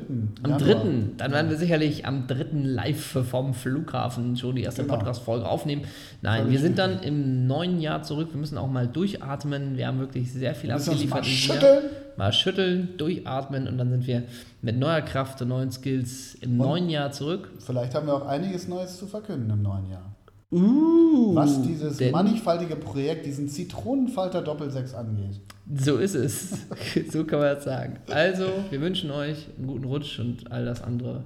Am 0.43 0.51
Januar. 0.51 0.59
3. 0.59 0.89
Dann 1.19 1.33
werden 1.33 1.51
wir 1.51 1.57
sicherlich 1.57 2.07
am 2.07 2.27
3. 2.27 2.47
live 2.53 3.19
vom 3.29 3.53
Flughafen 3.55 4.37
schon 4.37 4.55
die 4.57 4.63
erste 4.63 4.83
Genau. 4.83 4.95
Podcast-Folge 4.97 5.47
aufnehmen. 5.47 5.83
Nein, 6.23 6.43
Voll 6.43 6.51
wir 6.53 6.59
sind 6.61 6.79
dann 6.79 7.01
im 7.03 7.47
neuen 7.47 7.81
Jahr 7.81 8.03
zurück. 8.03 8.29
Wir 8.33 8.39
müssen 8.39 8.59
auch 8.59 8.69
mal 8.69 8.87
durchatmen. 8.87 9.77
Wir 9.77 9.89
haben 9.89 9.99
wirklich 9.99 10.33
sehr 10.33 10.55
viel 10.55 10.71
mal 10.71 10.77
abgeliefert. 10.77 11.25
Jahr. 11.25 11.25
schütteln. 11.25 11.83
Mal 12.17 12.33
schütteln, 12.33 12.89
durchatmen 12.97 13.69
und 13.69 13.77
dann 13.77 13.91
sind 13.91 14.07
wir 14.07 14.23
mit 14.63 14.79
neuer 14.79 15.03
Kraft 15.03 15.43
und 15.43 15.49
neuen 15.49 15.71
Skills 15.71 16.35
im 16.37 16.57
neuen 16.57 16.89
Jahr 16.89 17.13
zurück. 17.13 17.51
Vielleicht 17.59 17.95
haben 17.95 18.07
wir 18.07 18.15
auch 18.15 18.27
einiges 18.27 18.69
Neues 18.69 18.97
zu 18.97 19.07
verkünden 19.07 19.51
im 19.51 19.63
neuen 19.63 19.91
Jahr. 19.91 20.16
Uh, 20.57 21.35
Was 21.35 21.61
dieses 21.61 22.01
mannigfaltige 22.11 22.77
Projekt, 22.77 23.27
diesen 23.27 23.47
Zitronenfalter 23.47 24.41
Doppelsechs 24.41 24.95
angeht. 24.95 25.39
So 25.75 25.99
ist 25.99 26.15
es. 26.15 26.51
so 27.13 27.25
kann 27.25 27.41
man 27.41 27.55
das 27.55 27.65
sagen. 27.65 27.99
Also, 28.09 28.47
wir 28.71 28.81
wünschen 28.81 29.11
euch 29.11 29.49
einen 29.59 29.67
guten 29.67 29.85
Rutsch 29.85 30.19
und 30.19 30.51
all 30.51 30.65
das 30.65 30.83
andere, 30.83 31.25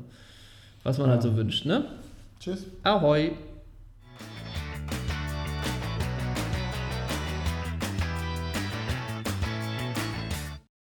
was 0.82 0.98
man 0.98 1.10
halt 1.10 1.22
so 1.22 1.36
wünscht, 1.36 1.64
ne? 1.64 1.84
Tschüss. 2.40 2.66
Ahoi! 2.82 3.32